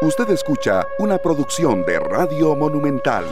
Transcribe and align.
Usted 0.00 0.30
escucha 0.30 0.86
una 1.00 1.18
producción 1.18 1.84
de 1.84 1.98
Radio 1.98 2.54
Monumental. 2.54 3.24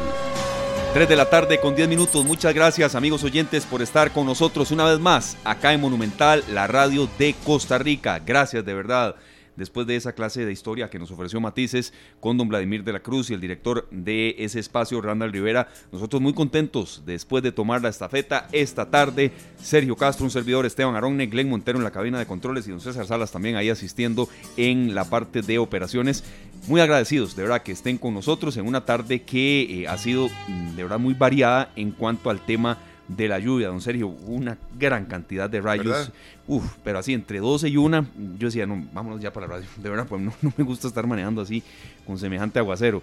3 0.94 1.08
de 1.08 1.15
la 1.15 1.31
tarde 1.31 1.60
con 1.60 1.76
10 1.76 1.89
minutos. 1.89 2.25
Muchas 2.25 2.52
gracias 2.52 2.96
amigos 2.96 3.23
oyentes 3.23 3.65
por 3.65 3.83
estar 3.83 4.10
con 4.10 4.26
nosotros 4.26 4.73
una 4.73 4.84
vez 4.84 4.99
más 4.99 5.37
acá 5.44 5.73
en 5.73 5.81
Monumental, 5.81 6.42
la 6.50 6.67
radio 6.67 7.08
de 7.18 7.37
Costa 7.44 7.79
Rica. 7.79 8.18
Gracias 8.18 8.64
de 8.64 8.75
verdad 8.75 9.14
después 9.57 9.86
de 9.86 9.96
esa 9.96 10.12
clase 10.12 10.45
de 10.45 10.52
historia 10.52 10.91
que 10.91 10.98
nos 10.98 11.11
ofreció 11.11 11.41
Matices 11.41 11.93
con 12.20 12.36
don 12.36 12.48
Vladimir 12.48 12.84
de 12.84 12.93
la 12.93 13.00
Cruz 13.00 13.30
y 13.30 13.34
el 13.34 13.41
director 13.41 13.89
de 13.90 14.34
ese 14.39 14.61
espacio, 14.61 15.00
Randall 15.00 15.32
Rivera. 15.32 15.68
Nosotros 15.93 16.22
muy 16.22 16.34
contentos 16.34 17.02
después 17.07 17.43
de 17.43 17.52
tomar 17.52 17.82
la 17.82 17.89
estafeta 17.89 18.48
esta 18.53 18.90
tarde. 18.90 19.32
Sergio 19.61 19.96
Castro, 19.96 20.25
un 20.25 20.30
servidor, 20.30 20.66
Esteban 20.66 20.96
Aronne, 20.96 21.27
Glenn 21.27 21.48
Montero 21.48 21.79
en 21.79 21.84
la 21.84 21.90
cabina 21.90 22.18
de 22.18 22.27
controles 22.27 22.66
y 22.66 22.71
don 22.71 22.80
César 22.80 23.07
Salas 23.07 23.32
también 23.32 23.57
ahí 23.57 23.71
asistiendo 23.71 24.29
en 24.57 24.95
la 24.95 25.04
parte 25.04 25.43
de 25.43 25.59
operaciones. 25.59 26.25
Muy 26.68 26.80
agradecidos, 26.80 27.36
de 27.36 27.43
verdad, 27.43 27.63
que 27.63 27.72
estén 27.72 27.99
con 27.99 28.14
nosotros 28.14 28.57
en 28.57 28.66
una 28.66 28.85
tarde 28.85 29.22
que 29.22 29.82
eh, 29.82 29.88
ha 29.88 29.96
sido 29.99 30.29
mm, 30.49 30.77
de 30.77 30.82
verdad 30.82 30.99
muy 30.99 31.14
variada 31.14 31.71
en 31.77 31.93
cuanto 31.93 32.30
al 32.30 32.45
tema 32.45 32.79
de 33.09 33.28
la 33.28 33.38
lluvia, 33.38 33.69
don 33.69 33.80
Sergio, 33.80 34.09
una 34.09 34.59
gran 34.78 35.06
cantidad 35.06 35.48
de 35.48 35.60
rayos. 35.60 36.10
Uf, 36.46 36.65
pero 36.83 36.98
así 36.98 37.12
entre 37.12 37.38
12 37.38 37.69
y 37.69 37.77
una, 37.77 38.06
yo 38.38 38.48
decía, 38.48 38.66
no, 38.66 38.84
vámonos 38.92 39.20
ya 39.20 39.32
para 39.32 39.46
la 39.46 39.55
radio. 39.55 39.69
De 39.77 39.88
verdad, 39.88 40.06
pues 40.09 40.20
no, 40.20 40.32
me 40.56 40.65
gusta 40.65 40.88
estar 40.88 41.06
manejando 41.06 41.41
así 41.42 41.62
con 42.06 42.19
semejante 42.19 42.59
aguacero. 42.59 43.02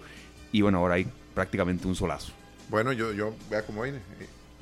Y 0.52 0.62
bueno, 0.62 0.78
ahora 0.78 0.94
hay 0.94 1.06
prácticamente 1.34 1.86
un 1.86 1.94
solazo. 1.94 2.32
Bueno, 2.68 2.92
yo, 2.92 3.12
yo 3.12 3.34
vea 3.50 3.62
cómo 3.62 3.82
viene. 3.82 3.98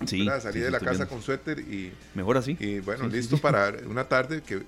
Sí, 0.07 0.27
salí 0.41 0.61
de 0.61 0.71
la 0.71 0.81
casa 0.81 1.07
con 1.07 1.23
suéter 1.23 1.61
y... 1.61 1.93
Mejor 2.15 2.37
así. 2.37 2.57
Y 2.59 2.81
bueno, 2.81 3.07
listo 3.07 3.39
para 3.39 3.73
una 3.89 4.05
tarde 4.05 4.43
que 4.43 4.63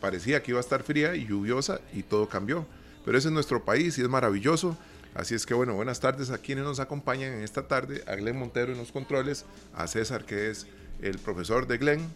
parecía 0.00 0.42
que 0.42 0.52
iba 0.52 0.60
a 0.60 0.62
estar 0.62 0.82
fría 0.82 1.14
y 1.14 1.26
lluviosa 1.26 1.80
y 1.92 2.02
todo 2.02 2.28
cambió. 2.28 2.66
Pero 3.04 3.18
ese 3.18 3.28
es 3.28 3.34
nuestro 3.34 3.62
país 3.62 3.98
y 3.98 4.02
es 4.02 4.08
maravilloso. 4.08 4.76
Así 5.14 5.34
es 5.34 5.46
que 5.46 5.54
bueno, 5.54 5.74
buenas 5.74 6.00
tardes 6.00 6.30
a 6.30 6.38
quienes 6.38 6.64
nos 6.64 6.80
acompañan 6.80 7.32
en 7.32 7.42
esta 7.42 7.68
tarde, 7.68 8.02
a 8.06 8.16
Glenn 8.16 8.36
Montero 8.36 8.72
en 8.72 8.78
los 8.78 8.90
controles, 8.90 9.46
a 9.74 9.86
César 9.86 10.24
que 10.24 10.50
es 10.50 10.66
el 11.00 11.18
profesor 11.18 11.68
de 11.68 11.78
Glenn 11.78 12.08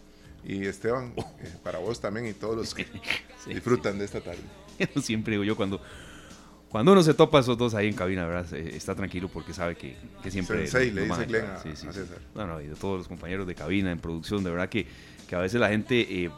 y 0.43 0.65
Esteban 0.65 1.13
oh. 1.15 1.21
eh, 1.39 1.53
para 1.63 1.79
vos 1.79 2.01
también 2.01 2.27
y 2.27 2.33
todos 2.33 2.57
los 2.57 2.73
que 2.73 2.85
disfrutan 3.47 3.97
de 3.99 4.05
esta 4.05 4.19
tarde. 4.19 4.41
Siempre 5.01 5.31
digo 5.31 5.43
yo 5.45 5.55
cuando 5.55 5.81
cuando 6.69 6.91
uno 6.91 7.01
se 7.01 7.15
topa 7.15 7.39
esos 7.39 7.57
dos 7.57 7.73
ahí 7.73 7.87
en 7.87 7.95
cabina, 7.95 8.27
¿verdad? 8.27 8.53
Está 8.53 8.93
tranquilo 8.93 9.27
porque 9.27 9.53
sabe 9.53 9.75
que, 9.75 9.95
que 10.21 10.29
siempre... 10.29 10.67
Sensei, 10.67 10.91
le 10.91 11.05
dice 11.05 11.25
Glenn 11.25 11.45
a, 11.45 11.57
César. 11.57 11.95
No, 12.35 12.45
no, 12.45 12.61
y 12.61 12.67
de 12.67 12.75
todos 12.75 12.99
los 12.99 13.07
compañeros 13.07 13.47
de 13.47 13.55
cabina, 13.55 13.91
en 13.91 13.97
producción, 13.97 14.43
de 14.43 14.51
verdad 14.51 14.69
que, 14.69 14.85
que 15.27 15.35
a 15.35 15.39
veces 15.39 15.59
la 15.59 15.69
gente 15.69 16.25
eh, 16.25 16.29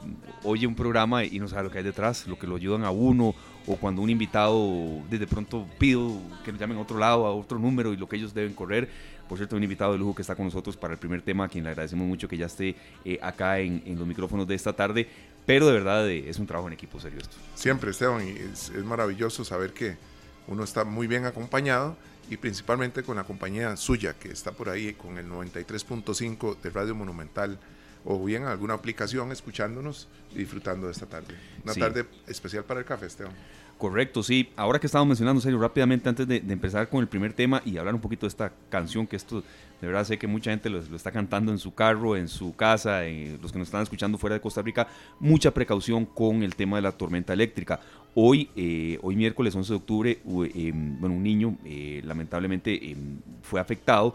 oye 0.43 0.67
un 0.67 0.75
programa 0.75 1.25
y 1.25 1.37
no 1.39 1.49
sabe 1.49 1.63
lo 1.63 1.69
que 1.71 1.79
hay 1.79 1.83
detrás, 1.83 2.27
lo 2.27 2.39
que 2.39 2.47
lo 2.47 2.55
ayudan 2.55 2.85
a 2.85 2.91
uno, 2.91 3.35
o 3.67 3.75
cuando 3.75 4.01
un 4.01 4.09
invitado 4.09 5.01
de 5.09 5.27
pronto 5.27 5.67
pido 5.77 6.19
que 6.43 6.51
nos 6.51 6.59
llamen 6.59 6.77
a 6.77 6.81
otro 6.81 6.97
lado, 6.97 7.25
a 7.25 7.33
otro 7.33 7.59
número 7.59 7.93
y 7.93 7.97
lo 7.97 8.07
que 8.07 8.15
ellos 8.15 8.33
deben 8.33 8.53
correr. 8.53 8.89
Por 9.27 9.37
cierto, 9.37 9.55
un 9.55 9.63
invitado 9.63 9.93
de 9.93 9.97
lujo 9.97 10.15
que 10.15 10.23
está 10.23 10.35
con 10.35 10.45
nosotros 10.45 10.75
para 10.75 10.93
el 10.93 10.99
primer 10.99 11.21
tema, 11.21 11.45
a 11.45 11.47
quien 11.47 11.63
le 11.63 11.69
agradecemos 11.69 12.05
mucho 12.05 12.27
que 12.27 12.37
ya 12.37 12.47
esté 12.47 12.75
eh, 13.05 13.17
acá 13.21 13.59
en, 13.59 13.81
los 13.97 14.05
micrófonos 14.05 14.47
de 14.47 14.55
esta 14.55 14.73
tarde. 14.73 15.07
Pero 15.45 15.67
de 15.67 15.73
verdad 15.73 16.09
eh, 16.09 16.29
es 16.29 16.37
un 16.37 16.47
trabajo 16.47 16.67
en 16.67 16.73
equipo 16.73 16.99
serio 16.99 17.19
esto. 17.19 17.37
Siempre, 17.55 17.91
Esteban, 17.91 18.27
y 18.27 18.31
es, 18.31 18.71
maravilloso 18.83 19.45
saber 19.45 19.73
que 19.73 19.95
uno 20.47 20.63
está 20.63 20.83
muy 20.83 21.07
bien 21.07 21.25
acompañado 21.25 21.95
y 22.29 22.37
principalmente 22.37 23.03
con 23.03 23.15
la 23.15 23.23
compañía 23.23 23.75
suya 23.77 24.13
que 24.13 24.31
está 24.31 24.51
por 24.51 24.69
ahí 24.69 24.93
con 24.93 25.17
el 25.17 25.29
93.5 25.29 26.59
de 26.61 26.69
Radio 26.69 26.95
Monumental 26.95 27.57
o 28.05 28.23
bien 28.23 28.43
alguna 28.43 28.73
aplicación 28.73 29.31
escuchándonos 29.31 30.07
y 30.33 30.39
disfrutando 30.39 30.87
de 30.87 30.93
esta 30.93 31.05
tarde. 31.05 31.35
Una 31.63 31.73
tarde 31.73 32.05
especial 32.27 32.63
para 32.63 32.79
el 32.79 32.85
café, 32.85 33.05
Esteban. 33.05 33.33
Correcto, 33.81 34.21
sí. 34.21 34.47
Ahora 34.55 34.77
que 34.77 34.85
estamos 34.85 35.07
mencionando, 35.07 35.41
serio, 35.41 35.57
rápidamente 35.57 36.07
antes 36.07 36.27
de, 36.27 36.37
empezar 36.37 36.87
con 36.87 37.01
el 37.01 37.07
primer 37.07 37.33
tema 37.33 37.63
y 37.65 37.77
hablar 37.77 37.95
un 37.95 38.01
poquito 38.01 38.27
de 38.27 38.27
esta 38.27 38.53
canción, 38.69 39.07
que 39.07 39.15
esto 39.15 39.41
de 39.81 39.87
verdad 39.87 40.03
sé 40.03 40.19
que 40.19 40.27
mucha 40.27 40.51
gente 40.51 40.69
lo, 40.69 40.77
está 40.95 41.11
cantando 41.11 41.51
en 41.51 41.57
su 41.57 41.73
carro, 41.73 42.15
en 42.15 42.27
su 42.27 42.55
casa, 42.55 43.01
los 43.41 43.51
que 43.51 43.57
nos 43.57 43.69
están 43.69 43.81
escuchando 43.81 44.19
fuera 44.19 44.35
de 44.35 44.39
Costa 44.39 44.61
Rica, 44.61 44.87
mucha 45.19 45.49
precaución 45.49 46.05
con 46.05 46.43
el 46.43 46.55
tema 46.55 46.75
de 46.75 46.83
la 46.83 46.91
tormenta 46.91 47.33
eléctrica. 47.33 47.79
Hoy, 48.13 48.51
eh, 48.55 48.99
hoy 49.01 49.15
miércoles 49.15 49.55
11 49.55 49.73
de 49.73 49.77
octubre, 49.77 50.19
em, 50.53 50.99
bueno, 50.99 51.15
un 51.15 51.23
niño 51.23 51.57
eh, 51.65 52.01
lamentablemente 52.05 52.91
em, 52.91 53.17
fue 53.41 53.59
afectado 53.59 54.13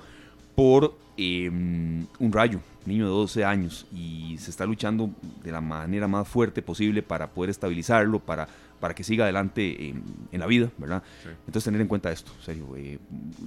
por 0.56 0.96
em, 1.16 2.06
un 2.18 2.32
rayo, 2.32 2.60
niño 2.86 3.04
de 3.04 3.10
12 3.10 3.44
años, 3.44 3.86
y 3.94 4.36
se 4.38 4.50
está 4.50 4.66
luchando 4.66 5.10
de 5.44 5.52
la 5.52 5.60
manera 5.60 6.08
más 6.08 6.26
fuerte 6.26 6.62
posible 6.62 7.02
para 7.02 7.30
poder 7.30 7.50
estabilizarlo, 7.50 8.18
para, 8.18 8.48
para 8.80 8.94
que 8.94 9.04
siga 9.04 9.24
adelante 9.24 9.90
en, 9.90 10.40
la 10.40 10.46
vida, 10.46 10.70
¿verdad? 10.78 11.02
Entonces 11.46 11.64
tener 11.64 11.80
en 11.80 11.88
cuenta 11.88 12.10
esto, 12.10 12.32
serio, 12.42 12.74
eh, 12.76 12.98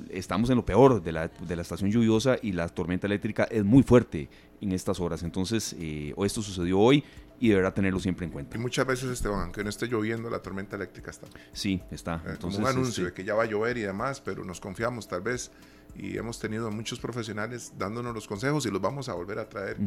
estamos 0.09 0.49
en 0.49 0.55
lo 0.55 0.65
peor 0.65 1.01
de 1.01 1.11
la, 1.11 1.27
de 1.27 1.55
la, 1.55 1.61
estación 1.61 1.91
lluviosa 1.91 2.37
y 2.41 2.51
la 2.51 2.69
tormenta 2.69 3.07
eléctrica 3.07 3.43
es 3.45 3.65
muy 3.65 3.83
fuerte 3.83 4.29
en 4.61 4.71
estas 4.71 4.99
horas, 4.99 5.23
entonces 5.23 5.75
eh, 5.79 6.13
esto 6.17 6.41
sucedió 6.41 6.79
hoy 6.79 7.03
y 7.39 7.49
deberá 7.49 7.73
tenerlo 7.73 7.99
siempre 7.99 8.25
en 8.25 8.31
cuenta. 8.31 8.57
Y 8.57 8.59
muchas 8.59 8.85
veces, 8.85 9.09
Esteban, 9.09 9.41
aunque 9.41 9.63
no 9.63 9.69
esté 9.69 9.87
lloviendo, 9.87 10.29
la 10.29 10.39
tormenta 10.39 10.75
eléctrica 10.75 11.11
está. 11.11 11.27
Sí, 11.53 11.81
está. 11.89 12.21
Eh, 12.25 12.37
como 12.39 12.57
un 12.57 12.67
anuncio 12.67 13.03
este 13.07 13.11
de 13.11 13.13
que 13.13 13.23
ya 13.23 13.33
va 13.33 13.43
a 13.43 13.45
llover 13.45 13.77
y 13.77 13.81
demás, 13.81 14.21
pero 14.21 14.43
nos 14.43 14.59
confiamos 14.59 15.07
tal 15.07 15.21
vez 15.21 15.51
y 15.95 16.17
hemos 16.17 16.39
tenido 16.39 16.69
muchos 16.71 16.99
profesionales 16.99 17.73
dándonos 17.77 18.13
los 18.13 18.27
consejos 18.27 18.65
y 18.65 18.71
los 18.71 18.81
vamos 18.81 19.09
a 19.09 19.13
volver 19.13 19.39
a 19.39 19.49
traer 19.49 19.77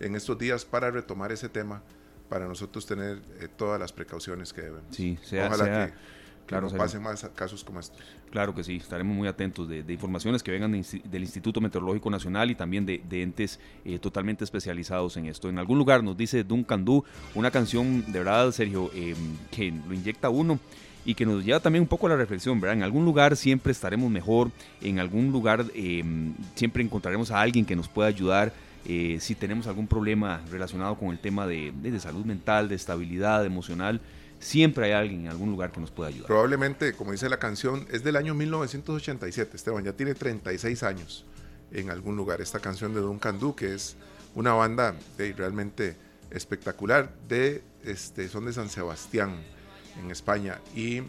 en 0.00 0.14
estos 0.14 0.38
días 0.38 0.64
para 0.64 0.90
retomar 0.90 1.32
ese 1.32 1.48
tema, 1.48 1.82
para 2.28 2.46
nosotros 2.46 2.86
tener 2.86 3.22
eh, 3.40 3.48
todas 3.54 3.78
las 3.78 3.92
precauciones 3.92 4.52
que 4.52 4.62
debemos. 4.62 4.94
Sí, 4.94 5.18
sea, 5.22 5.46
Ojalá 5.46 5.86
que, 5.86 5.94
claro, 6.46 6.68
no 6.70 6.76
pasen 6.76 7.02
más 7.02 7.28
casos 7.34 7.64
como 7.64 7.80
estos. 7.80 7.98
Claro 8.30 8.54
que 8.54 8.64
sí, 8.64 8.76
estaremos 8.76 9.16
muy 9.16 9.28
atentos 9.28 9.68
de, 9.68 9.84
informaciones 9.88 10.42
que 10.42 10.50
vengan 10.50 10.72
del 10.72 11.22
Instituto 11.22 11.60
Meteorológico 11.60 12.10
Nacional 12.10 12.50
y 12.50 12.54
también 12.54 12.86
de, 12.86 13.02
entes 13.10 13.60
eh, 13.84 13.98
totalmente 13.98 14.44
especializados 14.44 15.16
en 15.16 15.26
esto. 15.26 15.48
En 15.48 15.58
algún 15.58 15.78
lugar 15.78 16.02
nos 16.02 16.16
dice 16.16 16.44
Duncan 16.44 16.84
Du, 16.84 17.04
una 17.34 17.50
canción 17.50 18.04
de 18.10 18.18
verdad, 18.18 18.50
Sergio, 18.52 18.90
eh, 18.94 19.14
que 19.50 19.70
lo 19.70 19.94
inyecta 19.94 20.30
uno 20.30 20.58
y 21.04 21.14
que 21.14 21.26
nos 21.26 21.44
lleva 21.44 21.60
también 21.60 21.82
un 21.82 21.88
poco 21.88 22.06
a 22.06 22.10
la 22.10 22.16
reflexión, 22.16 22.60
¿verdad? 22.60 22.76
En 22.76 22.82
algún 22.82 23.04
lugar 23.04 23.36
siempre 23.36 23.72
estaremos 23.72 24.10
mejor, 24.10 24.50
en 24.80 24.98
algún 24.98 25.32
lugar 25.32 25.64
em, 25.74 26.34
siempre 26.54 26.82
encontraremos 26.82 27.30
a 27.30 27.40
alguien 27.40 27.64
que 27.64 27.76
nos 27.76 27.88
pueda 27.88 28.08
ayudar. 28.08 28.52
Eh, 28.84 29.18
si 29.20 29.34
tenemos 29.34 29.66
algún 29.66 29.86
problema 29.86 30.40
relacionado 30.50 30.96
con 30.96 31.10
el 31.10 31.18
tema 31.18 31.46
de, 31.46 31.72
salud 32.00 32.24
mental, 32.24 32.68
de 32.68 32.74
estabilidad 32.74 33.44
emocional, 33.44 34.00
siempre 34.42 34.86
hay 34.86 34.92
alguien 34.92 35.22
en 35.22 35.28
algún 35.28 35.50
lugar 35.50 35.70
que 35.72 35.80
nos 35.80 35.90
pueda 35.90 36.08
ayudar. 36.08 36.26
Probablemente, 36.26 36.92
como 36.94 37.12
dice 37.12 37.28
la 37.28 37.38
canción, 37.38 37.86
es 37.90 38.02
del 38.02 38.16
año 38.16 38.34
1987, 38.34 39.56
Esteban, 39.56 39.84
ya 39.84 39.92
tiene 39.92 40.14
36 40.14 40.82
años 40.82 41.24
en 41.70 41.90
algún 41.90 42.16
lugar. 42.16 42.40
Esta 42.40 42.58
canción 42.58 42.92
de 42.92 43.00
Don 43.00 43.18
Candú, 43.18 43.54
que 43.54 43.74
es 43.74 43.96
una 44.34 44.52
banda 44.52 44.96
realmente 45.16 45.96
espectacular, 46.30 47.14
de, 47.28 47.62
este, 47.84 48.28
son 48.28 48.46
de 48.46 48.52
San 48.52 48.68
Sebastián 48.68 49.36
en 50.02 50.10
España 50.10 50.60
y 50.74 51.02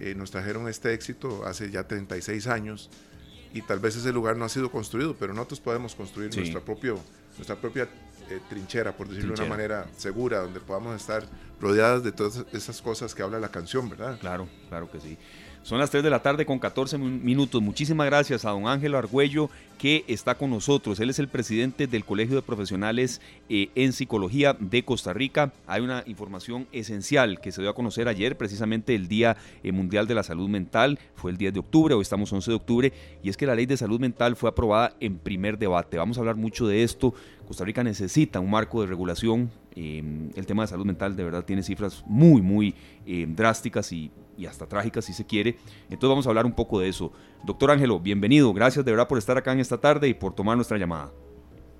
eh, 0.00 0.14
nos 0.16 0.30
trajeron 0.30 0.68
este 0.68 0.94
éxito 0.94 1.44
hace 1.44 1.70
ya 1.70 1.86
36 1.86 2.46
años 2.46 2.90
y 3.52 3.62
tal 3.62 3.78
vez 3.78 3.94
ese 3.96 4.12
lugar 4.12 4.36
no 4.36 4.44
ha 4.44 4.48
sido 4.48 4.70
construido, 4.70 5.14
pero 5.14 5.34
nosotros 5.34 5.60
podemos 5.60 5.94
construir 5.94 6.34
nuestra, 6.34 6.60
propio, 6.60 6.98
nuestra 7.36 7.56
propia 7.56 7.88
eh, 8.30 8.40
trinchera, 8.48 8.96
por 8.96 9.08
decirlo 9.08 9.34
de 9.34 9.42
una 9.42 9.50
manera 9.50 9.86
segura, 9.96 10.40
donde 10.40 10.60
podamos 10.60 10.96
estar 10.96 11.24
rodeadas 11.60 12.02
de 12.02 12.12
todas 12.12 12.44
esas 12.52 12.80
cosas 12.82 13.14
que 13.14 13.22
habla 13.22 13.38
la 13.38 13.50
canción, 13.50 13.88
¿verdad? 13.88 14.18
Claro, 14.18 14.48
claro 14.68 14.90
que 14.90 15.00
sí. 15.00 15.18
Son 15.64 15.78
las 15.78 15.88
3 15.88 16.04
de 16.04 16.10
la 16.10 16.20
tarde 16.20 16.44
con 16.44 16.58
14 16.58 16.98
minutos. 16.98 17.62
Muchísimas 17.62 18.04
gracias 18.04 18.44
a 18.44 18.50
don 18.50 18.68
Ángelo 18.68 18.98
Argüello 18.98 19.48
que 19.78 20.04
está 20.08 20.34
con 20.34 20.50
nosotros. 20.50 21.00
Él 21.00 21.08
es 21.08 21.18
el 21.18 21.28
presidente 21.28 21.86
del 21.86 22.04
Colegio 22.04 22.36
de 22.36 22.42
Profesionales 22.42 23.22
eh, 23.48 23.70
en 23.74 23.94
Psicología 23.94 24.54
de 24.60 24.84
Costa 24.84 25.14
Rica. 25.14 25.54
Hay 25.66 25.80
una 25.80 26.04
información 26.06 26.66
esencial 26.70 27.40
que 27.40 27.50
se 27.50 27.62
dio 27.62 27.70
a 27.70 27.74
conocer 27.74 28.08
ayer, 28.08 28.36
precisamente 28.36 28.94
el 28.94 29.08
Día 29.08 29.38
eh, 29.62 29.72
Mundial 29.72 30.06
de 30.06 30.14
la 30.14 30.22
Salud 30.22 30.50
Mental. 30.50 30.98
Fue 31.14 31.30
el 31.30 31.38
10 31.38 31.54
de 31.54 31.60
octubre, 31.60 31.94
hoy 31.94 32.02
estamos 32.02 32.30
11 32.30 32.50
de 32.50 32.54
octubre, 32.56 32.92
y 33.22 33.30
es 33.30 33.38
que 33.38 33.46
la 33.46 33.54
ley 33.54 33.64
de 33.64 33.78
salud 33.78 33.98
mental 33.98 34.36
fue 34.36 34.50
aprobada 34.50 34.94
en 35.00 35.16
primer 35.16 35.56
debate. 35.56 35.96
Vamos 35.96 36.18
a 36.18 36.20
hablar 36.20 36.36
mucho 36.36 36.66
de 36.66 36.82
esto. 36.82 37.14
Costa 37.46 37.64
Rica 37.64 37.82
necesita 37.82 38.38
un 38.38 38.50
marco 38.50 38.82
de 38.82 38.86
regulación. 38.86 39.50
Eh, 39.76 40.30
el 40.36 40.46
tema 40.46 40.62
de 40.62 40.68
salud 40.68 40.86
mental 40.86 41.16
de 41.16 41.24
verdad 41.24 41.44
tiene 41.44 41.62
cifras 41.62 42.04
muy, 42.06 42.40
muy 42.42 42.74
drásticas 43.28 43.92
y 43.92 44.10
hasta 44.48 44.66
trágica 44.66 45.02
si 45.02 45.12
se 45.12 45.26
quiere. 45.26 45.56
Entonces 45.84 46.08
vamos 46.08 46.26
a 46.26 46.30
hablar 46.30 46.46
un 46.46 46.52
poco 46.52 46.80
de 46.80 46.88
eso. 46.88 47.12
Doctor 47.44 47.70
Ángelo, 47.70 48.00
bienvenido. 48.00 48.52
Gracias 48.52 48.84
de 48.84 48.90
verdad 48.90 49.08
por 49.08 49.18
estar 49.18 49.36
acá 49.36 49.52
en 49.52 49.60
esta 49.60 49.78
tarde 49.78 50.08
y 50.08 50.14
por 50.14 50.34
tomar 50.34 50.56
nuestra 50.56 50.78
llamada. 50.78 51.10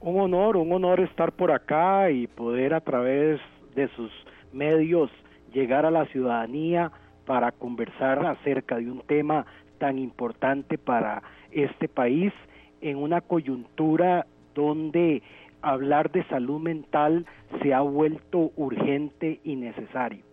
Un 0.00 0.20
honor, 0.20 0.56
un 0.56 0.70
honor 0.72 1.00
estar 1.00 1.32
por 1.32 1.50
acá 1.50 2.10
y 2.10 2.26
poder 2.26 2.74
a 2.74 2.80
través 2.80 3.40
de 3.74 3.88
sus 3.96 4.10
medios 4.52 5.10
llegar 5.54 5.86
a 5.86 5.90
la 5.90 6.04
ciudadanía 6.06 6.92
para 7.24 7.52
conversar 7.52 8.24
acerca 8.26 8.76
de 8.76 8.90
un 8.90 9.00
tema 9.00 9.46
tan 9.78 9.98
importante 9.98 10.76
para 10.76 11.22
este 11.50 11.88
país 11.88 12.32
en 12.80 12.98
una 12.98 13.22
coyuntura 13.22 14.26
donde 14.54 15.22
hablar 15.64 16.12
de 16.12 16.24
salud 16.28 16.60
mental 16.60 17.26
se 17.62 17.74
ha 17.74 17.80
vuelto 17.80 18.52
urgente 18.56 19.40
y 19.44 19.56
necesario. 19.56 20.24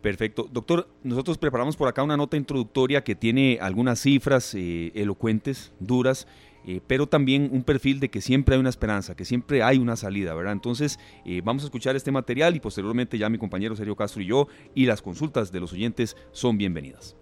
Perfecto. 0.00 0.48
Doctor, 0.50 0.88
nosotros 1.02 1.36
preparamos 1.36 1.76
por 1.76 1.86
acá 1.86 2.02
una 2.02 2.16
nota 2.16 2.36
introductoria 2.36 3.04
que 3.04 3.14
tiene 3.14 3.58
algunas 3.60 4.00
cifras 4.00 4.54
eh, 4.54 4.92
elocuentes, 4.94 5.74
duras, 5.78 6.26
eh, 6.66 6.80
pero 6.86 7.06
también 7.06 7.50
un 7.52 7.62
perfil 7.64 8.00
de 8.00 8.08
que 8.08 8.22
siempre 8.22 8.54
hay 8.54 8.60
una 8.60 8.70
esperanza, 8.70 9.14
que 9.14 9.26
siempre 9.26 9.62
hay 9.62 9.78
una 9.78 9.96
salida, 9.96 10.34
¿verdad? 10.34 10.54
Entonces, 10.54 10.98
eh, 11.26 11.42
vamos 11.44 11.64
a 11.64 11.66
escuchar 11.66 11.96
este 11.96 12.12
material 12.12 12.56
y 12.56 12.60
posteriormente 12.60 13.18
ya 13.18 13.28
mi 13.28 13.38
compañero 13.38 13.76
Sergio 13.76 13.96
Castro 13.96 14.22
y 14.22 14.26
yo 14.26 14.48
y 14.74 14.86
las 14.86 15.02
consultas 15.02 15.52
de 15.52 15.60
los 15.60 15.72
oyentes 15.72 16.16
son 16.32 16.56
bienvenidas. 16.56 17.16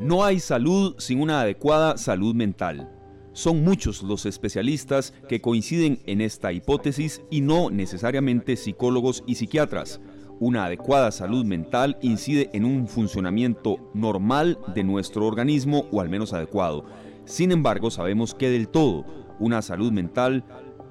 No 0.00 0.24
hay 0.24 0.40
salud 0.40 0.96
sin 0.98 1.20
una 1.20 1.42
adecuada 1.42 1.96
salud 1.98 2.34
mental. 2.34 2.93
Son 3.34 3.64
muchos 3.64 4.04
los 4.04 4.26
especialistas 4.26 5.12
que 5.28 5.40
coinciden 5.40 5.98
en 6.06 6.20
esta 6.20 6.52
hipótesis 6.52 7.20
y 7.30 7.40
no 7.40 7.68
necesariamente 7.68 8.56
psicólogos 8.56 9.24
y 9.26 9.34
psiquiatras. 9.34 10.00
Una 10.38 10.66
adecuada 10.66 11.10
salud 11.10 11.44
mental 11.44 11.98
incide 12.00 12.50
en 12.52 12.64
un 12.64 12.86
funcionamiento 12.86 13.90
normal 13.92 14.58
de 14.72 14.84
nuestro 14.84 15.26
organismo 15.26 15.86
o 15.90 16.00
al 16.00 16.08
menos 16.08 16.32
adecuado. 16.32 16.84
Sin 17.24 17.50
embargo, 17.50 17.90
sabemos 17.90 18.34
que 18.34 18.50
del 18.50 18.68
todo 18.68 19.04
una 19.40 19.62
salud 19.62 19.90
mental 19.90 20.44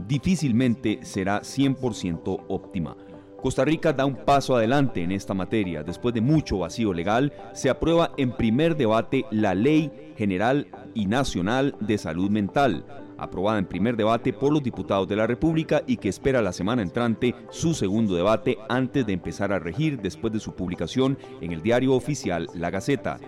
difícilmente 0.05 0.99
será 1.03 1.41
100% 1.43 2.43
óptima. 2.49 2.97
Costa 3.43 3.65
Rica 3.65 3.91
da 3.91 4.05
un 4.05 4.15
paso 4.15 4.55
adelante 4.55 5.03
en 5.03 5.11
esta 5.11 5.33
materia. 5.33 5.83
Después 5.83 6.13
de 6.15 6.21
mucho 6.21 6.59
vacío 6.59 6.93
legal, 6.93 7.33
se 7.51 7.69
aprueba 7.69 8.13
en 8.15 8.31
primer 8.31 8.77
debate 8.77 9.25
la 9.31 9.53
Ley 9.53 9.91
General 10.15 10.65
y 10.93 11.07
Nacional 11.07 11.75
de 11.81 11.97
Salud 11.97 12.29
Mental, 12.29 12.85
aprobada 13.17 13.59
en 13.59 13.65
primer 13.65 13.97
debate 13.97 14.31
por 14.31 14.53
los 14.53 14.63
diputados 14.63 15.09
de 15.09 15.17
la 15.17 15.27
República 15.27 15.83
y 15.85 15.97
que 15.97 16.07
espera 16.07 16.41
la 16.41 16.53
semana 16.53 16.83
entrante 16.83 17.35
su 17.49 17.73
segundo 17.73 18.15
debate 18.15 18.57
antes 18.69 19.05
de 19.05 19.11
empezar 19.11 19.51
a 19.51 19.59
regir 19.59 19.99
después 19.99 20.31
de 20.31 20.39
su 20.39 20.55
publicación 20.55 21.17
en 21.41 21.51
el 21.51 21.61
diario 21.61 21.95
oficial 21.95 22.47
La 22.53 22.69
Gaceta. 22.69 23.19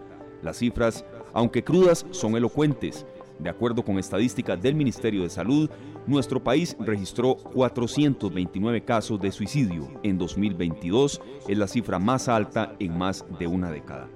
Las 0.42 0.60
cifras 0.60 1.04
aunque 1.36 1.66
crudas, 1.66 2.06
son 2.12 2.38
elocuentes. 2.38 3.06
De 3.40 3.50
acuerdo 3.50 3.84
con 3.84 4.00
estadísticas 4.00 4.62
del 4.62 4.76
Ministerio 4.76 5.24
de 5.24 5.30
Salud, 5.30 5.70
nuestro 6.08 6.44
país 6.44 6.76
registró 6.80 7.36
429 7.36 8.84
casos 8.84 9.20
de 9.20 9.32
suicidio. 9.32 9.92
En 10.04 10.18
2022 10.18 11.22
es 11.48 11.58
la 11.58 11.68
cifra 11.68 12.00
más 12.00 12.30
alta 12.30 12.76
en 12.80 12.98
más 12.98 13.26
de 13.38 13.48
una 13.48 13.72
década. 13.72 14.10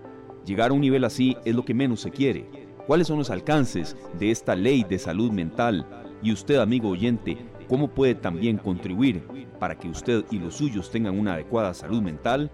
Llegar 0.45 0.71
a 0.71 0.73
un 0.73 0.81
nivel 0.81 1.03
así 1.03 1.35
es 1.45 1.53
lo 1.53 1.65
que 1.65 1.73
menos 1.73 2.01
se 2.01 2.11
quiere. 2.11 2.69
¿Cuáles 2.87 3.07
son 3.07 3.19
los 3.19 3.29
alcances 3.29 3.95
de 4.17 4.31
esta 4.31 4.55
ley 4.55 4.83
de 4.83 4.97
salud 4.97 5.31
mental? 5.31 5.85
Y 6.23 6.31
usted, 6.31 6.55
amigo 6.55 6.89
oyente, 6.89 7.37
¿cómo 7.67 7.89
puede 7.89 8.15
también 8.15 8.57
contribuir 8.57 9.23
para 9.59 9.77
que 9.77 9.89
usted 9.89 10.23
y 10.31 10.39
los 10.39 10.55
suyos 10.55 10.89
tengan 10.89 11.19
una 11.19 11.33
adecuada 11.33 11.73
salud 11.73 12.01
mental? 12.01 12.51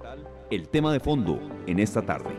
El 0.50 0.68
tema 0.68 0.92
de 0.92 1.00
fondo 1.00 1.40
en 1.68 1.80
esta 1.80 2.02
tarde 2.02 2.36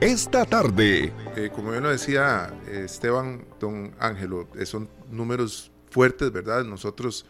esta 0.00 0.44
tarde. 0.44 1.12
Eh, 1.36 1.50
como 1.54 1.72
yo 1.72 1.80
lo 1.80 1.90
decía 1.90 2.52
eh, 2.66 2.82
Esteban, 2.84 3.46
don 3.58 3.94
Ángelo, 3.98 4.48
eh, 4.56 4.66
son 4.66 4.88
números 5.10 5.72
fuertes, 5.90 6.30
¿verdad? 6.32 6.64
Nosotros 6.64 7.26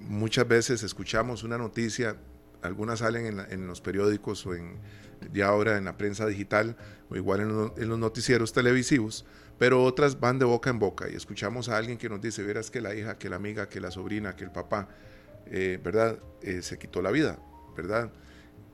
muchas 0.00 0.48
veces 0.48 0.82
escuchamos 0.82 1.44
una 1.44 1.56
noticia, 1.56 2.16
algunas 2.62 2.98
salen 2.98 3.46
en, 3.48 3.66
los 3.68 3.80
periódicos 3.80 4.44
o 4.44 4.56
en, 4.56 4.80
ya 5.32 5.46
ahora 5.46 5.78
en 5.78 5.84
la 5.84 5.96
prensa 5.96 6.26
digital 6.26 6.76
o 7.08 7.14
igual 7.14 7.72
en, 7.76 7.88
los 7.88 7.98
noticieros 7.98 8.52
televisivos, 8.52 9.24
pero 9.60 9.84
otras 9.84 10.18
van 10.18 10.40
de 10.40 10.44
boca 10.44 10.68
en 10.68 10.80
boca 10.80 11.08
y 11.08 11.14
escuchamos 11.14 11.68
a 11.68 11.76
alguien 11.76 11.96
que 11.96 12.08
nos 12.08 12.20
dice, 12.20 12.42
verás 12.42 12.72
que 12.72 12.80
la 12.80 12.92
hija, 12.92 13.18
que 13.18 13.28
la 13.28 13.36
amiga, 13.36 13.68
que 13.68 13.80
la 13.80 13.92
sobrina, 13.92 14.34
que 14.34 14.42
el 14.42 14.50
papá, 14.50 14.88
¿verdad? 15.48 16.18
se 16.60 16.76
quitó 16.76 17.00
la 17.00 17.12
vida, 17.12 17.38
¿verdad? 17.76 18.10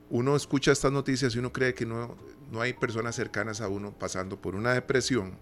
Uno 0.09 0.35
escucha 0.35 0.71
estas 0.71 0.91
noticias 0.91 1.35
y 1.35 1.37
uno 1.37 1.53
cree 1.53 1.75
que 1.75 1.85
no, 1.85 2.17
no 2.51 2.61
hay 2.61 2.73
personas 2.73 3.15
cercanas 3.15 3.61
a 3.61 3.69
uno 3.69 3.93
pasando 3.97 4.41
por 4.41 4.55
una 4.55 4.73
depresión 4.73 5.37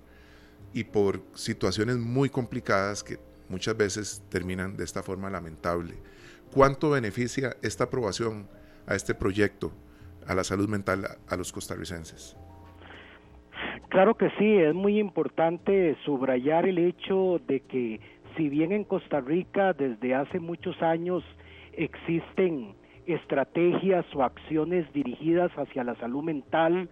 y 0.74 0.84
por 0.84 1.22
situaciones 1.34 1.98
muy 1.98 2.30
complicadas 2.30 3.04
que 3.04 3.18
muchas 3.50 3.78
veces 3.78 4.24
terminan 4.30 4.76
de 4.76 4.84
esta 4.84 5.04
forma 5.04 5.30
lamentable. 5.30 5.96
¿Cuánto 6.54 6.92
beneficia 6.92 7.56
esta 7.62 7.86
aprobación 7.86 8.48
a 8.86 8.96
este 8.96 9.14
proyecto, 9.14 9.72
a 10.26 10.36
la 10.36 10.44
salud 10.44 10.68
mental 10.68 11.06
a 11.28 11.36
los 11.36 11.52
costarricenses? 11.52 12.36
Claro 13.90 14.16
que 14.16 14.30
sí, 14.38 14.58
es 14.58 14.74
muy 14.74 15.00
importante 15.00 15.98
subrayar 16.04 16.68
el 16.68 16.78
hecho 16.78 17.40
de 17.48 17.62
que 17.62 18.02
si 18.36 18.50
bien 18.50 18.72
en 18.72 18.84
Costa 18.84 19.22
Rica 19.22 19.74
desde 19.74 20.14
hace 20.14 20.40
muchos 20.40 20.82
años 20.82 21.24
existen 21.74 22.76
estrategias 23.08 24.06
o 24.14 24.24
acciones 24.24 24.92
dirigidas 24.94 25.52
hacia 25.58 25.84
la 25.84 25.96
salud 25.96 26.24
mental, 26.24 26.90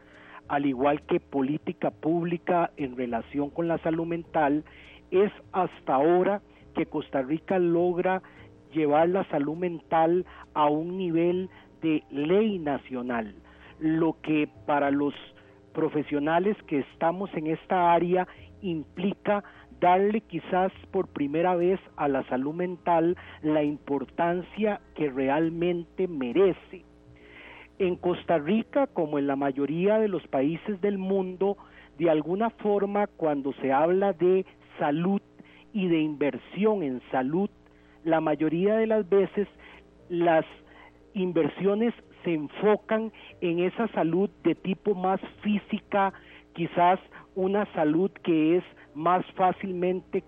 al 0.47 0.65
igual 0.65 1.01
que 1.03 1.19
política 1.19 1.91
pública 1.91 2.71
en 2.77 2.95
relación 2.95 3.50
con 3.50 3.67
la 3.67 3.77
salud 3.79 4.06
mental, 4.06 4.63
es 5.12 5.31
hasta 5.51 5.95
ahora 5.95 6.41
que 6.73 6.85
Costa 6.85 7.21
Rica 7.21 7.59
logra 7.59 8.21
llevar 8.73 9.09
la 9.09 9.23
salud 9.25 9.56
mental 9.56 10.25
a 10.53 10.67
un 10.67 10.97
nivel 10.97 11.50
de 11.81 12.03
ley 12.12 12.59
nacional, 12.59 13.35
lo 13.79 14.18
que 14.21 14.50
para 14.65 14.91
los 14.91 15.13
profesionales 15.73 16.57
que 16.68 16.79
estamos 16.79 17.29
en 17.33 17.47
esta 17.47 17.94
área 17.94 18.27
implica 18.61 19.44
darle 19.80 20.22
quizás 20.22 20.72
por 20.92 21.07
primera 21.07 21.56
vez 21.56 21.80
a 21.98 22.07
la 22.07 22.24
salud 22.27 22.54
mental 22.54 23.18
la 23.42 23.63
importancia 23.63 24.81
que 24.95 25.10
realmente 25.10 26.07
merece. 26.07 26.86
En 27.77 27.98
Costa 27.98 28.38
Rica, 28.38 28.88
como 28.88 29.19
en 29.19 29.27
la 29.27 29.36
mayoría 29.36 30.00
de 30.00 30.07
los 30.07 30.25
países 30.27 30.80
del 30.81 30.98
mundo, 30.98 31.57
de 31.98 32.10
alguna 32.10 32.50
forma 32.50 33.07
cuando 33.07 33.54
se 33.54 33.72
habla 33.72 34.13
de 34.13 34.45
salud 34.80 35.22
y 35.74 35.88
de 35.88 36.00
inversión 36.00 36.83
en 36.83 37.01
salud, 37.12 37.50
la 38.04 38.21
mayoría 38.21 38.75
de 38.78 38.88
las 38.88 39.07
veces 39.10 39.48
las 40.10 40.45
inversiones 41.13 41.94
se 42.24 42.33
enfocan 42.33 43.12
en 43.42 43.60
esa 43.60 43.88
salud 43.89 44.30
de 44.44 44.56
tipo 44.56 44.95
más 44.95 45.19
física, 45.42 46.13
quizás 46.54 47.00
una 47.36 47.66
salud 47.74 48.12
que 48.24 48.57
es 48.57 48.63
más 48.95 49.25
fácilmente 49.36 50.24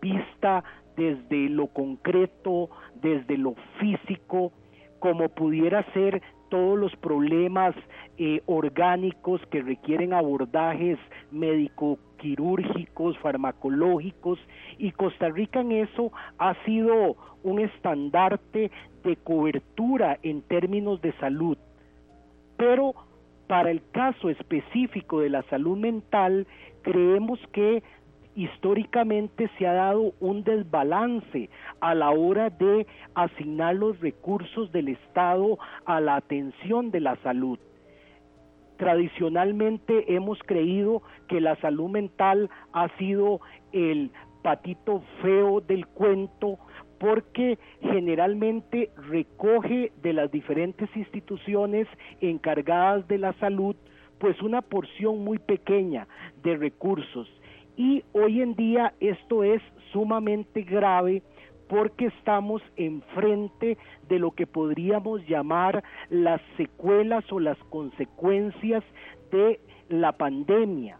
vista 0.00 0.64
desde 0.96 1.48
lo 1.48 1.68
concreto, 1.68 2.70
desde 3.00 3.38
lo 3.38 3.54
físico, 3.78 4.52
como 4.98 5.28
pudiera 5.28 5.82
ser 5.92 6.22
todos 6.50 6.78
los 6.78 6.94
problemas 6.96 7.74
eh, 8.18 8.42
orgánicos 8.46 9.40
que 9.50 9.62
requieren 9.62 10.12
abordajes 10.12 10.98
médico-quirúrgicos, 11.30 13.16
farmacológicos, 13.18 14.38
y 14.76 14.92
Costa 14.92 15.28
Rica 15.28 15.60
en 15.60 15.72
eso 15.72 16.12
ha 16.38 16.54
sido 16.64 17.16
un 17.42 17.60
estandarte 17.60 18.70
de 19.04 19.16
cobertura 19.16 20.18
en 20.22 20.42
términos 20.42 21.00
de 21.00 21.12
salud. 21.12 21.56
Pero 22.58 22.94
para 23.46 23.70
el 23.70 23.82
caso 23.90 24.28
específico 24.28 25.20
de 25.20 25.30
la 25.30 25.42
salud 25.44 25.76
mental, 25.78 26.46
creemos 26.82 27.38
que 27.52 27.82
históricamente 28.34 29.50
se 29.58 29.66
ha 29.66 29.72
dado 29.72 30.14
un 30.20 30.44
desbalance 30.44 31.50
a 31.80 31.94
la 31.94 32.10
hora 32.10 32.50
de 32.50 32.86
asignar 33.14 33.74
los 33.74 34.00
recursos 34.00 34.70
del 34.72 34.88
Estado 34.88 35.58
a 35.84 36.00
la 36.00 36.16
atención 36.16 36.90
de 36.90 37.00
la 37.00 37.16
salud. 37.16 37.58
Tradicionalmente 38.76 40.14
hemos 40.14 40.38
creído 40.46 41.02
que 41.28 41.40
la 41.40 41.56
salud 41.56 41.90
mental 41.90 42.48
ha 42.72 42.88
sido 42.96 43.40
el 43.72 44.10
patito 44.42 45.02
feo 45.20 45.60
del 45.60 45.86
cuento 45.86 46.58
porque 46.98 47.58
generalmente 47.80 48.90
recoge 49.08 49.92
de 50.02 50.12
las 50.12 50.30
diferentes 50.30 50.88
instituciones 50.94 51.88
encargadas 52.20 53.06
de 53.08 53.18
la 53.18 53.32
salud 53.34 53.74
pues 54.20 54.40
una 54.42 54.62
porción 54.62 55.24
muy 55.24 55.38
pequeña 55.38 56.06
de 56.44 56.56
recursos. 56.56 57.26
Y 57.76 58.04
hoy 58.12 58.42
en 58.42 58.54
día 58.54 58.92
esto 59.00 59.42
es 59.42 59.62
sumamente 59.92 60.62
grave 60.62 61.22
porque 61.68 62.06
estamos 62.06 62.62
enfrente 62.76 63.78
de 64.08 64.18
lo 64.18 64.32
que 64.32 64.46
podríamos 64.46 65.26
llamar 65.26 65.82
las 66.10 66.42
secuelas 66.56 67.24
o 67.32 67.40
las 67.40 67.56
consecuencias 67.70 68.84
de 69.32 69.58
la 69.88 70.12
pandemia. 70.12 70.98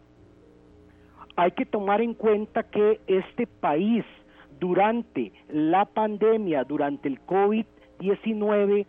Hay 1.35 1.51
que 1.51 1.65
tomar 1.65 2.01
en 2.01 2.15
cuenta 2.15 2.63
que 2.63 3.01
este 3.05 3.45
país 3.45 4.03
durante 4.59 5.31
la 5.49 5.85
pandemia, 5.85 6.63
durante 6.63 7.07
el 7.07 7.19
COVID-19, 7.25 8.85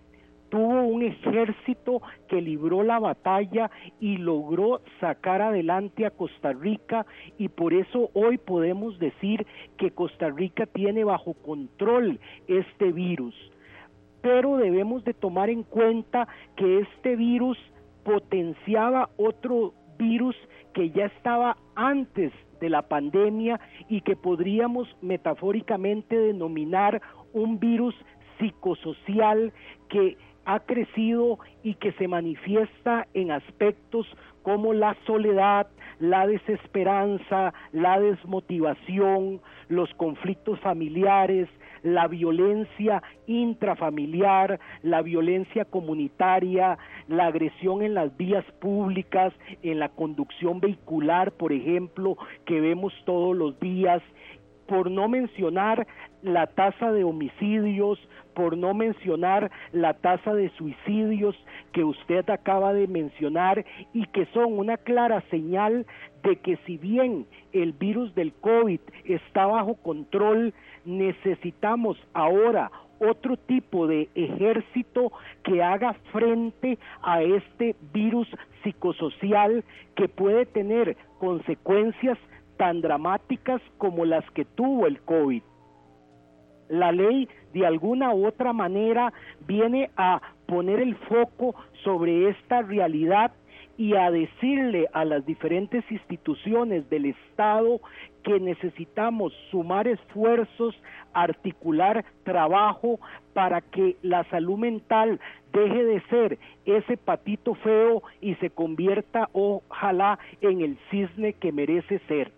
tuvo 0.52 0.82
un 0.82 1.02
ejército 1.02 2.02
que 2.28 2.42
libró 2.42 2.82
la 2.82 2.98
batalla 2.98 3.70
y 4.00 4.18
logró 4.18 4.82
sacar 5.00 5.40
adelante 5.40 6.04
a 6.04 6.10
Costa 6.10 6.52
Rica 6.52 7.06
y 7.38 7.48
por 7.48 7.72
eso 7.72 8.10
hoy 8.12 8.36
podemos 8.36 8.98
decir 8.98 9.46
que 9.78 9.92
Costa 9.92 10.28
Rica 10.28 10.66
tiene 10.66 11.04
bajo 11.04 11.32
control 11.32 12.20
este 12.48 12.92
virus. 12.92 13.34
pero 14.20 14.56
debemos 14.58 15.02
de 15.04 15.14
tomar 15.14 15.48
en 15.50 15.64
cuenta 15.64 16.28
que 16.54 16.80
este 16.80 17.16
virus 17.16 17.58
potenciaba 18.04 19.08
otro 19.16 19.72
virus 19.98 20.36
que 20.74 20.90
ya 20.90 21.06
estaba 21.06 21.56
antes 21.74 22.30
de 22.60 22.68
la 22.68 22.82
pandemia 22.82 23.58
y 23.88 24.02
que 24.02 24.14
podríamos 24.14 24.86
metafóricamente 25.00 26.16
denominar 26.16 27.02
un 27.32 27.58
virus 27.58 27.96
psicosocial 28.38 29.52
que 29.88 30.16
ha 30.44 30.60
crecido 30.60 31.38
y 31.62 31.74
que 31.74 31.92
se 31.92 32.08
manifiesta 32.08 33.06
en 33.14 33.30
aspectos 33.30 34.06
como 34.42 34.72
la 34.72 34.96
soledad, 35.06 35.68
la 36.00 36.26
desesperanza, 36.26 37.54
la 37.72 38.00
desmotivación, 38.00 39.40
los 39.68 39.92
conflictos 39.94 40.58
familiares, 40.60 41.48
la 41.82 42.06
violencia 42.06 43.02
intrafamiliar, 43.26 44.60
la 44.82 45.02
violencia 45.02 45.64
comunitaria, 45.64 46.78
la 47.08 47.26
agresión 47.26 47.82
en 47.82 47.94
las 47.94 48.16
vías 48.16 48.44
públicas, 48.60 49.32
en 49.62 49.78
la 49.78 49.88
conducción 49.88 50.60
vehicular, 50.60 51.32
por 51.32 51.52
ejemplo, 51.52 52.16
que 52.46 52.60
vemos 52.60 52.92
todos 53.04 53.36
los 53.36 53.58
días, 53.60 54.02
por 54.66 54.90
no 54.90 55.08
mencionar 55.08 55.86
la 56.22 56.46
tasa 56.46 56.92
de 56.92 57.04
homicidios, 57.04 57.98
por 58.34 58.56
no 58.56 58.74
mencionar 58.74 59.50
la 59.72 59.94
tasa 59.94 60.34
de 60.34 60.50
suicidios 60.50 61.36
que 61.72 61.84
usted 61.84 62.28
acaba 62.30 62.72
de 62.72 62.86
mencionar 62.86 63.64
y 63.92 64.06
que 64.06 64.26
son 64.26 64.58
una 64.58 64.76
clara 64.76 65.22
señal 65.30 65.86
de 66.22 66.36
que 66.36 66.56
si 66.66 66.78
bien 66.78 67.26
el 67.52 67.72
virus 67.72 68.14
del 68.14 68.32
COVID 68.34 68.80
está 69.04 69.46
bajo 69.46 69.74
control, 69.74 70.54
necesitamos 70.84 71.98
ahora 72.14 72.70
otro 72.98 73.36
tipo 73.36 73.86
de 73.88 74.08
ejército 74.14 75.12
que 75.42 75.62
haga 75.62 75.94
frente 76.12 76.78
a 77.02 77.22
este 77.22 77.74
virus 77.92 78.28
psicosocial 78.62 79.64
que 79.96 80.08
puede 80.08 80.46
tener 80.46 80.96
consecuencias 81.18 82.16
tan 82.56 82.80
dramáticas 82.80 83.60
como 83.78 84.04
las 84.04 84.28
que 84.30 84.44
tuvo 84.44 84.86
el 84.86 85.00
COVID. 85.02 85.42
La 86.68 86.92
ley 86.92 87.28
de 87.52 87.66
alguna 87.66 88.14
u 88.14 88.26
otra 88.26 88.52
manera 88.52 89.12
viene 89.46 89.90
a 89.96 90.22
poner 90.46 90.80
el 90.80 90.94
foco 90.96 91.54
sobre 91.84 92.30
esta 92.30 92.62
realidad 92.62 93.32
y 93.76 93.94
a 93.96 94.10
decirle 94.10 94.86
a 94.92 95.04
las 95.04 95.24
diferentes 95.24 95.84
instituciones 95.90 96.88
del 96.90 97.06
Estado 97.06 97.80
que 98.22 98.38
necesitamos 98.38 99.32
sumar 99.50 99.88
esfuerzos, 99.88 100.74
articular 101.12 102.04
trabajo 102.22 103.00
para 103.32 103.60
que 103.60 103.96
la 104.02 104.24
salud 104.24 104.58
mental 104.58 105.20
deje 105.52 105.84
de 105.84 106.00
ser 106.02 106.38
ese 106.64 106.96
patito 106.96 107.54
feo 107.56 108.02
y 108.20 108.34
se 108.36 108.50
convierta 108.50 109.28
ojalá 109.32 110.18
en 110.40 110.60
el 110.60 110.78
cisne 110.90 111.32
que 111.34 111.52
merece 111.52 111.98
ser. 112.08 112.32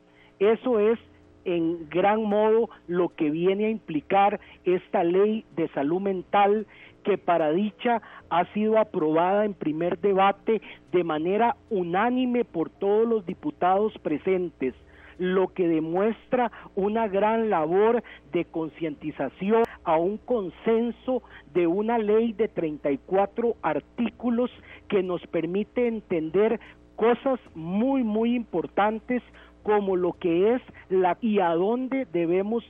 Eso 0.53 0.79
es 0.79 0.99
en 1.47 1.89
gran 1.89 2.23
modo 2.23 2.69
lo 2.87 3.09
que 3.11 3.31
viene 3.31 3.67
a 3.67 3.71
implicar 3.71 4.41
esta 4.65 5.05
ley 5.05 5.45
de 5.57 5.69
salud 5.69 6.01
mental 6.01 6.67
que 7.03 7.19
para 7.19 7.51
dicha 7.51 8.03
ha 8.31 8.45
sido 8.53 8.79
aprobada 8.79 9.45
en 9.45 9.55
primer 9.55 9.99
debate 10.01 10.61
de 10.93 11.05
manera 11.05 11.57
unánime 11.71 12.45
por 12.45 12.71
todos 12.71 13.07
los 13.07 13.27
diputados 13.27 13.97
presentes 13.99 14.75
lo 15.19 15.49
que 15.55 15.69
demuestra 15.69 16.51
una 16.75 17.09
gran 17.09 17.49
labor 17.49 18.03
de 18.33 18.45
concientización 18.47 19.63
a 19.85 19.97
un 19.97 20.19
consenso 20.19 21.23
de 21.53 21.67
una 21.67 21.99
ley 21.99 22.33
de 22.33 22.49
34 22.49 23.57
artículos 23.63 24.51
que 24.89 25.03
nos 25.03 25.25
permite 25.29 25.87
entender 25.87 26.59
cosas 26.97 27.39
muy 27.55 28.03
muy 28.03 28.35
importantes 28.35 29.23
como 29.65 29.97
lo 29.97 30.13
que 30.13 30.55
es 30.55 30.63
la 30.91 31.19
y 31.21 31.41
a 31.41 31.49
dónde 31.55 32.07
debemos 32.13 32.63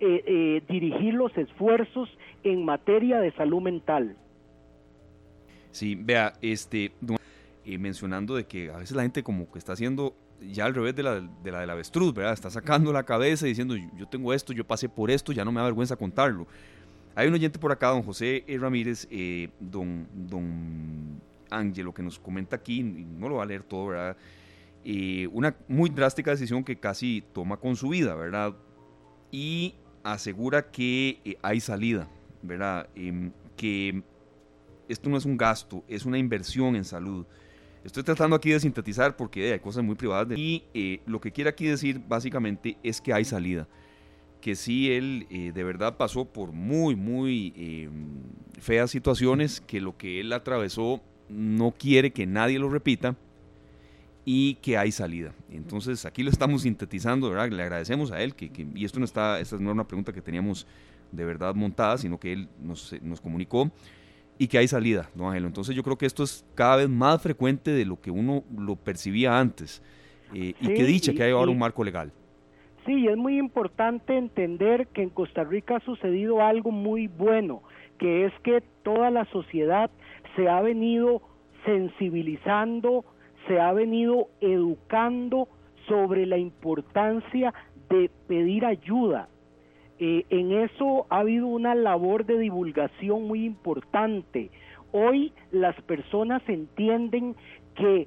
eh, 0.00 0.24
eh, 0.26 0.62
dirigir 0.68 1.14
los 1.14 1.36
esfuerzos 1.36 2.08
en 2.42 2.64
materia 2.64 3.20
de 3.20 3.30
salud 3.32 3.60
mental. 3.60 4.16
Sí, 5.70 5.94
vea, 5.94 6.32
este, 6.40 6.92
eh, 7.64 7.78
mencionando 7.78 8.34
de 8.34 8.46
que 8.46 8.70
a 8.70 8.78
veces 8.78 8.96
la 8.96 9.02
gente 9.02 9.22
como 9.22 9.50
que 9.52 9.58
está 9.58 9.74
haciendo 9.74 10.14
ya 10.40 10.64
al 10.64 10.74
revés 10.74 10.96
de 10.96 11.02
la, 11.02 11.20
de 11.20 11.52
la 11.52 11.60
del 11.60 11.70
avestruz, 11.70 12.14
¿verdad? 12.14 12.32
Está 12.32 12.48
sacando 12.48 12.92
la 12.92 13.02
cabeza 13.02 13.44
y 13.46 13.50
diciendo, 13.50 13.76
yo 13.76 14.06
tengo 14.06 14.32
esto, 14.32 14.52
yo 14.52 14.64
pasé 14.64 14.88
por 14.88 15.10
esto, 15.10 15.32
ya 15.32 15.44
no 15.44 15.52
me 15.52 15.60
da 15.60 15.66
vergüenza 15.66 15.96
contarlo. 15.96 16.46
Hay 17.14 17.28
un 17.28 17.34
oyente 17.34 17.58
por 17.58 17.72
acá, 17.72 17.88
don 17.88 18.02
José 18.02 18.44
Ramírez, 18.60 19.08
don, 19.58 20.06
don 20.14 21.20
Ángelo, 21.50 21.92
que 21.92 22.02
nos 22.02 22.18
comenta 22.18 22.56
aquí, 22.56 22.82
no 22.84 23.28
lo 23.28 23.36
va 23.36 23.42
a 23.42 23.46
leer 23.46 23.64
todo, 23.64 23.88
¿verdad? 23.88 24.16
Una 25.32 25.54
muy 25.68 25.90
drástica 25.90 26.30
decisión 26.30 26.64
que 26.64 26.78
casi 26.78 27.22
toma 27.32 27.58
con 27.58 27.76
su 27.76 27.90
vida, 27.90 28.14
¿verdad? 28.14 28.54
Y 29.30 29.74
asegura 30.02 30.70
que 30.70 31.20
eh, 31.24 31.36
hay 31.42 31.60
salida, 31.60 32.08
¿verdad? 32.42 32.88
Em, 32.94 33.32
que 33.56 34.02
esto 34.88 35.10
no 35.10 35.16
es 35.16 35.24
un 35.24 35.36
gasto, 35.36 35.84
es 35.88 36.06
una 36.06 36.18
inversión 36.18 36.76
en 36.76 36.84
salud. 36.84 37.26
Estoy 37.84 38.02
tratando 38.02 38.36
aquí 38.36 38.50
de 38.50 38.60
sintetizar 38.60 39.16
porque 39.16 39.52
hay 39.52 39.60
cosas 39.60 39.84
muy 39.84 39.94
privadas. 39.94 40.36
y 40.36 40.64
eh, 40.74 41.00
lo 41.06 41.20
que 41.20 41.32
quiere 41.32 41.50
aquí 41.50 41.66
decir 41.66 42.00
básicamente 42.06 42.76
es 42.82 43.00
que 43.00 43.12
hay 43.12 43.24
salida. 43.24 43.68
Que 44.40 44.54
sí, 44.54 44.92
él 44.92 45.26
eh, 45.30 45.52
de 45.52 45.64
verdad 45.64 45.96
pasó 45.96 46.24
por 46.24 46.52
muy, 46.52 46.94
muy 46.94 47.52
em, 47.56 48.22
feas 48.60 48.90
situaciones, 48.90 49.60
que 49.60 49.80
lo 49.80 49.96
que 49.96 50.20
él 50.20 50.32
atravesó 50.32 51.02
no 51.28 51.72
quiere 51.72 52.12
que 52.12 52.26
nadie 52.26 52.58
lo 52.58 52.70
repita 52.70 53.16
y 54.30 54.56
que 54.56 54.76
hay 54.76 54.92
salida. 54.92 55.32
Entonces 55.50 56.04
aquí 56.04 56.22
lo 56.22 56.28
estamos 56.28 56.60
sintetizando, 56.60 57.30
¿verdad? 57.30 57.50
Le 57.50 57.62
agradecemos 57.62 58.12
a 58.12 58.22
él, 58.22 58.34
que, 58.34 58.50
y 58.74 58.84
esto 58.84 58.98
no 58.98 59.06
está, 59.06 59.40
esta 59.40 59.56
no 59.56 59.62
era 59.62 59.72
una 59.72 59.88
pregunta 59.88 60.12
que 60.12 60.20
teníamos 60.20 60.66
de 61.10 61.24
verdad 61.24 61.54
montada, 61.54 61.96
sino 61.96 62.20
que 62.20 62.34
él 62.34 62.48
nos, 62.60 62.94
nos 63.00 63.22
comunicó 63.22 63.70
y 64.36 64.46
que 64.46 64.58
hay 64.58 64.68
salida, 64.68 65.08
don 65.14 65.28
Ángelo. 65.28 65.46
Entonces 65.46 65.74
yo 65.74 65.82
creo 65.82 65.96
que 65.96 66.04
esto 66.04 66.24
es 66.24 66.44
cada 66.54 66.76
vez 66.76 66.90
más 66.90 67.22
frecuente 67.22 67.70
de 67.70 67.86
lo 67.86 67.98
que 67.98 68.10
uno 68.10 68.44
lo 68.54 68.76
percibía 68.76 69.40
antes 69.40 69.82
eh, 70.34 70.52
y 70.60 70.74
que 70.74 70.84
dicha 70.84 71.14
que 71.14 71.22
hay 71.22 71.32
ahora 71.32 71.50
un 71.50 71.58
marco 71.58 71.82
legal. 71.82 72.12
Sí, 72.84 73.08
es 73.08 73.16
muy 73.16 73.38
importante 73.38 74.14
entender 74.14 74.88
que 74.88 75.04
en 75.04 75.08
Costa 75.08 75.42
Rica 75.42 75.76
ha 75.76 75.80
sucedido 75.80 76.42
algo 76.42 76.70
muy 76.70 77.06
bueno, 77.06 77.62
que 77.96 78.26
es 78.26 78.32
que 78.42 78.62
toda 78.82 79.10
la 79.10 79.24
sociedad 79.32 79.90
se 80.36 80.50
ha 80.50 80.60
venido 80.60 81.22
sensibilizando, 81.64 83.06
se 83.48 83.58
ha 83.58 83.72
venido 83.72 84.28
educando 84.40 85.48
sobre 85.88 86.26
la 86.26 86.38
importancia 86.38 87.52
de 87.88 88.10
pedir 88.28 88.64
ayuda. 88.64 89.28
Eh, 89.98 90.24
en 90.30 90.52
eso 90.52 91.06
ha 91.10 91.20
habido 91.20 91.48
una 91.48 91.74
labor 91.74 92.24
de 92.24 92.38
divulgación 92.38 93.26
muy 93.26 93.44
importante. 93.44 94.50
Hoy 94.92 95.32
las 95.50 95.74
personas 95.82 96.42
entienden 96.46 97.34
que 97.74 98.06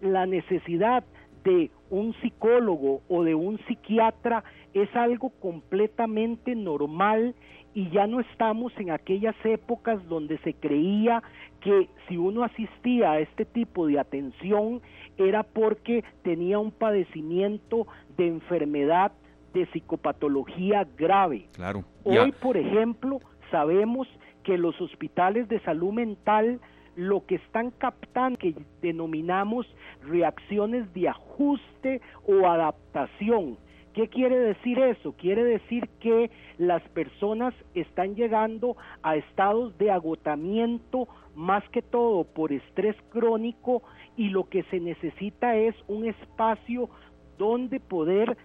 la 0.00 0.26
necesidad 0.26 1.04
de 1.44 1.70
un 1.90 2.12
psicólogo 2.14 3.02
o 3.08 3.22
de 3.22 3.34
un 3.36 3.58
psiquiatra 3.66 4.42
es 4.74 4.94
algo 4.96 5.30
completamente 5.40 6.56
normal 6.56 7.34
y 7.76 7.90
ya 7.90 8.06
no 8.06 8.20
estamos 8.20 8.72
en 8.78 8.90
aquellas 8.90 9.36
épocas 9.44 10.02
donde 10.08 10.38
se 10.38 10.54
creía 10.54 11.22
que 11.60 11.90
si 12.08 12.16
uno 12.16 12.42
asistía 12.42 13.10
a 13.10 13.20
este 13.20 13.44
tipo 13.44 13.86
de 13.86 14.00
atención 14.00 14.80
era 15.18 15.42
porque 15.42 16.02
tenía 16.22 16.58
un 16.58 16.70
padecimiento 16.70 17.86
de 18.16 18.28
enfermedad 18.28 19.12
de 19.52 19.66
psicopatología 19.66 20.88
grave. 20.96 21.48
Claro. 21.52 21.84
Hoy, 22.04 22.32
por 22.40 22.56
ejemplo, 22.56 23.20
sabemos 23.50 24.08
que 24.42 24.56
los 24.56 24.80
hospitales 24.80 25.46
de 25.50 25.60
salud 25.60 25.92
mental 25.92 26.60
lo 26.94 27.26
que 27.26 27.34
están 27.34 27.72
captando 27.72 28.38
que 28.38 28.54
denominamos 28.80 29.66
reacciones 30.08 30.90
de 30.94 31.10
ajuste 31.10 32.00
o 32.26 32.46
adaptación 32.48 33.58
¿Qué 33.96 34.08
quiere 34.08 34.38
decir 34.38 34.78
eso? 34.78 35.14
Quiere 35.16 35.42
decir 35.42 35.88
que 36.00 36.30
las 36.58 36.82
personas 36.90 37.54
están 37.74 38.14
llegando 38.14 38.76
a 39.02 39.16
estados 39.16 39.78
de 39.78 39.90
agotamiento 39.90 41.08
más 41.34 41.66
que 41.70 41.80
todo 41.80 42.24
por 42.24 42.52
estrés 42.52 42.94
crónico 43.08 43.82
y 44.14 44.28
lo 44.28 44.50
que 44.50 44.64
se 44.64 44.80
necesita 44.80 45.56
es 45.56 45.74
un 45.88 46.04
espacio 46.04 46.90
donde 47.38 47.80
poder 47.80 48.36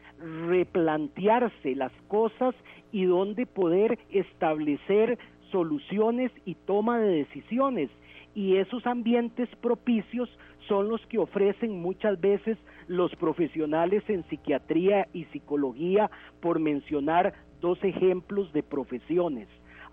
replantearse 0.47 1.75
las 1.75 1.91
cosas 2.07 2.55
y 2.93 3.03
donde 3.03 3.45
poder 3.45 3.99
establecer 4.09 5.19
soluciones 5.51 6.31
y 6.45 6.55
toma 6.55 6.97
de 6.99 7.25
decisiones. 7.25 7.89
Y 8.35 8.55
esos 8.55 8.87
ambientes 8.87 9.49
propicios 9.57 10.29
son 10.69 10.87
los 10.87 11.05
que 11.07 11.17
ofrecen 11.17 11.81
muchas 11.81 12.21
veces 12.21 12.57
los 12.87 13.15
profesionales 13.15 14.03
en 14.07 14.23
psiquiatría 14.29 15.07
y 15.13 15.25
psicología, 15.25 16.09
por 16.41 16.59
mencionar 16.59 17.33
dos 17.59 17.81
ejemplos 17.83 18.51
de 18.53 18.63
profesiones. 18.63 19.47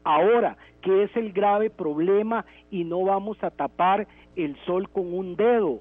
Ahora, 0.04 0.56
¿qué 0.80 1.04
es 1.04 1.16
el 1.16 1.32
grave 1.32 1.70
problema? 1.70 2.44
Y 2.70 2.84
no 2.84 3.02
vamos 3.04 3.42
a 3.42 3.50
tapar 3.50 4.06
el 4.36 4.56
sol 4.64 4.88
con 4.88 5.12
un 5.12 5.36
dedo. 5.36 5.80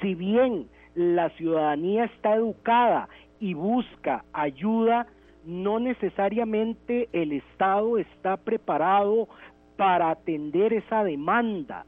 Si 0.00 0.14
bien 0.14 0.68
la 0.94 1.30
ciudadanía 1.30 2.04
está 2.04 2.34
educada 2.34 3.08
y 3.38 3.54
busca 3.54 4.24
ayuda, 4.32 5.06
no 5.44 5.78
necesariamente 5.80 7.08
el 7.12 7.32
Estado 7.32 7.98
está 7.98 8.36
preparado 8.36 9.28
para 9.76 10.10
atender 10.10 10.72
esa 10.72 11.04
demanda. 11.04 11.84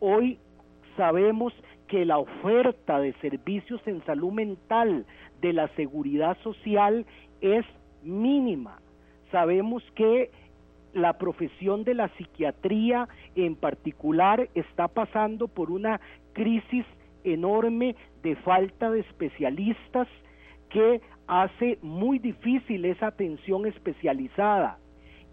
Hoy 0.00 0.38
sabemos 0.96 1.52
que 1.88 2.04
la 2.04 2.18
oferta 2.18 2.98
de 3.00 3.12
servicios 3.14 3.80
en 3.86 4.04
salud 4.04 4.32
mental 4.32 5.06
de 5.40 5.52
la 5.52 5.68
seguridad 5.76 6.36
social 6.42 7.06
es 7.40 7.64
mínima. 8.02 8.80
Sabemos 9.30 9.82
que 9.94 10.30
la 10.92 11.18
profesión 11.18 11.84
de 11.84 11.94
la 11.94 12.08
psiquiatría 12.16 13.08
en 13.34 13.56
particular 13.56 14.48
está 14.54 14.88
pasando 14.88 15.48
por 15.48 15.70
una 15.70 16.00
crisis 16.32 16.86
enorme 17.24 17.96
de 18.22 18.36
falta 18.36 18.90
de 18.90 19.00
especialistas 19.00 20.06
que 20.70 21.00
hace 21.26 21.78
muy 21.82 22.18
difícil 22.18 22.84
esa 22.84 23.08
atención 23.08 23.66
especializada. 23.66 24.78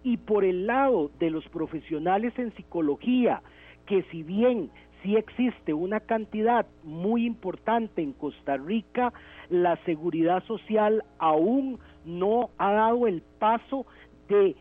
Y 0.03 0.17
por 0.17 0.43
el 0.43 0.65
lado 0.65 1.11
de 1.19 1.29
los 1.29 1.47
profesionales 1.49 2.33
en 2.37 2.53
psicología, 2.55 3.41
que 3.85 4.03
si 4.11 4.23
bien 4.23 4.71
sí 5.01 5.15
existe 5.15 5.73
una 5.73 5.99
cantidad 5.99 6.65
muy 6.83 7.25
importante 7.25 8.01
en 8.01 8.13
Costa 8.13 8.57
Rica, 8.57 9.13
la 9.49 9.77
seguridad 9.85 10.43
social 10.45 11.03
aún 11.19 11.79
no 12.05 12.49
ha 12.57 12.71
dado 12.73 13.07
el 13.07 13.21
paso 13.39 13.85
de 14.29 14.55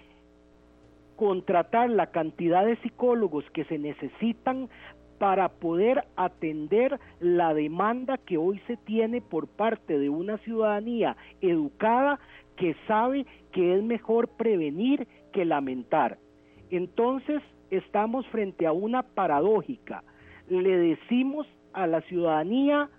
contratar 1.16 1.90
la 1.90 2.06
cantidad 2.06 2.64
de 2.64 2.76
psicólogos 2.76 3.44
que 3.50 3.64
se 3.64 3.78
necesitan 3.78 4.68
para 5.18 5.50
poder 5.50 6.04
atender 6.16 6.98
la 7.20 7.52
demanda 7.52 8.16
que 8.16 8.38
hoy 8.38 8.58
se 8.66 8.78
tiene 8.78 9.20
por 9.20 9.48
parte 9.48 9.98
de 9.98 10.08
una 10.08 10.38
ciudadanía 10.38 11.16
educada 11.42 12.18
que 12.56 12.74
sabe 12.88 13.26
que 13.52 13.76
es 13.76 13.82
mejor 13.82 14.28
prevenir 14.28 15.06
que 15.32 15.44
lamentar. 15.44 16.16
Entonces 16.70 17.42
estamos 17.70 18.26
frente 18.28 18.66
a 18.66 18.72
una 18.72 19.02
paradójica. 19.02 20.02
Le 20.50 20.76
decimos 20.76 21.46
a 21.72 21.86
la 21.86 22.00
ciudadanía, 22.02 22.90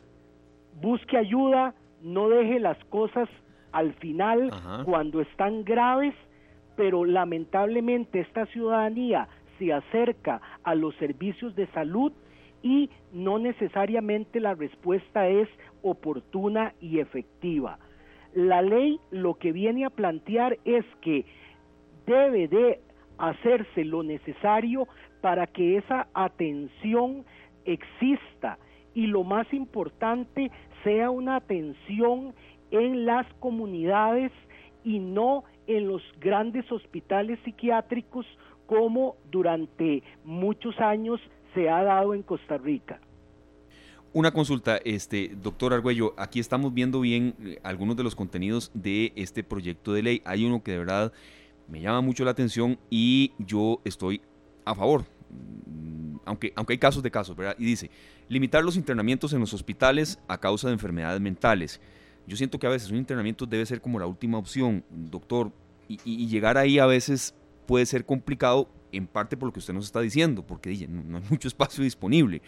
busque 0.81 1.17
ayuda, 1.17 1.75
no 2.01 2.29
deje 2.29 2.59
las 2.59 2.83
cosas 2.85 3.29
al 3.73 3.93
final 3.95 4.49
cuando 4.85 5.21
están 5.21 5.63
graves, 5.63 6.15
pero 6.75 7.05
lamentablemente 7.05 8.21
esta 8.21 8.45
ciudadanía 8.47 9.27
se 9.59 9.73
acerca 9.73 10.41
a 10.63 10.75
los 10.75 10.95
servicios 10.95 11.53
de 11.55 11.67
salud 11.67 12.13
y 12.63 12.89
no 13.11 13.37
necesariamente 13.37 14.39
la 14.39 14.55
respuesta 14.55 15.27
es 15.27 15.49
oportuna 15.81 16.73
y 16.79 16.99
efectiva. 16.99 17.79
La 18.33 18.61
ley 18.61 18.97
lo 19.11 19.33
que 19.35 19.51
viene 19.51 19.85
a 19.85 19.89
plantear 19.89 20.57
es 20.63 20.85
que 21.01 21.25
debe 22.05 22.47
de 22.47 22.79
hacerse 23.17 23.83
lo 23.83 24.03
necesario 24.03 24.87
para 25.21 25.47
que 25.47 25.77
esa 25.77 26.07
atención 26.13 27.25
exista 27.65 28.57
y 28.93 29.07
lo 29.07 29.23
más 29.23 29.51
importante 29.53 30.51
sea 30.83 31.09
una 31.09 31.37
atención 31.37 32.33
en 32.71 33.05
las 33.05 33.25
comunidades 33.39 34.31
y 34.83 34.99
no 34.99 35.43
en 35.67 35.87
los 35.87 36.01
grandes 36.19 36.69
hospitales 36.71 37.39
psiquiátricos 37.45 38.25
como 38.65 39.15
durante 39.29 40.03
muchos 40.23 40.79
años 40.79 41.19
se 41.53 41.69
ha 41.69 41.83
dado 41.83 42.13
en 42.13 42.23
Costa 42.23 42.57
Rica. 42.57 42.99
Una 44.13 44.31
consulta, 44.31 44.77
este 44.83 45.31
doctor 45.41 45.73
Argüello, 45.73 46.13
aquí 46.17 46.41
estamos 46.41 46.73
viendo 46.73 46.99
bien 46.99 47.33
eh, 47.43 47.59
algunos 47.63 47.95
de 47.95 48.03
los 48.03 48.13
contenidos 48.13 48.69
de 48.73 49.13
este 49.15 49.41
proyecto 49.41 49.93
de 49.93 50.03
ley. 50.03 50.21
Hay 50.25 50.43
uno 50.43 50.61
que 50.63 50.71
de 50.71 50.79
verdad 50.79 51.13
me 51.69 51.79
llama 51.79 52.01
mucho 52.01 52.25
la 52.25 52.31
atención 52.31 52.77
y 52.89 53.31
yo 53.39 53.79
estoy 53.85 54.21
a 54.65 54.75
favor, 54.75 55.05
aunque, 56.25 56.53
aunque 56.55 56.73
hay 56.73 56.79
casos 56.79 57.03
de 57.03 57.11
casos, 57.11 57.35
¿verdad? 57.35 57.55
Y 57.57 57.65
dice, 57.65 57.89
limitar 58.29 58.63
los 58.63 58.75
internamientos 58.75 59.33
en 59.33 59.39
los 59.39 59.53
hospitales 59.53 60.19
a 60.27 60.39
causa 60.39 60.67
de 60.67 60.73
enfermedades 60.73 61.21
mentales. 61.21 61.81
Yo 62.27 62.37
siento 62.37 62.59
que 62.59 62.67
a 62.67 62.69
veces 62.69 62.91
un 62.91 62.97
internamiento 62.97 63.45
debe 63.45 63.65
ser 63.65 63.81
como 63.81 63.99
la 63.99 64.05
última 64.05 64.37
opción, 64.37 64.83
doctor, 64.89 65.51
y 65.87 66.27
llegar 66.27 66.57
ahí 66.57 66.79
a 66.79 66.85
veces 66.85 67.35
puede 67.65 67.85
ser 67.85 68.05
complicado 68.05 68.69
en 68.91 69.07
parte 69.07 69.37
por 69.37 69.47
lo 69.47 69.53
que 69.53 69.59
usted 69.59 69.73
nos 69.73 69.85
está 69.85 70.01
diciendo, 70.01 70.45
porque 70.45 70.87
no, 70.87 71.17
hay 71.17 71.23
mucho 71.29 71.47
espacio 71.47 71.83
disponible. 71.83 72.41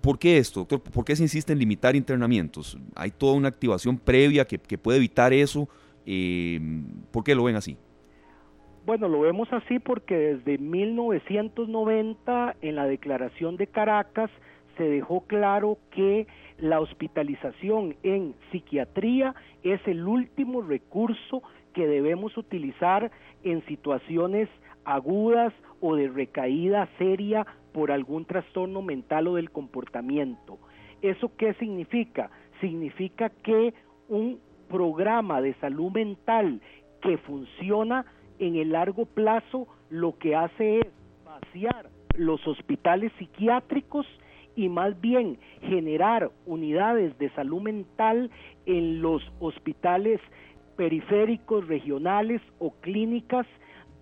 ¿Por 0.00 0.18
qué 0.18 0.38
esto, 0.38 0.60
doctor? 0.60 0.82
¿Por 0.82 1.04
qué 1.04 1.14
se 1.14 1.22
insiste 1.22 1.52
en 1.52 1.58
limitar 1.58 1.94
internamientos? 1.94 2.78
¿Hay 2.94 3.10
toda 3.10 3.34
una 3.34 3.48
activación 3.48 3.98
previa 3.98 4.46
que, 4.46 4.58
puede 4.78 4.98
evitar 4.98 5.32
eso? 5.32 5.68
Eh, 6.06 6.58
¿Por 7.10 7.22
qué 7.22 7.34
lo 7.34 7.44
ven 7.44 7.56
así? 7.56 7.76
Bueno, 8.86 9.08
lo 9.08 9.20
vemos 9.20 9.52
así 9.52 9.78
porque 9.78 10.16
desde 10.16 10.56
1990 10.58 12.56
en 12.62 12.76
la 12.76 12.86
Declaración 12.86 13.56
de 13.56 13.66
Caracas 13.66 14.30
se 14.76 14.84
dejó 14.84 15.26
claro 15.26 15.76
que 15.90 16.26
la 16.58 16.80
hospitalización 16.80 17.96
en 18.02 18.34
psiquiatría 18.50 19.34
es 19.62 19.80
el 19.86 20.06
último 20.06 20.62
recurso 20.62 21.42
que 21.74 21.86
debemos 21.86 22.36
utilizar 22.38 23.10
en 23.44 23.64
situaciones 23.66 24.48
agudas 24.84 25.52
o 25.80 25.94
de 25.94 26.08
recaída 26.08 26.88
seria 26.98 27.46
por 27.72 27.92
algún 27.92 28.24
trastorno 28.24 28.80
mental 28.80 29.28
o 29.28 29.34
del 29.34 29.50
comportamiento. 29.50 30.58
¿Eso 31.02 31.30
qué 31.36 31.52
significa? 31.54 32.30
Significa 32.60 33.28
que 33.28 33.74
un 34.08 34.40
programa 34.68 35.42
de 35.42 35.54
salud 35.54 35.92
mental 35.92 36.60
que 37.02 37.18
funciona 37.18 38.06
en 38.40 38.56
el 38.56 38.72
largo 38.72 39.04
plazo 39.04 39.68
lo 39.90 40.18
que 40.18 40.34
hace 40.34 40.80
es 40.80 40.86
vaciar 41.24 41.90
los 42.16 42.44
hospitales 42.48 43.12
psiquiátricos 43.18 44.06
y 44.56 44.68
más 44.68 45.00
bien 45.00 45.38
generar 45.62 46.30
unidades 46.46 47.16
de 47.18 47.30
salud 47.30 47.62
mental 47.62 48.30
en 48.66 49.00
los 49.00 49.22
hospitales 49.38 50.20
periféricos, 50.76 51.68
regionales 51.68 52.40
o 52.58 52.72
clínicas 52.80 53.46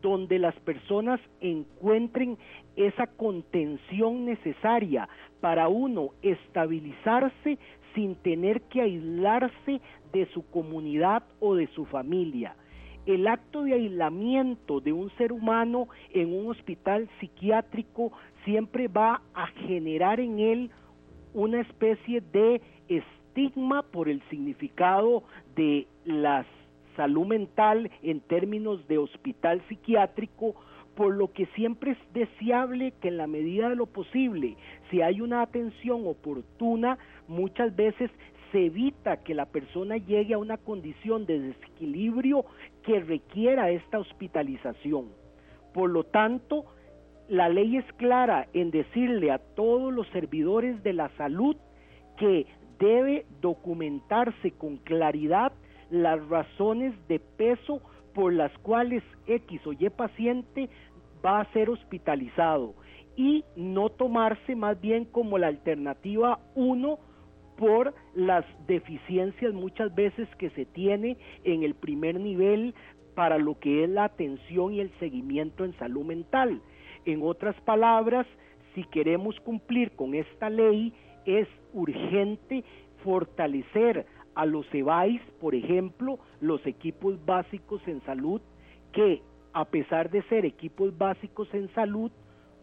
donde 0.00 0.38
las 0.38 0.54
personas 0.60 1.20
encuentren 1.40 2.38
esa 2.76 3.08
contención 3.08 4.24
necesaria 4.24 5.08
para 5.40 5.68
uno 5.68 6.10
estabilizarse 6.22 7.58
sin 7.94 8.14
tener 8.16 8.62
que 8.62 8.82
aislarse 8.82 9.80
de 10.12 10.26
su 10.32 10.48
comunidad 10.50 11.24
o 11.40 11.56
de 11.56 11.66
su 11.68 11.84
familia. 11.86 12.54
El 13.08 13.26
acto 13.26 13.62
de 13.62 13.72
aislamiento 13.72 14.82
de 14.82 14.92
un 14.92 15.08
ser 15.16 15.32
humano 15.32 15.88
en 16.12 16.30
un 16.30 16.50
hospital 16.50 17.08
psiquiátrico 17.18 18.12
siempre 18.44 18.86
va 18.86 19.22
a 19.32 19.46
generar 19.46 20.20
en 20.20 20.38
él 20.38 20.70
una 21.32 21.62
especie 21.62 22.20
de 22.20 22.60
estigma 22.86 23.82
por 23.82 24.10
el 24.10 24.20
significado 24.28 25.22
de 25.56 25.86
las 26.04 26.44
salud 26.96 27.26
mental 27.26 27.90
en 28.02 28.20
términos 28.20 28.86
de 28.88 28.98
hospital 28.98 29.62
psiquiátrico, 29.70 30.54
por 30.94 31.14
lo 31.14 31.32
que 31.32 31.46
siempre 31.54 31.92
es 31.92 32.12
deseable 32.12 32.92
que 33.00 33.08
en 33.08 33.16
la 33.16 33.26
medida 33.26 33.70
de 33.70 33.76
lo 33.76 33.86
posible, 33.86 34.54
si 34.90 35.00
hay 35.00 35.22
una 35.22 35.40
atención 35.40 36.06
oportuna, 36.06 36.98
muchas 37.26 37.74
veces 37.74 38.10
se 38.52 38.66
evita 38.66 39.18
que 39.18 39.34
la 39.34 39.46
persona 39.46 39.96
llegue 39.96 40.34
a 40.34 40.38
una 40.38 40.56
condición 40.56 41.26
de 41.26 41.40
desequilibrio 41.40 42.44
que 42.82 43.00
requiera 43.00 43.70
esta 43.70 43.98
hospitalización. 43.98 45.08
Por 45.74 45.90
lo 45.90 46.04
tanto, 46.04 46.64
la 47.28 47.48
ley 47.48 47.76
es 47.76 47.84
clara 47.94 48.48
en 48.54 48.70
decirle 48.70 49.30
a 49.30 49.38
todos 49.38 49.92
los 49.92 50.08
servidores 50.08 50.82
de 50.82 50.94
la 50.94 51.10
salud 51.16 51.56
que 52.16 52.46
debe 52.78 53.26
documentarse 53.40 54.52
con 54.52 54.78
claridad 54.78 55.52
las 55.90 56.26
razones 56.28 56.94
de 57.08 57.18
peso 57.18 57.82
por 58.14 58.32
las 58.32 58.56
cuales 58.58 59.02
X 59.26 59.66
o 59.66 59.72
Y 59.72 59.88
paciente 59.90 60.68
va 61.24 61.40
a 61.40 61.52
ser 61.52 61.70
hospitalizado 61.70 62.74
y 63.16 63.44
no 63.56 63.90
tomarse 63.90 64.54
más 64.54 64.80
bien 64.80 65.04
como 65.04 65.38
la 65.38 65.48
alternativa 65.48 66.38
1 66.54 66.98
por 67.58 67.92
las 68.14 68.44
deficiencias 68.66 69.52
muchas 69.52 69.94
veces 69.94 70.28
que 70.38 70.48
se 70.50 70.64
tiene 70.64 71.18
en 71.44 71.64
el 71.64 71.74
primer 71.74 72.18
nivel 72.18 72.74
para 73.14 73.36
lo 73.36 73.58
que 73.58 73.84
es 73.84 73.90
la 73.90 74.04
atención 74.04 74.72
y 74.72 74.80
el 74.80 74.92
seguimiento 75.00 75.64
en 75.64 75.76
salud 75.78 76.04
mental. 76.04 76.62
En 77.04 77.20
otras 77.22 77.60
palabras, 77.62 78.26
si 78.74 78.84
queremos 78.84 79.38
cumplir 79.40 79.90
con 79.92 80.14
esta 80.14 80.48
ley, 80.48 80.92
es 81.26 81.48
urgente 81.72 82.64
fortalecer 83.02 84.06
a 84.36 84.46
los 84.46 84.72
EBAIS, 84.72 85.20
por 85.40 85.56
ejemplo, 85.56 86.20
los 86.40 86.64
equipos 86.64 87.24
básicos 87.26 87.82
en 87.88 88.00
salud, 88.02 88.40
que 88.92 89.20
a 89.52 89.64
pesar 89.64 90.10
de 90.10 90.22
ser 90.28 90.44
equipos 90.44 90.96
básicos 90.96 91.52
en 91.52 91.68
salud, 91.74 92.12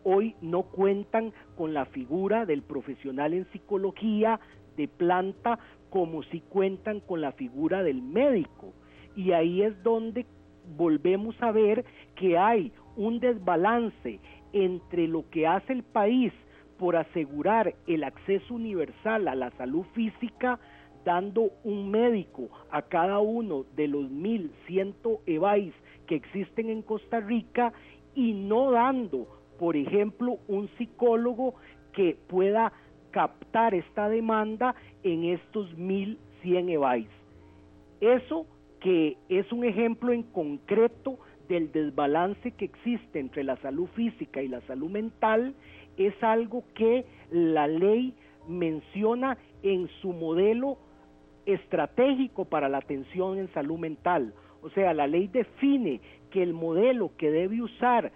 hoy 0.06 0.36
no 0.40 0.64
cuentan 0.64 1.34
con 1.58 1.74
la 1.74 1.86
figura 1.88 2.46
del 2.46 2.62
profesional 2.62 3.34
en 3.34 3.46
psicología 3.52 4.40
de 4.78 4.88
planta 4.88 5.60
como 5.90 6.24
si 6.24 6.42
cuentan 6.42 7.00
con 7.00 7.22
la 7.22 7.32
figura 7.32 7.84
del 7.84 8.02
médico. 8.02 8.74
Y 9.16 9.32
ahí 9.32 9.62
es 9.62 9.82
donde 9.84 10.26
volvemos 10.78 11.36
a 11.42 11.52
ver 11.52 11.86
que 12.16 12.38
hay 12.38 12.72
un 12.96 13.20
desbalance 13.20 14.20
entre 14.54 15.08
lo 15.08 15.30
que 15.30 15.48
hace 15.48 15.74
el 15.74 15.84
país 15.84 16.34
por 16.78 16.96
asegurar 16.96 17.74
el 17.88 18.04
acceso 18.04 18.54
universal 18.54 19.28
a 19.28 19.36
la 19.36 19.52
salud 19.52 19.86
física, 19.94 20.60
dando 21.06 21.52
un 21.64 21.92
médico 21.92 22.50
a 22.72 22.82
cada 22.82 23.20
uno 23.20 23.66
de 23.76 23.88
los 23.88 24.06
1.100 24.06 25.20
EVAIS 25.26 25.74
que 26.08 26.16
existen 26.16 26.70
en 26.70 26.82
Costa 26.82 27.20
Rica 27.20 27.74
y 28.16 28.34
no 28.34 28.72
dando, 28.72 29.28
por 29.60 29.76
ejemplo, 29.76 30.40
un 30.48 30.68
psicólogo 30.78 31.56
que 31.94 32.18
pueda 32.28 32.74
captar 33.16 33.74
esta 33.74 34.10
demanda 34.10 34.76
en 35.04 35.24
estos 35.24 35.74
1.100 35.78 36.70
EVAIS. 36.70 37.08
Eso 38.02 38.46
que 38.82 39.16
es 39.30 39.50
un 39.54 39.64
ejemplo 39.64 40.12
en 40.12 40.24
concreto 40.24 41.18
del 41.48 41.72
desbalance 41.72 42.52
que 42.52 42.66
existe 42.66 43.22
entre 43.22 43.46
la 43.46 43.56
salud 43.62 43.88
física 43.96 44.42
y 44.42 44.50
la 44.50 44.60
salud 44.68 44.90
mental, 44.90 45.56
es 45.96 46.14
algo 46.22 46.66
que 46.74 47.06
la 47.32 47.68
ley 47.68 48.14
menciona 48.50 49.38
en 49.64 49.88
su 50.02 50.12
modelo 50.12 50.78
estratégico 51.46 52.44
para 52.44 52.68
la 52.68 52.80
atención 52.80 53.38
en 53.38 53.48
salud 53.54 53.80
mental. 53.80 54.34
O 54.62 54.70
sea, 54.72 54.94
la 54.94 55.08
ley 55.08 55.30
define 55.30 56.02
que 56.32 56.44
el 56.44 56.54
modelo 56.54 57.12
que 57.16 57.32
debe 57.32 57.62
usar 57.62 58.12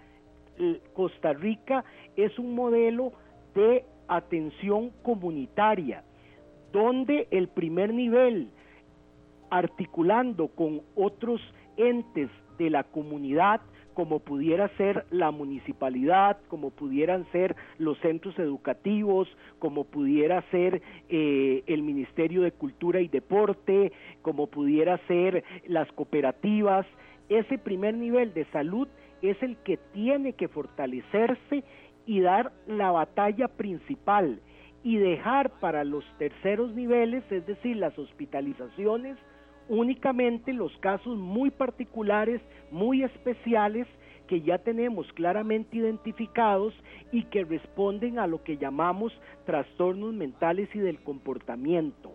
Costa 0.92 1.32
Rica 1.32 1.86
es 2.16 2.38
un 2.38 2.54
modelo 2.54 3.12
de 3.54 3.82
atención 4.10 4.90
comunitaria, 5.02 6.02
donde 6.72 7.28
el 7.30 7.48
primer 7.48 7.94
nivel, 7.94 8.50
articulando 9.50 10.48
con 10.48 10.82
otros 10.96 11.40
entes 11.76 12.28
de 12.58 12.70
la 12.70 12.84
comunidad, 12.84 13.60
como 13.94 14.18
pudiera 14.18 14.68
ser 14.76 15.04
la 15.10 15.30
municipalidad, 15.30 16.38
como 16.48 16.70
pudieran 16.70 17.26
ser 17.32 17.54
los 17.78 17.98
centros 17.98 18.38
educativos, 18.38 19.28
como 19.58 19.84
pudiera 19.84 20.42
ser 20.50 20.82
eh, 21.08 21.62
el 21.66 21.82
Ministerio 21.82 22.42
de 22.42 22.52
Cultura 22.52 23.00
y 23.00 23.08
Deporte, 23.08 23.92
como 24.22 24.48
pudiera 24.48 24.98
ser 25.06 25.44
las 25.66 25.90
cooperativas. 25.92 26.86
Ese 27.28 27.58
primer 27.58 27.94
nivel 27.94 28.34
de 28.34 28.44
salud 28.46 28.88
es 29.22 29.40
el 29.42 29.56
que 29.58 29.76
tiene 29.92 30.32
que 30.32 30.48
fortalecerse 30.48 31.62
y 32.06 32.20
dar 32.20 32.52
la 32.66 32.90
batalla 32.90 33.48
principal 33.48 34.40
y 34.82 34.96
dejar 34.96 35.50
para 35.60 35.84
los 35.84 36.04
terceros 36.18 36.74
niveles, 36.74 37.22
es 37.30 37.46
decir, 37.46 37.76
las 37.76 37.98
hospitalizaciones, 37.98 39.18
únicamente 39.68 40.52
los 40.52 40.76
casos 40.78 41.16
muy 41.16 41.50
particulares, 41.50 42.40
muy 42.70 43.02
especiales, 43.02 43.86
que 44.26 44.40
ya 44.42 44.58
tenemos 44.58 45.12
claramente 45.14 45.78
identificados 45.78 46.72
y 47.10 47.24
que 47.24 47.44
responden 47.44 48.18
a 48.18 48.28
lo 48.28 48.42
que 48.44 48.58
llamamos 48.58 49.12
trastornos 49.44 50.14
mentales 50.14 50.68
y 50.74 50.78
del 50.78 51.00
comportamiento. 51.02 52.12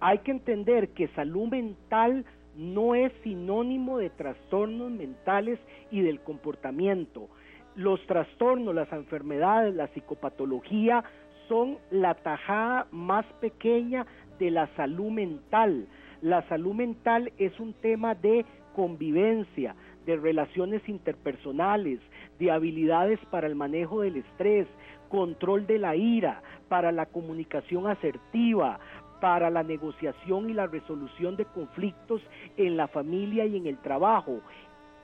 Hay 0.00 0.18
que 0.18 0.32
entender 0.32 0.88
que 0.88 1.06
salud 1.08 1.48
mental 1.48 2.24
no 2.56 2.94
es 2.94 3.12
sinónimo 3.22 3.98
de 3.98 4.10
trastornos 4.10 4.90
mentales 4.90 5.58
y 5.90 6.00
del 6.00 6.20
comportamiento. 6.20 7.28
Los 7.74 8.04
trastornos, 8.06 8.74
las 8.74 8.92
enfermedades, 8.92 9.74
la 9.74 9.86
psicopatología 9.88 11.02
son 11.48 11.78
la 11.90 12.14
tajada 12.14 12.86
más 12.90 13.24
pequeña 13.40 14.06
de 14.38 14.50
la 14.50 14.66
salud 14.76 15.10
mental. 15.10 15.86
La 16.20 16.46
salud 16.48 16.74
mental 16.74 17.32
es 17.38 17.58
un 17.58 17.72
tema 17.74 18.14
de 18.14 18.44
convivencia, 18.74 19.74
de 20.04 20.16
relaciones 20.16 20.86
interpersonales, 20.88 22.00
de 22.38 22.50
habilidades 22.50 23.18
para 23.30 23.46
el 23.46 23.54
manejo 23.54 24.02
del 24.02 24.16
estrés, 24.16 24.66
control 25.08 25.66
de 25.66 25.78
la 25.78 25.96
ira, 25.96 26.42
para 26.68 26.92
la 26.92 27.06
comunicación 27.06 27.86
asertiva, 27.86 28.78
para 29.20 29.50
la 29.50 29.62
negociación 29.62 30.50
y 30.50 30.52
la 30.52 30.66
resolución 30.66 31.36
de 31.36 31.44
conflictos 31.44 32.20
en 32.56 32.76
la 32.76 32.88
familia 32.88 33.46
y 33.46 33.56
en 33.56 33.66
el 33.66 33.78
trabajo. 33.78 34.40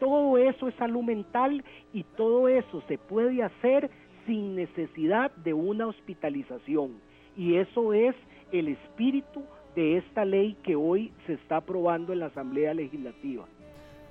Todo 0.01 0.39
eso 0.39 0.69
es 0.69 0.75
salud 0.77 1.03
mental 1.03 1.65
y 1.93 2.05
todo 2.17 2.49
eso 2.49 2.83
se 2.89 2.99
puede 2.99 3.43
hacer 3.43 3.91
sin 4.27 4.55
necesidad 4.55 5.31
de 5.37 5.55
una 5.55 5.87
hospitalización. 5.87 7.01
Y 7.37 7.57
eso 7.57 7.93
es 7.93 8.15
el 8.53 8.69
espíritu 8.69 9.43
de 9.75 9.99
esta 9.99 10.25
ley 10.25 10.57
que 10.63 10.77
hoy 10.77 11.13
se 11.27 11.35
está 11.35 11.59
aprobando 11.59 12.13
en 12.13 12.21
la 12.21 12.27
Asamblea 12.27 12.75
Legislativa. 12.75 13.47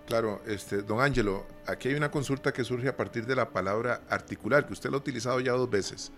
Claro, 0.08 0.41
este, 0.47 0.82
don 0.82 1.02
Ángelo, 1.02 1.45
aquí 1.65 1.89
hay 1.89 1.95
una 1.95 2.10
consulta 2.10 2.54
que 2.54 2.63
surge 2.63 2.88
a 2.88 2.95
partir 2.95 3.26
de 3.26 3.36
la 3.36 3.50
palabra 3.50 4.02
articular, 4.10 4.65
que 4.65 4.73
usted 4.73 4.89
lo 4.89 4.95
ha 4.95 5.00
utilizado 5.00 5.41
ya 5.41 5.52
dos 5.52 5.69
veces. 5.69 6.13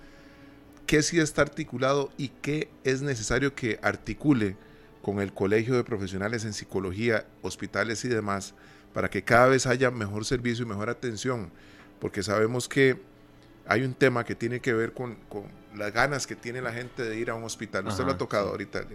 ¿Qué 0.85 1.01
sí 1.01 1.19
está 1.19 1.41
articulado 1.41 2.09
y 2.17 2.29
qué 2.29 2.69
es 2.83 3.01
necesario 3.01 3.55
que 3.55 3.79
articule 3.81 4.57
con 5.01 5.19
el 5.19 5.33
Colegio 5.33 5.75
de 5.75 5.83
Profesionales 5.83 6.45
en 6.45 6.53
Psicología, 6.53 7.25
hospitales 7.41 8.05
y 8.05 8.09
demás, 8.09 8.53
para 8.93 9.09
que 9.09 9.23
cada 9.23 9.47
vez 9.47 9.65
haya 9.65 9.91
mejor 9.91 10.25
servicio 10.25 10.65
y 10.65 10.67
mejor 10.67 10.89
atención? 10.89 11.51
Porque 11.99 12.23
sabemos 12.23 12.67
que 12.67 12.99
hay 13.65 13.83
un 13.83 13.93
tema 13.93 14.23
que 14.23 14.35
tiene 14.35 14.59
que 14.59 14.73
ver 14.73 14.93
con, 14.93 15.17
las 15.75 15.93
ganas 15.93 16.25
que 16.25 16.35
tiene 16.35 16.61
la 16.61 16.73
gente 16.73 17.03
de 17.03 17.17
ir 17.17 17.29
a 17.29 17.35
un 17.35 17.43
hospital. 17.43 17.87
Usted 17.87 18.03
lo 18.03 18.11
ha 18.11 18.17
tocado 18.17 18.49
ahorita, 18.49 18.79
el, 18.79 18.87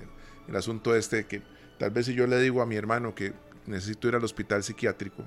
el 0.49 0.57
asunto 0.57 0.95
este 0.95 1.27
que 1.27 1.43
tal 1.79 1.91
vez 1.91 2.07
si 2.07 2.15
yo 2.15 2.27
le 2.27 2.41
digo 2.41 2.63
a 2.63 2.67
mi 2.67 2.77
hermano 2.77 3.15
que 3.15 3.33
necesito 3.67 4.09
ir 4.09 4.15
al 4.15 4.25
hospital 4.25 4.63
psiquiátrico, 4.63 5.25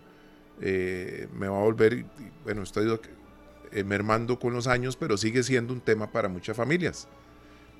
eh, 0.62 1.28
me 1.34 1.48
va 1.48 1.58
a 1.58 1.64
volver, 1.64 2.06
bueno, 2.44 2.64
estoy 2.64 3.00
eh, 3.72 3.84
mermando 3.84 4.40
con 4.40 4.54
los 4.54 4.68
años, 4.68 4.96
pero 4.96 5.18
sigue 5.18 5.44
siendo 5.44 5.74
un 5.74 5.82
tema 5.82 6.12
para 6.12 6.28
muchas 6.30 6.58
familias. 6.58 7.08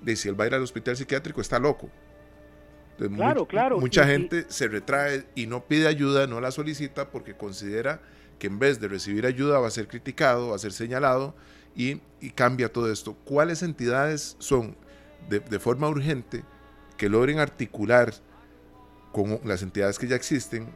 De 0.02 0.16
si 0.16 0.30
él 0.30 0.40
va 0.40 0.44
a 0.44 0.48
ir 0.48 0.54
al 0.54 0.62
hospital 0.62 0.96
psiquiátrico, 0.96 1.42
está 1.42 1.60
loco. 1.60 1.90
Claro, 2.98 3.46
claro. 3.46 3.80
Mucha 3.80 4.06
gente 4.06 4.46
se 4.50 4.68
retrae 4.68 5.26
y 5.36 5.48
no 5.48 5.64
pide 5.66 5.88
ayuda, 5.88 6.28
no 6.28 6.42
la 6.42 6.52
solicita 6.52 7.10
porque 7.12 7.36
considera 7.36 8.02
que 8.40 8.48
en 8.48 8.60
vez 8.60 8.80
de 8.80 8.88
recibir 8.88 9.26
ayuda 9.26 9.60
va 9.60 9.68
a 9.68 9.72
ser 9.72 9.88
criticado, 9.88 10.50
va 10.50 10.56
a 10.56 10.60
ser 10.60 10.74
señalado 10.74 11.36
y, 11.76 12.02
cambia 12.36 12.72
todo 12.72 12.92
esto. 12.92 13.14
¿Cuáles 13.26 13.62
entidades 13.64 14.36
son 14.40 14.76
de, 15.30 15.40
de 15.40 15.60
forma 15.60 15.88
urgente 15.88 16.44
que 16.98 17.10
logren 17.10 17.40
articular 17.40 18.14
con 19.12 19.40
las 19.44 19.62
entidades 19.62 20.00
que 20.00 20.08
ya 20.08 20.16
existen 20.16 20.68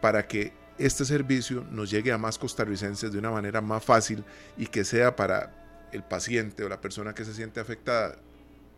para 0.00 0.26
que 0.26 0.52
este 0.78 1.04
servicio 1.04 1.64
nos 1.70 1.90
llegue 1.90 2.12
a 2.12 2.18
más 2.18 2.38
costarricenses 2.38 3.12
de 3.12 3.18
una 3.18 3.30
manera 3.30 3.60
más 3.60 3.84
fácil 3.84 4.24
y 4.56 4.66
que 4.66 4.84
sea 4.84 5.14
para 5.14 5.52
el 5.92 6.02
paciente 6.02 6.64
o 6.64 6.68
la 6.68 6.80
persona 6.80 7.14
que 7.14 7.24
se 7.24 7.34
siente 7.34 7.60
afectada 7.60 8.16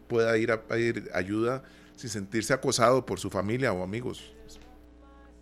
pueda 0.09 0.37
ir 0.37 0.53
a 0.53 0.63
pedir 0.63 1.11
ayuda 1.15 1.63
sin 1.95 2.11
sentirse 2.11 2.53
acosado 2.53 3.05
por 3.05 3.19
su 3.19 3.31
familia 3.31 3.73
o 3.73 3.83
amigos. 3.83 4.35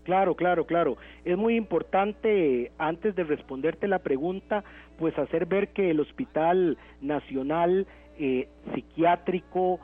Claro, 0.05 0.35
claro, 0.35 0.67
claro. 0.67 0.97
Es 1.25 1.37
muy 1.37 1.57
importante, 1.57 2.73
antes 2.79 3.15
de 3.15 3.25
responderte 3.25 3.87
la 3.87 4.01
pregunta, 4.01 4.65
pues 4.99 5.17
hacer 5.19 5.47
ver 5.47 5.73
que 5.73 5.91
el 5.91 6.01
Hospital 6.01 6.77
Nacional 7.01 7.87
eh, 8.19 8.49
Psiquiátrico 8.75 9.79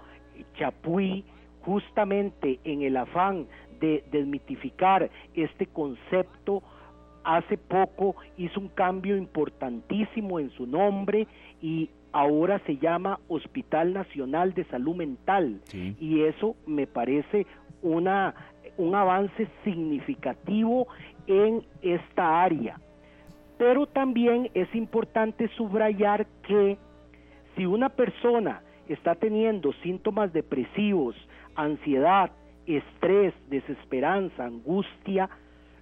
Chapuí, 0.54 1.24
justamente 1.62 2.58
en 2.64 2.82
el 2.82 2.96
afán 2.96 3.46
de 3.80 4.04
desmitificar 4.10 5.10
este 5.34 5.66
concepto, 5.66 6.62
hace 7.24 7.58
poco 7.58 8.16
hizo 8.36 8.58
un 8.58 8.68
cambio 8.68 9.16
importantísimo 9.16 10.40
en 10.40 10.50
su 10.50 10.66
nombre 10.66 11.28
y 11.60 11.90
ahora 12.12 12.60
se 12.66 12.76
llama 12.78 13.20
Hospital 13.28 13.92
Nacional 13.92 14.54
de 14.54 14.64
Salud 14.64 14.96
Mental 14.96 15.60
y 15.72 16.22
eso 16.22 16.56
me 16.66 16.86
parece 16.86 17.46
una 17.82 18.34
un 18.78 18.94
avance 18.94 19.48
significativo 19.64 20.86
en 21.26 21.62
esta 21.82 22.42
área. 22.42 22.80
Pero 23.58 23.86
también 23.86 24.50
es 24.54 24.72
importante 24.74 25.48
subrayar 25.56 26.26
que 26.46 26.78
si 27.56 27.66
una 27.66 27.88
persona 27.88 28.62
está 28.88 29.16
teniendo 29.16 29.72
síntomas 29.82 30.32
depresivos, 30.32 31.16
ansiedad, 31.56 32.30
estrés, 32.66 33.34
desesperanza, 33.50 34.44
angustia, 34.44 35.28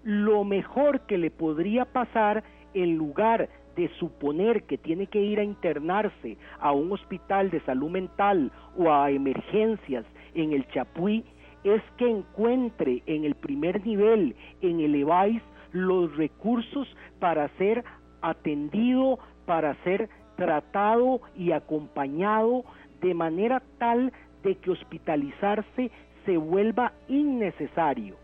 lo 0.03 0.43
mejor 0.45 1.01
que 1.03 1.19
le 1.19 1.31
podría 1.31 1.85
pasar 1.85 2.43
en 2.73 2.97
lugar 2.97 3.49
de 3.77 3.89
suponer 3.99 4.65
que 4.65 4.79
tiene 4.79 5.07
que 5.07 5.21
ir 5.21 5.39
a 5.39 5.45
internarse 5.45 6.37
a 6.59 6.73
un 6.73 6.91
hospital 6.93 7.51
de 7.51 7.61
salud 7.61 7.91
mental 7.91 8.51
o 8.77 8.91
a 8.91 9.11
emergencias 9.11 10.05
en 10.35 10.53
el 10.53 10.67
Chapuí 10.69 11.25
es 11.65 11.83
que 11.97 12.09
encuentre 12.09 13.03
en 13.07 13.25
el 13.25 13.35
primer 13.35 13.85
nivel, 13.85 14.37
en 14.63 14.81
el 14.81 14.95
EVAIS, 14.95 15.43
los 15.73 16.17
recursos 16.17 16.89
para 17.19 17.49
ser 17.59 17.85
atendido, 18.23 19.19
para 19.47 19.75
ser 19.83 20.09
tratado 20.37 21.21
y 21.37 21.53
acompañado 21.53 22.65
de 23.01 23.15
manera 23.15 23.63
tal 23.79 24.13
de 24.43 24.55
que 24.57 24.71
hospitalizarse 24.71 25.91
se 26.25 26.37
vuelva 26.37 26.93
innecesario. 27.09 28.17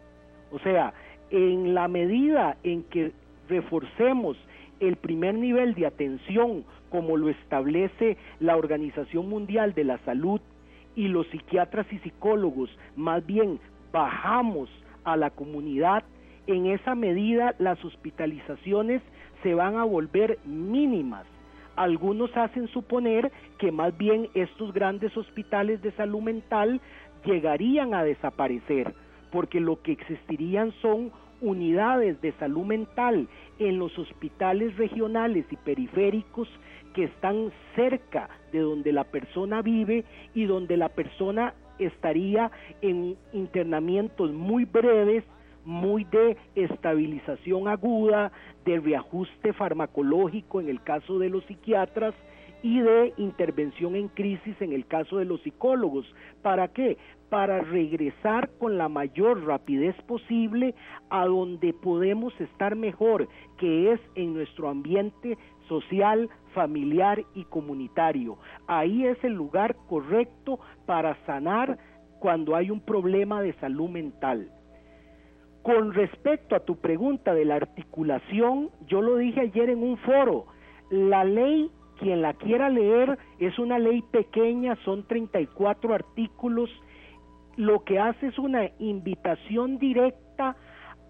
O 0.50 0.58
sea, 0.60 0.92
en 1.30 1.74
la 1.74 1.88
medida 1.88 2.56
en 2.62 2.84
que 2.84 3.12
reforcemos 3.48 4.36
el 4.82 4.96
primer 4.96 5.34
nivel 5.34 5.74
de 5.74 5.86
atención 5.86 6.64
como 6.90 7.16
lo 7.16 7.28
establece 7.28 8.16
la 8.40 8.56
Organización 8.56 9.28
Mundial 9.28 9.74
de 9.74 9.84
la 9.84 9.98
Salud 9.98 10.40
y 10.96 11.08
los 11.08 11.26
psiquiatras 11.28 11.86
y 11.92 11.98
psicólogos 12.00 12.68
más 12.96 13.24
bien 13.24 13.60
bajamos 13.92 14.68
a 15.04 15.16
la 15.16 15.30
comunidad, 15.30 16.02
en 16.46 16.66
esa 16.66 16.94
medida 16.96 17.54
las 17.58 17.82
hospitalizaciones 17.84 19.02
se 19.42 19.54
van 19.54 19.76
a 19.76 19.84
volver 19.84 20.38
mínimas. 20.44 21.26
Algunos 21.76 22.36
hacen 22.36 22.66
suponer 22.68 23.30
que 23.58 23.70
más 23.70 23.96
bien 23.96 24.28
estos 24.34 24.72
grandes 24.72 25.16
hospitales 25.16 25.80
de 25.82 25.92
salud 25.92 26.20
mental 26.20 26.80
llegarían 27.24 27.94
a 27.94 28.02
desaparecer, 28.02 28.94
porque 29.30 29.60
lo 29.60 29.80
que 29.80 29.92
existirían 29.92 30.72
son 30.82 31.12
unidades 31.42 32.20
de 32.22 32.32
salud 32.38 32.64
mental 32.64 33.28
en 33.58 33.78
los 33.78 33.98
hospitales 33.98 34.76
regionales 34.76 35.44
y 35.50 35.56
periféricos 35.56 36.48
que 36.94 37.04
están 37.04 37.52
cerca 37.74 38.28
de 38.52 38.60
donde 38.60 38.92
la 38.92 39.04
persona 39.04 39.60
vive 39.60 40.04
y 40.34 40.44
donde 40.44 40.76
la 40.76 40.88
persona 40.88 41.54
estaría 41.78 42.50
en 42.80 43.16
internamientos 43.32 44.32
muy 44.32 44.64
breves, 44.64 45.24
muy 45.64 46.04
de 46.04 46.36
estabilización 46.54 47.68
aguda, 47.68 48.32
de 48.64 48.80
reajuste 48.80 49.52
farmacológico 49.52 50.60
en 50.60 50.68
el 50.68 50.82
caso 50.82 51.18
de 51.18 51.28
los 51.28 51.44
psiquiatras 51.44 52.14
y 52.62 52.80
de 52.80 53.12
intervención 53.16 53.96
en 53.96 54.08
crisis 54.08 54.60
en 54.60 54.72
el 54.72 54.86
caso 54.86 55.18
de 55.18 55.24
los 55.24 55.42
psicólogos. 55.42 56.06
¿Para 56.42 56.68
qué? 56.68 56.96
Para 57.28 57.60
regresar 57.60 58.50
con 58.58 58.78
la 58.78 58.88
mayor 58.88 59.44
rapidez 59.44 59.96
posible 60.02 60.74
a 61.10 61.26
donde 61.26 61.72
podemos 61.72 62.32
estar 62.40 62.76
mejor, 62.76 63.28
que 63.58 63.92
es 63.92 64.00
en 64.14 64.34
nuestro 64.34 64.68
ambiente 64.68 65.36
social, 65.68 66.28
familiar 66.54 67.24
y 67.34 67.44
comunitario. 67.44 68.38
Ahí 68.66 69.06
es 69.06 69.22
el 69.24 69.32
lugar 69.32 69.76
correcto 69.88 70.60
para 70.86 71.16
sanar 71.26 71.78
cuando 72.20 72.54
hay 72.54 72.70
un 72.70 72.80
problema 72.80 73.42
de 73.42 73.52
salud 73.54 73.88
mental. 73.88 74.50
Con 75.62 75.94
respecto 75.94 76.56
a 76.56 76.60
tu 76.60 76.76
pregunta 76.76 77.34
de 77.34 77.44
la 77.44 77.56
articulación, 77.56 78.70
yo 78.86 79.00
lo 79.00 79.16
dije 79.16 79.40
ayer 79.40 79.70
en 79.70 79.82
un 79.82 79.96
foro, 79.98 80.46
la 80.90 81.24
ley, 81.24 81.70
quien 82.02 82.20
la 82.20 82.34
quiera 82.34 82.68
leer, 82.68 83.16
es 83.38 83.58
una 83.58 83.78
ley 83.78 84.02
pequeña, 84.10 84.76
son 84.84 85.06
34 85.06 85.94
artículos, 85.94 86.68
lo 87.56 87.84
que 87.84 87.98
hace 87.98 88.26
es 88.26 88.38
una 88.38 88.70
invitación 88.80 89.78
directa 89.78 90.56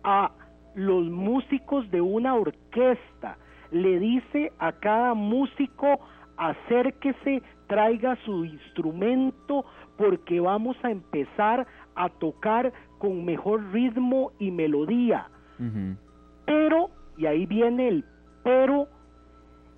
a 0.04 0.32
los 0.74 1.06
músicos 1.06 1.90
de 1.90 2.00
una 2.00 2.34
orquesta, 2.34 3.38
le 3.70 3.98
dice 3.98 4.52
a 4.58 4.72
cada 4.72 5.14
músico 5.14 5.98
acérquese, 6.36 7.42
traiga 7.68 8.16
su 8.24 8.44
instrumento 8.44 9.64
porque 9.96 10.40
vamos 10.40 10.76
a 10.82 10.90
empezar 10.90 11.66
a 11.94 12.08
tocar 12.08 12.72
con 12.98 13.24
mejor 13.24 13.72
ritmo 13.72 14.32
y 14.38 14.50
melodía. 14.50 15.28
Pero, 16.44 16.90
y 17.16 17.26
ahí 17.26 17.46
viene 17.46 17.88
el 17.88 18.04
pero, 18.42 18.88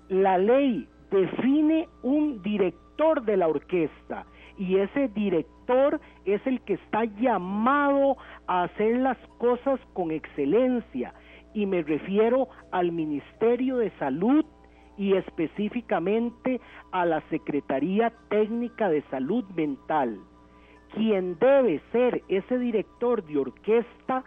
la 0.09 0.37
ley 0.39 0.87
define 1.11 1.87
un 2.03 2.41
director 2.41 3.23
de 3.23 3.37
la 3.37 3.47
orquesta 3.47 4.25
y 4.57 4.77
ese 4.77 5.09
director 5.09 5.99
es 6.25 6.45
el 6.47 6.61
que 6.61 6.73
está 6.73 7.05
llamado 7.05 8.17
a 8.47 8.63
hacer 8.63 8.97
las 8.97 9.17
cosas 9.37 9.79
con 9.93 10.11
excelencia 10.11 11.13
y 11.53 11.65
me 11.65 11.81
refiero 11.81 12.49
al 12.71 12.91
Ministerio 12.91 13.77
de 13.77 13.89
Salud 13.91 14.45
y 14.97 15.13
específicamente 15.13 16.61
a 16.91 17.05
la 17.05 17.21
Secretaría 17.29 18.13
Técnica 18.29 18.89
de 18.89 19.01
Salud 19.09 19.43
Mental, 19.55 20.19
quien 20.93 21.37
debe 21.39 21.81
ser 21.91 22.23
ese 22.27 22.59
director 22.59 23.25
de 23.25 23.37
orquesta 23.37 24.23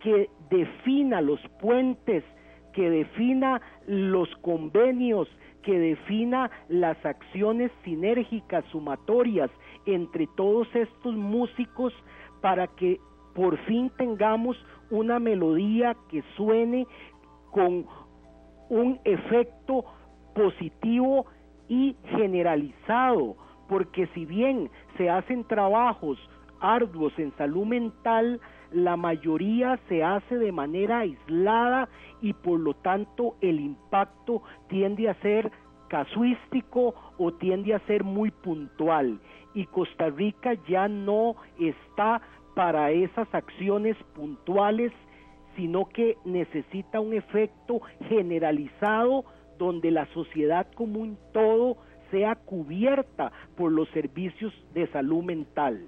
que 0.00 0.28
defina 0.50 1.20
los 1.20 1.40
puentes, 1.60 2.24
que 2.72 2.88
defina 2.90 3.60
los 3.86 4.28
convenios, 4.36 5.28
que 5.62 5.78
defina 5.78 6.50
las 6.68 7.04
acciones 7.04 7.70
sinérgicas, 7.84 8.64
sumatorias 8.72 9.50
entre 9.86 10.26
todos 10.36 10.68
estos 10.74 11.14
músicos 11.14 11.92
para 12.40 12.66
que 12.66 12.98
por 13.34 13.56
fin 13.64 13.90
tengamos 13.96 14.56
una 14.90 15.18
melodía 15.18 15.96
que 16.10 16.22
suene 16.36 16.86
con 17.50 17.86
un 18.68 19.00
efecto 19.04 19.84
positivo 20.34 21.26
y 21.68 21.96
generalizado, 22.16 23.36
porque 23.68 24.06
si 24.08 24.26
bien 24.26 24.70
se 24.96 25.08
hacen 25.08 25.44
trabajos 25.44 26.18
arduos 26.60 27.12
en 27.18 27.34
salud 27.36 27.66
mental, 27.66 28.40
la 28.72 28.96
mayoría 28.96 29.78
se 29.88 30.02
hace 30.02 30.38
de 30.38 30.52
manera 30.52 31.00
aislada 31.00 31.88
y 32.20 32.32
por 32.32 32.60
lo 32.60 32.74
tanto 32.74 33.36
el 33.40 33.60
impacto 33.60 34.42
tiende 34.68 35.08
a 35.08 35.14
ser 35.20 35.50
casuístico 35.88 36.94
o 37.18 37.32
tiende 37.34 37.74
a 37.74 37.80
ser 37.80 38.02
muy 38.02 38.30
puntual 38.30 39.20
y 39.54 39.66
Costa 39.66 40.08
Rica 40.08 40.54
ya 40.68 40.88
no 40.88 41.36
está 41.58 42.20
para 42.54 42.90
esas 42.90 43.32
acciones 43.34 43.96
puntuales, 44.14 44.92
sino 45.56 45.88
que 45.88 46.16
necesita 46.24 47.00
un 47.00 47.14
efecto 47.14 47.80
generalizado 48.08 49.24
donde 49.58 49.90
la 49.90 50.06
sociedad 50.06 50.66
como 50.74 51.00
un 51.00 51.18
todo 51.32 51.76
sea 52.10 52.34
cubierta 52.34 53.32
por 53.56 53.72
los 53.72 53.88
servicios 53.90 54.52
de 54.74 54.86
salud 54.88 55.22
mental. 55.22 55.86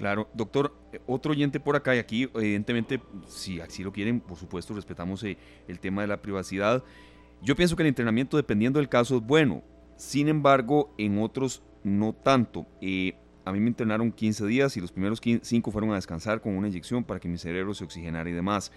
Claro, 0.00 0.30
doctor, 0.32 0.74
otro 1.06 1.32
oyente 1.32 1.60
por 1.60 1.76
acá 1.76 1.94
y 1.94 1.98
aquí, 1.98 2.22
evidentemente, 2.34 3.02
si 3.26 3.60
así 3.60 3.84
lo 3.84 3.92
quieren, 3.92 4.20
por 4.20 4.38
supuesto, 4.38 4.72
respetamos 4.72 5.22
eh, 5.24 5.36
el 5.68 5.78
tema 5.78 6.00
de 6.00 6.08
la 6.08 6.22
privacidad. 6.22 6.82
Yo 7.42 7.54
pienso 7.54 7.76
que 7.76 7.82
el 7.82 7.88
entrenamiento, 7.88 8.38
dependiendo 8.38 8.78
del 8.78 8.88
caso, 8.88 9.18
es 9.18 9.22
bueno. 9.22 9.62
Sin 9.98 10.28
embargo, 10.28 10.94
en 10.96 11.18
otros 11.18 11.62
no 11.84 12.14
tanto. 12.14 12.66
Eh, 12.80 13.12
a 13.44 13.52
mí 13.52 13.60
me 13.60 13.68
entrenaron 13.68 14.10
15 14.10 14.46
días 14.46 14.74
y 14.78 14.80
los 14.80 14.90
primeros 14.90 15.20
5 15.20 15.70
fueron 15.70 15.90
a 15.90 15.96
descansar 15.96 16.40
con 16.40 16.56
una 16.56 16.68
inyección 16.68 17.04
para 17.04 17.20
que 17.20 17.28
mi 17.28 17.36
cerebro 17.36 17.74
se 17.74 17.84
oxigenara 17.84 18.30
y 18.30 18.32
demás. 18.32 18.72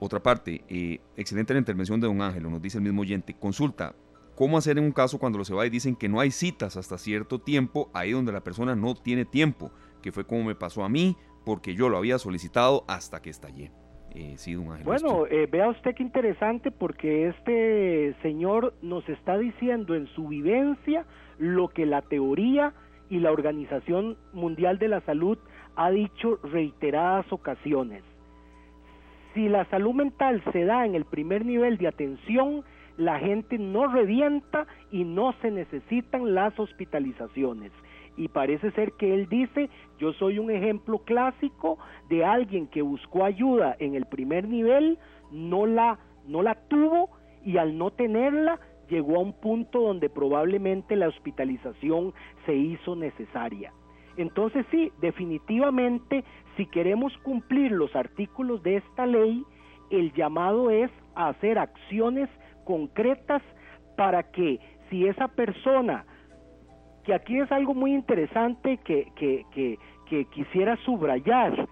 Otra 0.00 0.22
parte, 0.22 0.64
eh, 0.66 1.02
excelente 1.18 1.52
la 1.52 1.58
intervención 1.58 2.00
de 2.00 2.06
don 2.06 2.22
Ángelo, 2.22 2.48
nos 2.48 2.62
dice 2.62 2.78
el 2.78 2.84
mismo 2.84 3.02
oyente. 3.02 3.36
Consulta, 3.38 3.94
¿cómo 4.34 4.56
hacer 4.56 4.78
en 4.78 4.84
un 4.84 4.92
caso 4.92 5.18
cuando 5.18 5.36
los 5.36 5.52
va 5.52 5.66
y 5.66 5.70
dicen 5.70 5.94
que 5.94 6.08
no 6.08 6.20
hay 6.20 6.30
citas 6.30 6.78
hasta 6.78 6.96
cierto 6.96 7.38
tiempo, 7.38 7.90
ahí 7.92 8.12
donde 8.12 8.32
la 8.32 8.42
persona 8.42 8.74
no 8.74 8.94
tiene 8.94 9.26
tiempo? 9.26 9.70
Que 10.08 10.12
fue 10.12 10.24
como 10.24 10.44
me 10.44 10.54
pasó 10.54 10.84
a 10.84 10.88
mí, 10.88 11.18
porque 11.44 11.74
yo 11.74 11.90
lo 11.90 11.98
había 11.98 12.16
solicitado 12.18 12.82
hasta 12.88 13.20
que 13.20 13.28
estallé. 13.28 13.70
Eh, 14.14 14.36
sí, 14.38 14.56
bueno, 14.56 15.26
eh, 15.26 15.46
vea 15.52 15.68
usted 15.68 15.94
qué 15.94 16.02
interesante 16.02 16.70
porque 16.70 17.28
este 17.28 18.16
señor 18.22 18.72
nos 18.80 19.06
está 19.06 19.36
diciendo 19.36 19.94
en 19.94 20.06
su 20.14 20.28
vivencia 20.28 21.04
lo 21.36 21.68
que 21.68 21.84
la 21.84 22.00
teoría 22.00 22.72
y 23.10 23.18
la 23.18 23.30
Organización 23.30 24.16
Mundial 24.32 24.78
de 24.78 24.88
la 24.88 25.02
Salud 25.02 25.36
ha 25.76 25.90
dicho 25.90 26.38
reiteradas 26.42 27.30
ocasiones. 27.30 28.02
Si 29.34 29.46
la 29.50 29.66
salud 29.66 29.92
mental 29.92 30.42
se 30.54 30.64
da 30.64 30.86
en 30.86 30.94
el 30.94 31.04
primer 31.04 31.44
nivel 31.44 31.76
de 31.76 31.88
atención, 31.88 32.64
la 32.96 33.18
gente 33.18 33.58
no 33.58 33.92
revienta 33.92 34.66
y 34.90 35.04
no 35.04 35.34
se 35.42 35.50
necesitan 35.50 36.34
las 36.34 36.58
hospitalizaciones. 36.58 37.72
Y 38.18 38.28
parece 38.28 38.72
ser 38.72 38.92
que 38.98 39.14
él 39.14 39.28
dice, 39.28 39.70
yo 39.98 40.12
soy 40.12 40.40
un 40.40 40.50
ejemplo 40.50 40.98
clásico 40.98 41.78
de 42.10 42.24
alguien 42.24 42.66
que 42.66 42.82
buscó 42.82 43.24
ayuda 43.24 43.76
en 43.78 43.94
el 43.94 44.06
primer 44.06 44.48
nivel, 44.48 44.98
no 45.30 45.66
la, 45.66 45.98
no 46.26 46.42
la 46.42 46.56
tuvo 46.68 47.10
y 47.44 47.58
al 47.58 47.78
no 47.78 47.92
tenerla 47.92 48.58
llegó 48.88 49.16
a 49.16 49.20
un 49.20 49.34
punto 49.34 49.80
donde 49.80 50.10
probablemente 50.10 50.96
la 50.96 51.08
hospitalización 51.08 52.12
se 52.44 52.54
hizo 52.54 52.96
necesaria. 52.96 53.72
Entonces 54.16 54.66
sí, 54.72 54.90
definitivamente, 55.00 56.24
si 56.56 56.66
queremos 56.66 57.16
cumplir 57.18 57.70
los 57.70 57.94
artículos 57.94 58.64
de 58.64 58.78
esta 58.78 59.06
ley, 59.06 59.44
el 59.90 60.12
llamado 60.12 60.70
es 60.70 60.90
a 61.14 61.28
hacer 61.28 61.56
acciones 61.56 62.28
concretas 62.64 63.42
para 63.96 64.24
que 64.24 64.58
si 64.90 65.06
esa 65.06 65.28
persona, 65.28 66.04
que 67.08 67.14
aquí 67.14 67.38
es 67.38 67.50
algo 67.50 67.72
muy 67.72 67.94
interesante 67.94 68.76
que, 68.84 69.10
que, 69.16 69.46
que, 69.52 69.78
que 70.10 70.26
quisiera 70.26 70.76
subrayar, 70.84 71.66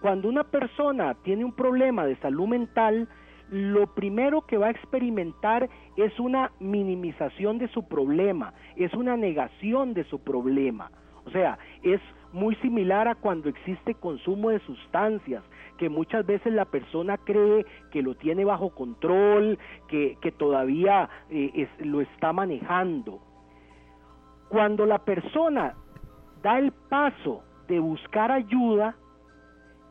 Cuando 0.00 0.28
una 0.28 0.44
persona 0.44 1.16
tiene 1.24 1.44
un 1.44 1.50
problema 1.50 2.06
de 2.06 2.14
salud 2.18 2.46
mental, 2.46 3.08
lo 3.50 3.92
primero 3.94 4.42
que 4.42 4.58
va 4.58 4.68
a 4.68 4.70
experimentar 4.70 5.68
es 5.96 6.16
una 6.20 6.52
minimización 6.60 7.58
de 7.58 7.66
su 7.66 7.88
problema, 7.88 8.54
es 8.76 8.94
una 8.94 9.16
negación 9.16 9.92
de 9.92 10.04
su 10.04 10.20
problema. 10.20 10.92
O 11.24 11.30
sea, 11.30 11.58
es 11.82 12.00
muy 12.32 12.54
similar 12.56 13.08
a 13.08 13.16
cuando 13.16 13.48
existe 13.48 13.94
consumo 13.94 14.50
de 14.50 14.60
sustancias, 14.60 15.42
que 15.78 15.88
muchas 15.88 16.24
veces 16.24 16.52
la 16.52 16.66
persona 16.66 17.16
cree 17.18 17.66
que 17.90 18.02
lo 18.02 18.14
tiene 18.14 18.44
bajo 18.44 18.70
control, 18.70 19.58
que, 19.88 20.16
todavía 20.38 21.08
eh, 21.28 21.66
lo 21.80 22.02
está 22.02 22.32
manejando. 22.32 23.20
Cuando 24.48 24.86
la 24.86 24.98
persona 24.98 25.74
da 26.42 26.58
el 26.58 26.72
paso 26.72 27.42
de 27.68 27.80
buscar 27.80 28.30
ayuda, 28.30 28.94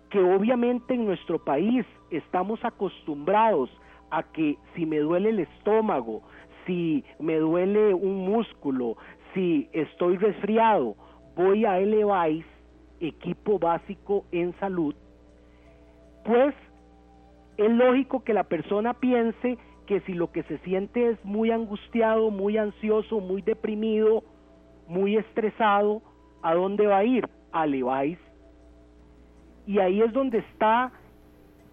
que 0.10 0.20
obviamente 0.20 0.94
en 0.94 1.06
nuestro 1.06 1.44
país 1.44 1.86
estamos 2.10 2.64
acostumbrados 2.64 3.70
a 4.12 4.24
que 4.24 4.58
si 4.74 4.86
me 4.86 5.00
duele 5.00 5.30
el 5.30 5.40
estómago, 5.40 6.22
si 6.66 7.04
me 7.20 7.38
duele 7.38 7.94
un 7.94 8.26
músculo, 8.26 8.96
si 9.34 9.68
estoy 9.74 10.18
resfriado, 10.18 10.96
voy 11.36 11.66
a 11.66 11.80
Elevais, 11.80 12.46
equipo 13.00 13.60
básico 13.60 14.26
en 14.32 14.58
salud, 14.60 14.96
pues 16.24 16.56
es 17.58 17.72
lógico 17.72 18.24
que 18.24 18.34
la 18.34 18.44
persona 18.44 18.94
piense 18.94 19.58
que 19.86 20.02
si 20.02 20.14
lo 20.14 20.32
que 20.32 20.44
se 20.44 20.58
siente 20.60 21.10
es 21.10 21.24
muy 21.24 21.52
angustiado, 21.52 22.32
muy 22.32 22.58
ansioso, 22.58 23.20
muy 23.20 23.42
deprimido, 23.42 24.24
muy 24.88 25.18
estresado, 25.18 26.02
¿a 26.42 26.54
dónde 26.54 26.88
va 26.88 27.00
a 27.00 27.04
ir? 27.04 27.28
A 27.52 27.66
Levi's. 27.66 28.20
Y 29.66 29.80
ahí 29.80 30.02
es 30.02 30.14
donde 30.14 30.40
está 30.40 30.92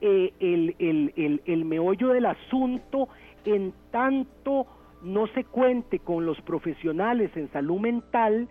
eh, 0.01 0.33
el, 0.40 0.75
el, 0.79 1.42
el 1.44 1.64
meollo 1.64 2.09
del 2.09 2.27
asunto 2.27 3.09
en 3.44 3.72
tanto 3.90 4.66
no 5.03 5.27
se 5.29 5.44
cuente 5.44 5.98
con 5.98 6.25
los 6.25 6.40
profesionales 6.42 7.31
en 7.37 7.51
salud 7.53 7.81
mental 7.81 8.48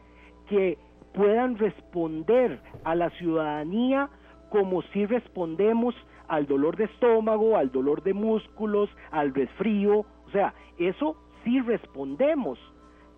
que 0.48 0.78
puedan 1.14 1.58
responder 1.58 2.60
a 2.84 2.96
la 2.96 3.10
ciudadanía 3.12 4.10
como 4.50 4.82
si 4.94 5.06
respondemos 5.06 5.96
al 6.28 6.46
dolor 6.46 6.78
de 6.78 6.86
estómago, 6.86 7.58
al 7.58 7.72
dolor 7.72 8.04
de 8.04 8.14
músculos, 8.14 8.90
al 9.12 9.34
resfrío, 9.34 10.00
o 10.00 10.30
sea, 10.32 10.54
eso 10.78 11.18
sí 11.44 11.60
respondemos, 11.62 12.58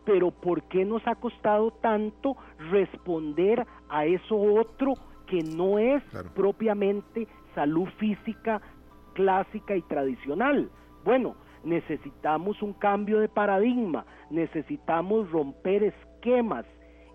pero 0.05 0.31
¿por 0.31 0.63
qué 0.63 0.85
nos 0.85 1.05
ha 1.07 1.15
costado 1.15 1.71
tanto 1.71 2.35
responder 2.71 3.65
a 3.89 4.05
eso 4.05 4.35
otro 4.35 4.93
que 5.27 5.41
no 5.41 5.79
es 5.79 6.03
propiamente 6.35 7.27
salud 7.55 7.87
física 7.97 8.61
clásica 9.13 9.75
y 9.75 9.81
tradicional? 9.83 10.69
Bueno, 11.03 11.35
necesitamos 11.63 12.61
un 12.61 12.73
cambio 12.73 13.19
de 13.19 13.29
paradigma, 13.29 14.05
necesitamos 14.29 15.29
romper 15.31 15.83
esquemas 15.83 16.65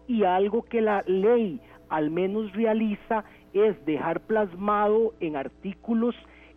y 0.07 0.25
algo 0.25 0.63
que 0.63 0.81
la 0.81 1.03
ley 1.07 1.61
al 1.89 2.11
menos 2.11 2.53
realiza 2.53 3.25
es 3.53 3.85
dejar 3.85 4.21
plasmado 4.21 5.15
en 5.21 5.37
artículos 5.37 6.15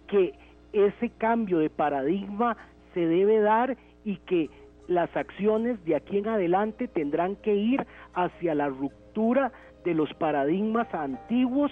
que 0.07 0.33
ese 0.73 1.09
cambio 1.17 1.59
de 1.59 1.69
paradigma 1.69 2.57
se 2.93 3.05
debe 3.05 3.39
dar 3.39 3.77
y 4.03 4.17
que 4.17 4.49
las 4.91 5.15
acciones 5.15 5.83
de 5.85 5.95
aquí 5.95 6.17
en 6.17 6.27
adelante 6.27 6.87
tendrán 6.87 7.37
que 7.37 7.55
ir 7.55 7.85
hacia 8.13 8.53
la 8.53 8.67
ruptura 8.67 9.51
de 9.85 9.93
los 9.93 10.13
paradigmas 10.15 10.93
antiguos 10.93 11.71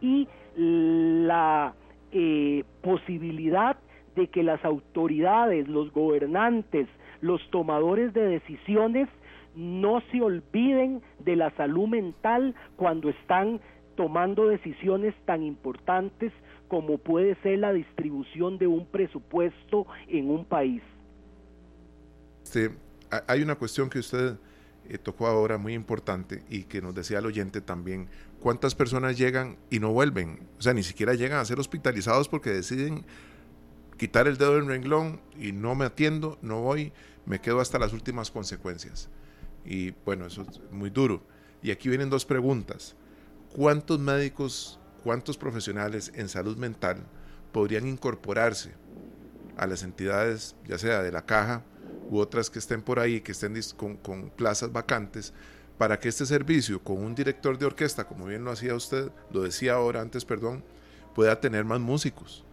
y 0.00 0.28
la 0.56 1.74
eh, 2.12 2.64
posibilidad 2.82 3.76
de 4.14 4.28
que 4.28 4.42
las 4.42 4.64
autoridades, 4.64 5.68
los 5.68 5.92
gobernantes, 5.92 6.88
los 7.20 7.40
tomadores 7.50 8.12
de 8.14 8.26
decisiones 8.26 9.08
no 9.54 10.02
se 10.10 10.20
olviden 10.20 11.02
de 11.20 11.36
la 11.36 11.50
salud 11.52 11.88
mental 11.88 12.54
cuando 12.76 13.08
están 13.10 13.60
tomando 13.94 14.48
decisiones 14.48 15.14
tan 15.24 15.42
importantes 15.42 16.32
como 16.68 16.98
puede 16.98 17.36
ser 17.36 17.60
la 17.60 17.72
distribución 17.72 18.58
de 18.58 18.66
un 18.66 18.86
presupuesto 18.86 19.86
en 20.08 20.30
un 20.30 20.44
país. 20.44 20.82
Sí, 22.50 22.68
hay 23.26 23.42
una 23.42 23.56
cuestión 23.56 23.90
que 23.90 23.98
usted 23.98 24.36
eh, 24.88 24.98
tocó 24.98 25.26
ahora 25.26 25.58
muy 25.58 25.74
importante 25.74 26.44
y 26.48 26.62
que 26.62 26.80
nos 26.80 26.94
decía 26.94 27.18
el 27.18 27.26
oyente 27.26 27.60
también, 27.60 28.08
¿cuántas 28.40 28.76
personas 28.76 29.18
llegan 29.18 29.56
y 29.68 29.80
no 29.80 29.90
vuelven? 29.90 30.46
O 30.56 30.62
sea, 30.62 30.72
ni 30.72 30.84
siquiera 30.84 31.14
llegan 31.14 31.40
a 31.40 31.44
ser 31.44 31.58
hospitalizados 31.58 32.28
porque 32.28 32.50
deciden 32.50 33.04
quitar 33.98 34.28
el 34.28 34.36
dedo 34.36 34.54
del 34.54 34.66
renglón 34.66 35.20
y 35.36 35.50
no 35.50 35.74
me 35.74 35.86
atiendo, 35.86 36.38
no 36.40 36.62
voy, 36.62 36.92
me 37.24 37.40
quedo 37.40 37.58
hasta 37.60 37.80
las 37.80 37.92
últimas 37.92 38.30
consecuencias. 38.30 39.08
Y 39.64 39.90
bueno, 40.04 40.26
eso 40.26 40.46
es 40.48 40.60
muy 40.70 40.90
duro. 40.90 41.24
Y 41.62 41.72
aquí 41.72 41.88
vienen 41.88 42.10
dos 42.10 42.24
preguntas. 42.24 42.94
¿Cuántos 43.56 43.98
médicos, 43.98 44.78
cuántos 45.02 45.36
profesionales 45.36 46.12
en 46.14 46.28
salud 46.28 46.56
mental 46.56 46.98
podrían 47.50 47.88
incorporarse 47.88 48.72
a 49.56 49.66
las 49.66 49.82
entidades, 49.82 50.54
ya 50.64 50.78
sea 50.78 51.02
de 51.02 51.10
la 51.10 51.26
caja 51.26 51.64
u 52.10 52.18
otras 52.18 52.50
que 52.50 52.58
estén 52.58 52.82
por 52.82 52.98
ahí, 52.98 53.20
que 53.20 53.32
estén 53.32 53.54
con, 53.76 53.96
con 53.96 54.30
plazas 54.30 54.72
vacantes, 54.72 55.32
para 55.78 55.98
que 55.98 56.08
este 56.08 56.24
servicio 56.24 56.82
con 56.82 56.98
un 56.98 57.14
director 57.14 57.58
de 57.58 57.66
orquesta, 57.66 58.04
como 58.04 58.26
bien 58.26 58.44
lo 58.44 58.50
hacía 58.50 58.74
usted, 58.74 59.10
lo 59.30 59.42
decía 59.42 59.74
ahora 59.74 60.00
antes, 60.00 60.24
perdón, 60.24 60.64
pueda 61.14 61.38
tener 61.40 61.64
más 61.64 61.80
músicos, 61.80 62.44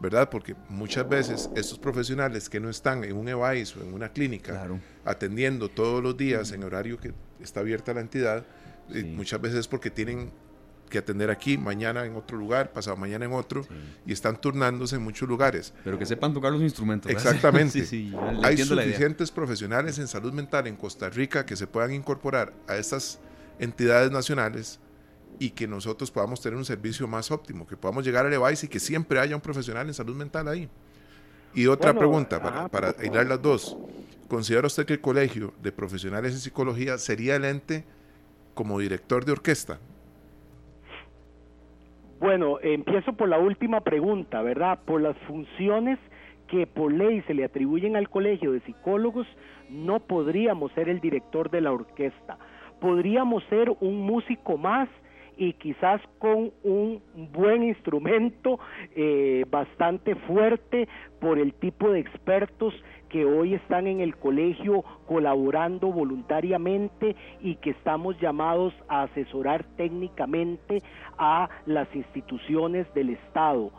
¿verdad? 0.00 0.30
Porque 0.30 0.54
muchas 0.68 1.08
veces 1.08 1.50
estos 1.54 1.78
profesionales 1.78 2.48
que 2.48 2.60
no 2.60 2.70
están 2.70 3.04
en 3.04 3.16
un 3.16 3.28
EVAIS 3.28 3.76
o 3.76 3.82
en 3.82 3.92
una 3.92 4.12
clínica 4.12 4.68
atendiendo 5.04 5.68
todos 5.68 6.02
los 6.02 6.16
días 6.16 6.52
en 6.52 6.64
horario 6.64 6.98
que 6.98 7.12
está 7.40 7.60
abierta 7.60 7.92
la 7.92 8.00
entidad, 8.00 8.46
eh, 8.92 9.04
muchas 9.04 9.40
veces 9.40 9.60
es 9.60 9.68
porque 9.68 9.90
tienen 9.90 10.30
que 10.90 10.98
atender 10.98 11.30
aquí, 11.30 11.56
mañana 11.56 12.04
en 12.04 12.14
otro 12.14 12.36
lugar, 12.36 12.72
pasado 12.72 12.96
mañana 12.96 13.24
en 13.24 13.32
otro, 13.32 13.66
y 14.04 14.12
están 14.12 14.38
turnándose 14.38 14.96
en 14.96 15.02
muchos 15.02 15.26
lugares. 15.26 15.72
Pero 15.82 15.98
que 15.98 16.04
sepan 16.04 16.34
tocar 16.34 16.52
los 16.52 16.60
instrumentos. 16.60 17.10
Exactamente. 17.10 17.78
Hay 18.42 18.58
suficientes 18.58 19.30
profesionales 19.30 19.98
en 19.98 20.08
salud 20.08 20.34
mental 20.34 20.66
en 20.66 20.76
Costa 20.76 21.08
Rica 21.08 21.46
que 21.46 21.56
se 21.56 21.66
puedan 21.66 21.94
incorporar 21.94 22.52
a 22.68 22.76
estas 22.76 23.18
entidades 23.58 24.10
nacionales 24.10 24.78
y 25.38 25.50
que 25.50 25.66
nosotros 25.66 26.10
podamos 26.10 26.42
tener 26.42 26.58
un 26.58 26.64
servicio 26.66 27.08
más 27.08 27.30
óptimo, 27.30 27.66
que 27.66 27.76
podamos 27.76 28.04
llegar 28.04 28.26
a 28.26 28.28
Levice 28.28 28.66
y 28.66 28.68
que 28.68 28.80
siempre 28.80 29.18
haya 29.20 29.34
un 29.34 29.40
profesional 29.40 29.86
en 29.86 29.94
salud 29.94 30.14
mental 30.14 30.48
ahí. 30.48 30.68
Y 31.54 31.66
otra 31.66 31.94
pregunta, 31.94 32.42
para, 32.42 32.68
para 32.68 32.94
hilar 33.02 33.26
las 33.26 33.40
dos. 33.40 33.76
¿Considera 34.28 34.66
usted 34.66 34.86
que 34.86 34.92
el 34.92 35.00
Colegio 35.00 35.54
de 35.62 35.72
Profesionales 35.72 36.34
en 36.34 36.40
Psicología 36.40 36.98
sería 36.98 37.36
el 37.36 37.44
ente 37.44 37.84
como 38.54 38.78
director 38.78 39.24
de 39.24 39.32
orquesta 39.32 39.80
bueno, 42.20 42.58
empiezo 42.62 43.14
por 43.14 43.28
la 43.28 43.38
última 43.38 43.80
pregunta, 43.80 44.42
¿verdad? 44.42 44.78
Por 44.84 45.00
las 45.00 45.16
funciones 45.26 45.98
que 46.48 46.66
por 46.66 46.92
ley 46.92 47.22
se 47.22 47.32
le 47.32 47.44
atribuyen 47.44 47.96
al 47.96 48.10
Colegio 48.10 48.52
de 48.52 48.60
Psicólogos, 48.60 49.26
no 49.70 50.00
podríamos 50.00 50.70
ser 50.72 50.88
el 50.88 51.00
director 51.00 51.50
de 51.50 51.62
la 51.62 51.72
orquesta. 51.72 52.38
Podríamos 52.78 53.42
ser 53.44 53.72
un 53.80 54.00
músico 54.02 54.58
más 54.58 54.88
y 55.40 55.54
quizás 55.54 56.02
con 56.18 56.52
un 56.62 57.02
buen 57.32 57.62
instrumento 57.62 58.60
eh, 58.94 59.46
bastante 59.50 60.14
fuerte 60.14 60.86
por 61.18 61.38
el 61.38 61.54
tipo 61.54 61.90
de 61.90 62.00
expertos 62.00 62.74
que 63.08 63.24
hoy 63.24 63.54
están 63.54 63.86
en 63.86 64.00
el 64.00 64.16
colegio 64.16 64.84
colaborando 65.06 65.90
voluntariamente 65.90 67.16
y 67.40 67.56
que 67.56 67.70
estamos 67.70 68.20
llamados 68.20 68.74
a 68.86 69.04
asesorar 69.04 69.64
técnicamente 69.78 70.82
a 71.16 71.48
las 71.64 71.88
instituciones 71.96 72.92
del 72.92 73.08
Estado. 73.08 73.70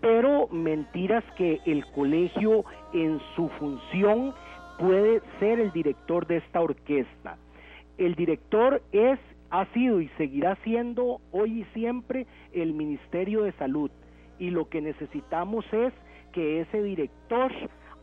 Pero 0.00 0.46
mentiras 0.52 1.24
que 1.36 1.58
el 1.66 1.84
colegio 1.86 2.64
en 2.94 3.20
su 3.34 3.48
función 3.58 4.34
puede 4.78 5.20
ser 5.40 5.58
el 5.58 5.72
director 5.72 6.28
de 6.28 6.36
esta 6.36 6.60
orquesta. 6.60 7.38
El 7.98 8.14
director 8.14 8.82
es, 8.92 9.18
ha 9.52 9.66
sido 9.66 10.00
y 10.00 10.08
seguirá 10.16 10.56
siendo 10.64 11.20
hoy 11.30 11.60
y 11.60 11.64
siempre 11.74 12.26
el 12.54 12.72
Ministerio 12.72 13.42
de 13.42 13.52
Salud. 13.52 13.90
Y 14.38 14.48
lo 14.48 14.70
que 14.70 14.80
necesitamos 14.80 15.66
es 15.72 15.92
que 16.32 16.62
ese 16.62 16.82
director 16.82 17.52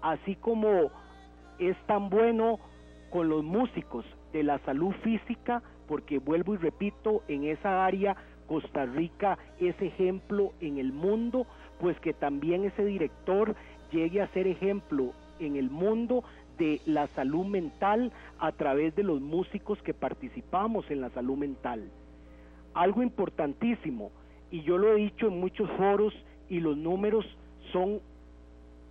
así 0.02 0.36
como 0.36 0.91
es 1.58 1.76
tan 1.88 2.12
bueno 2.12 2.60
con 3.10 3.30
los 3.30 3.43
músicos 3.43 4.06
de 4.32 4.43
la 4.43 4.60
salud 4.60 4.93
física, 5.04 5.64
porque 5.88 6.20
vuelvo 6.20 6.54
y 6.54 6.58
repito, 6.58 7.24
en 7.28 7.45
esa 7.45 7.84
área 7.84 8.16
Costa 8.47 8.86
Rica 8.86 9.39
es 9.60 9.76
ejemplo 9.82 10.54
en 10.62 10.78
el 10.78 10.93
mundo, 10.93 11.47
pues 11.80 12.00
que 12.00 12.14
también 12.14 12.64
ese 12.66 12.86
director 12.86 13.56
llegue 13.91 14.22
a 14.22 14.32
ser 14.34 14.45
ejemplo 14.45 15.14
en 15.39 15.56
el 15.56 15.72
mundo 15.72 16.24
de 16.60 16.82
la 16.86 17.07
salud 17.07 17.45
mental 17.45 18.12
a 18.38 18.51
través 18.51 18.95
de 18.95 19.01
los 19.01 19.20
músicos 19.20 19.82
que 19.82 19.95
participamos 19.95 20.91
en 20.91 21.01
la 21.01 21.10
salud 21.10 21.38
mental. 21.38 21.89
Algo 22.76 23.01
importantísimo, 23.01 24.12
y 24.51 24.62
yo 24.62 24.78
lo 24.78 24.91
he 24.91 24.95
dicho 24.95 25.28
en 25.28 25.39
muchos 25.39 25.70
foros 25.72 26.14
y 26.49 26.60
los 26.60 26.78
números 26.78 27.26
son 27.72 27.99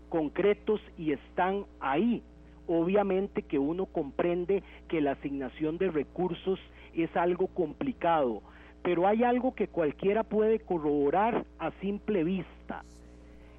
concretos 0.08 0.80
y 0.96 1.12
están 1.12 1.64
ahí. 1.80 2.22
Obviamente 2.66 3.42
que 3.42 3.58
uno 3.58 3.86
comprende 3.86 4.62
que 4.88 5.00
la 5.00 5.12
asignación 5.12 5.78
de 5.78 5.90
recursos 5.90 6.58
es 6.94 7.14
algo 7.16 7.46
complicado, 7.48 8.42
pero 8.82 9.06
hay 9.06 9.22
algo 9.22 9.54
que 9.54 9.68
cualquiera 9.68 10.22
puede 10.22 10.60
corroborar 10.60 11.44
a 11.58 11.70
simple 11.80 12.24
vista. 12.24 12.84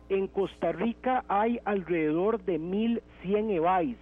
En 0.09 0.27
Costa 0.27 0.71
Rica 0.71 1.23
hay 1.27 1.59
alrededor 1.65 2.43
de 2.43 2.59
1.100 2.59 3.51
EVAIS 3.51 3.97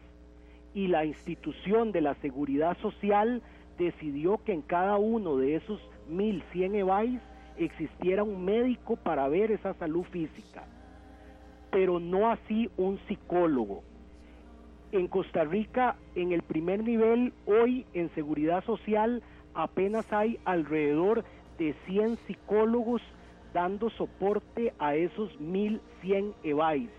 y 0.73 0.87
la 0.87 1.03
institución 1.03 1.91
de 1.91 1.99
la 1.99 2.15
seguridad 2.15 2.77
social 2.77 3.41
decidió 3.77 4.41
que 4.45 4.53
en 4.53 4.61
cada 4.61 4.95
uno 4.95 5.35
de 5.35 5.55
esos 5.55 5.81
1.100 6.09 6.75
EVAIS 6.75 7.19
existiera 7.57 8.23
un 8.23 8.45
médico 8.45 8.95
para 8.95 9.27
ver 9.27 9.51
esa 9.51 9.73
salud 9.73 10.03
física, 10.03 10.63
pero 11.71 11.99
no 11.99 12.29
así 12.29 12.69
un 12.77 12.99
psicólogo. 13.09 13.83
En 14.93 15.07
Costa 15.07 15.43
Rica, 15.43 15.97
en 16.15 16.31
el 16.31 16.41
primer 16.41 16.85
nivel, 16.85 17.33
hoy 17.45 17.85
en 17.93 18.09
seguridad 18.15 18.63
social, 18.63 19.21
apenas 19.53 20.13
hay 20.13 20.39
alrededor 20.45 21.25
de 21.57 21.75
100 21.85 22.15
psicólogos 22.27 23.01
dando 23.57 23.89
soporte 23.89 24.71
a 24.77 24.93
esos 24.93 25.39
1100 25.39 26.35
EVAIS, 26.43 26.91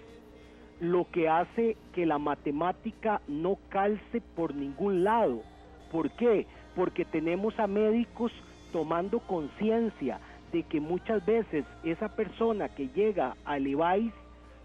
lo 0.80 1.08
que 1.12 1.28
hace 1.28 1.76
que 1.92 2.04
la 2.04 2.18
matemática 2.18 3.20
no 3.28 3.58
calce 3.68 4.20
por 4.34 4.56
ningún 4.56 5.04
lado. 5.04 5.44
¿Por 5.92 6.10
qué? 6.10 6.48
Porque 6.74 7.04
tenemos 7.04 7.56
a 7.60 7.68
médicos 7.68 8.32
tomando 8.72 9.20
conciencia 9.20 10.18
de 10.50 10.64
que 10.64 10.80
muchas 10.80 11.24
veces 11.24 11.64
esa 11.84 12.08
persona 12.08 12.68
que 12.70 12.88
llega 12.88 13.36
al 13.44 13.64
EVAIS 13.64 14.12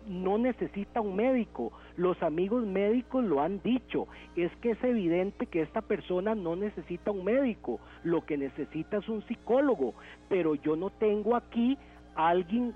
no 0.08 0.38
necesita 0.38 1.02
un 1.02 1.16
médico. 1.16 1.72
Los 1.96 2.22
amigos 2.24 2.66
médicos 2.66 3.24
lo 3.24 3.42
han 3.42 3.62
dicho. 3.62 4.08
Es 4.36 4.52
que 4.58 4.72
es 4.72 4.84
evidente 4.84 5.46
que 5.48 5.62
esta 5.62 5.82
persona 5.82 6.36
no 6.36 6.56
necesita 6.56 7.12
un 7.12 7.24
médico. 7.24 7.80
Lo 8.04 8.26
que 8.26 8.38
necesita 8.38 8.98
es 8.98 9.10
un 9.10 9.26
psicólogo. 9.28 9.94
Pero 10.30 10.56
yo 10.56 10.76
no 10.76 10.90
tengo 10.90 11.36
aquí 11.36 11.78
a 12.16 12.30
alguien 12.30 12.74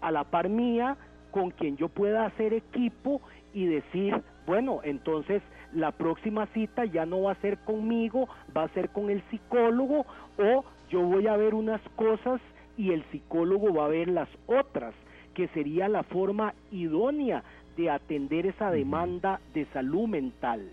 a 0.00 0.10
la 0.10 0.24
par 0.24 0.48
mía 0.48 0.96
con 1.30 1.50
quien 1.50 1.76
yo 1.76 1.88
pueda 1.88 2.26
hacer 2.26 2.52
equipo 2.52 3.20
y 3.54 3.66
decir, 3.66 4.22
bueno, 4.46 4.80
entonces 4.84 5.42
la 5.72 5.92
próxima 5.92 6.46
cita 6.48 6.84
ya 6.84 7.06
no 7.06 7.22
va 7.22 7.32
a 7.32 7.40
ser 7.40 7.58
conmigo, 7.58 8.28
va 8.54 8.64
a 8.64 8.68
ser 8.68 8.90
con 8.90 9.10
el 9.10 9.22
psicólogo 9.30 10.04
o 10.38 10.64
yo 10.90 11.00
voy 11.00 11.26
a 11.26 11.36
ver 11.36 11.54
unas 11.54 11.80
cosas 11.96 12.40
y 12.76 12.92
el 12.92 13.04
psicólogo 13.10 13.72
va 13.72 13.86
a 13.86 13.88
ver 13.88 14.08
las 14.08 14.28
otras 14.46 14.94
que 15.34 15.48
sería 15.48 15.88
la 15.88 16.02
forma 16.02 16.54
idónea 16.70 17.42
de 17.76 17.90
atender 17.90 18.46
esa 18.46 18.70
demanda 18.70 19.40
de 19.54 19.66
salud 19.66 20.08
mental. 20.08 20.68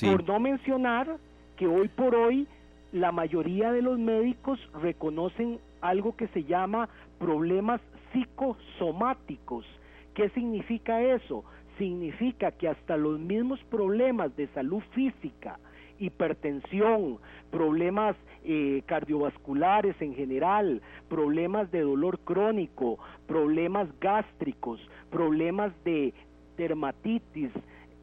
Por 0.00 0.26
no 0.26 0.40
mencionar 0.40 1.16
que 1.56 1.66
hoy 1.66 1.88
por 1.88 2.14
hoy 2.14 2.46
la 2.92 3.12
mayoría 3.12 3.72
de 3.72 3.82
los 3.82 3.98
médicos 3.98 4.58
reconocen 4.80 5.58
algo 5.80 6.16
que 6.16 6.28
se 6.28 6.44
llama 6.44 6.88
problemas 7.18 7.80
psicosomáticos. 8.12 9.66
¿Qué 10.14 10.28
significa 10.30 11.02
eso? 11.02 11.44
Significa 11.78 12.52
que 12.52 12.68
hasta 12.68 12.96
los 12.96 13.18
mismos 13.18 13.60
problemas 13.64 14.36
de 14.36 14.46
salud 14.48 14.82
física, 14.92 15.58
hipertensión, 15.98 17.18
problemas 17.50 18.16
eh, 18.44 18.82
cardiovasculares 18.86 19.94
en 20.00 20.14
general, 20.14 20.82
problemas 21.08 21.70
de 21.70 21.80
dolor 21.80 22.18
crónico, 22.20 22.98
problemas 23.26 23.88
gástricos, 24.00 24.80
problemas 25.10 25.72
de 25.84 26.12
dermatitis, 26.56 27.50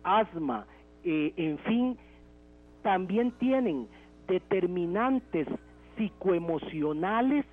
asma, 0.04 0.66
eh, 1.04 1.34
en 1.38 1.58
fin, 1.60 1.98
también 2.82 3.32
tienen 3.32 3.88
determinantes 4.28 5.48
psicoemocionales 5.98 7.46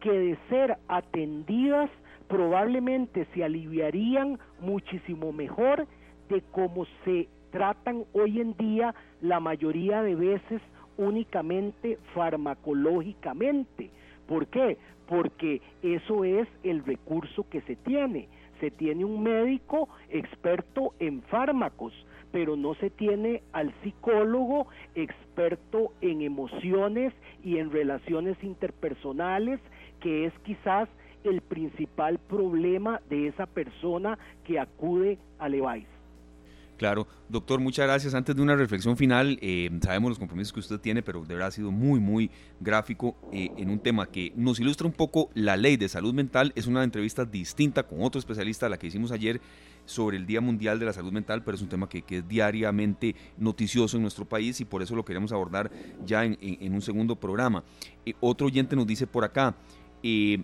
que 0.00 0.12
de 0.12 0.38
ser 0.48 0.76
atendidas 0.86 1.90
probablemente 2.28 3.26
se 3.34 3.42
aliviarían 3.42 4.38
muchísimo 4.60 5.32
mejor 5.32 5.86
de 6.28 6.42
cómo 6.52 6.86
se 7.04 7.28
tratan 7.50 8.04
hoy 8.12 8.40
en 8.40 8.54
día 8.56 8.94
la 9.20 9.40
mayoría 9.40 10.02
de 10.02 10.14
veces 10.14 10.60
únicamente 10.98 11.98
farmacológicamente. 12.14 13.90
¿Por 14.26 14.46
qué? 14.48 14.76
Porque 15.06 15.62
eso 15.82 16.24
es 16.24 16.46
el 16.62 16.84
recurso 16.84 17.48
que 17.48 17.62
se 17.62 17.76
tiene. 17.76 18.28
Se 18.60 18.70
tiene 18.70 19.04
un 19.04 19.22
médico 19.22 19.88
experto 20.10 20.92
en 20.98 21.22
fármacos, 21.22 21.94
pero 22.30 22.56
no 22.56 22.74
se 22.74 22.90
tiene 22.90 23.42
al 23.52 23.72
psicólogo 23.82 24.66
experto 24.94 25.92
en 26.00 26.20
emociones 26.20 27.14
y 27.42 27.58
en 27.58 27.70
relaciones 27.70 28.36
interpersonales, 28.42 29.60
que 30.00 30.26
es 30.26 30.32
quizás 30.40 30.88
el 31.24 31.40
principal 31.40 32.18
problema 32.18 33.00
de 33.08 33.28
esa 33.28 33.46
persona 33.46 34.18
que 34.44 34.58
acude 34.58 35.18
al 35.38 35.54
EVAIS. 35.54 35.97
Claro, 36.78 37.08
doctor, 37.28 37.58
muchas 37.58 37.86
gracias. 37.86 38.14
Antes 38.14 38.36
de 38.36 38.40
una 38.40 38.54
reflexión 38.54 38.96
final, 38.96 39.36
eh, 39.42 39.68
sabemos 39.82 40.10
los 40.10 40.18
compromisos 40.20 40.52
que 40.52 40.60
usted 40.60 40.78
tiene, 40.78 41.02
pero 41.02 41.22
de 41.22 41.34
verdad 41.34 41.48
ha 41.48 41.50
sido 41.50 41.72
muy, 41.72 41.98
muy 41.98 42.30
gráfico 42.60 43.16
eh, 43.32 43.50
en 43.56 43.68
un 43.68 43.80
tema 43.80 44.06
que 44.06 44.32
nos 44.36 44.60
ilustra 44.60 44.86
un 44.86 44.92
poco 44.92 45.28
la 45.34 45.56
ley 45.56 45.76
de 45.76 45.88
salud 45.88 46.14
mental. 46.14 46.52
Es 46.54 46.68
una 46.68 46.84
entrevista 46.84 47.24
distinta 47.24 47.82
con 47.82 48.02
otro 48.02 48.20
especialista 48.20 48.68
la 48.68 48.78
que 48.78 48.86
hicimos 48.86 49.10
ayer 49.10 49.40
sobre 49.86 50.18
el 50.18 50.26
Día 50.26 50.40
Mundial 50.40 50.78
de 50.78 50.86
la 50.86 50.92
Salud 50.92 51.10
Mental, 51.10 51.42
pero 51.42 51.56
es 51.56 51.62
un 51.62 51.68
tema 51.68 51.88
que, 51.88 52.04
es 52.08 52.28
diariamente 52.28 53.16
noticioso 53.38 53.96
en 53.96 54.02
nuestro 54.02 54.24
país 54.24 54.60
y 54.60 54.64
por 54.64 54.80
eso 54.80 54.94
lo 54.94 55.04
queremos 55.04 55.32
abordar 55.32 55.72
ya 56.06 56.24
en, 56.24 56.72
un 56.72 56.82
segundo 56.82 57.16
programa. 57.16 57.64
Eh, 58.06 58.14
otro 58.20 58.46
oyente 58.46 58.76
nos 58.76 58.86
dice 58.86 59.08
por 59.08 59.24
acá, 59.24 59.56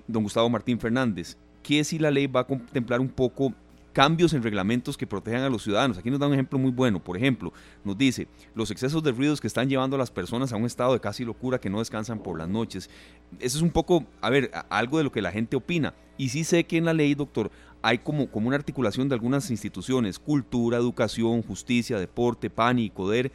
don 0.08 0.22
Gustavo 0.24 0.50
Martín 0.50 0.80
Fernández, 0.80 1.36
que 1.62 1.84
si 1.84 2.00
la 2.00 2.10
ley 2.10 2.26
va 2.26 2.40
a 2.40 2.46
contemplar 2.46 3.00
un 3.00 3.08
poco 3.08 3.54
cambios 3.94 4.34
en 4.34 4.42
reglamentos 4.42 4.98
que 4.98 5.06
protejan 5.06 5.42
a 5.42 5.48
los 5.48 5.62
ciudadanos. 5.62 5.96
Aquí 5.96 6.10
nos 6.10 6.18
da 6.18 6.26
un 6.26 6.34
ejemplo 6.34 6.58
muy 6.58 6.72
bueno. 6.72 7.02
Por 7.02 7.16
ejemplo, 7.16 7.52
nos 7.84 7.96
dice 7.96 8.26
los 8.54 8.70
excesos 8.70 9.02
de 9.02 9.12
ruidos 9.12 9.40
que 9.40 9.46
están 9.46 9.68
llevando 9.68 9.96
a 9.96 9.98
las 9.98 10.10
personas 10.10 10.52
a 10.52 10.56
un 10.56 10.66
estado 10.66 10.92
de 10.92 11.00
casi 11.00 11.24
locura 11.24 11.58
que 11.58 11.70
no 11.70 11.78
descansan 11.78 12.18
por 12.18 12.36
las 12.36 12.48
noches. 12.48 12.90
Eso 13.38 13.56
es 13.56 13.62
un 13.62 13.70
poco, 13.70 14.04
a 14.20 14.28
ver, 14.28 14.50
algo 14.68 14.98
de 14.98 15.04
lo 15.04 15.12
que 15.12 15.22
la 15.22 15.30
gente 15.30 15.56
opina. 15.56 15.94
Y 16.18 16.28
sí 16.28 16.44
sé 16.44 16.64
que 16.64 16.76
en 16.76 16.84
la 16.84 16.92
ley, 16.92 17.14
doctor, 17.14 17.50
hay 17.82 17.98
como, 17.98 18.28
como 18.28 18.48
una 18.48 18.56
articulación 18.56 19.08
de 19.08 19.14
algunas 19.14 19.50
instituciones, 19.50 20.18
cultura, 20.18 20.76
educación, 20.76 21.42
justicia, 21.42 21.98
deporte, 21.98 22.50
PAN 22.50 22.80
y 22.80 22.90
CODER. 22.90 23.30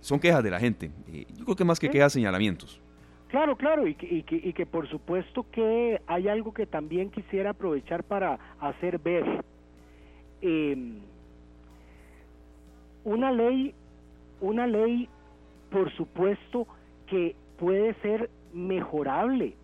Son 0.00 0.20
quejas 0.20 0.44
de 0.44 0.50
la 0.50 0.60
gente. 0.60 0.90
Eh, 1.12 1.24
yo 1.34 1.44
creo 1.46 1.56
que 1.56 1.64
más 1.64 1.80
que 1.80 1.88
quejas, 1.88 2.12
señalamientos. 2.12 2.78
Claro, 3.28 3.56
claro, 3.56 3.88
y 3.88 3.94
que, 3.94 4.06
y, 4.06 4.22
que, 4.22 4.36
y 4.36 4.52
que 4.52 4.66
por 4.66 4.88
supuesto 4.88 5.46
que 5.50 6.00
hay 6.06 6.28
algo 6.28 6.52
que 6.52 6.66
también 6.66 7.10
quisiera 7.10 7.50
aprovechar 7.50 8.04
para 8.04 8.38
hacer 8.60 8.98
ver 8.98 9.42
Em, 10.46 10.98
una 13.02 13.32
ley, 13.32 13.74
una 14.42 14.66
ley, 14.66 15.08
por 15.70 15.90
supuesto, 15.92 16.66
que 17.06 17.34
puede 17.58 17.94
ser 18.02 18.28
mejorable. 18.52 19.54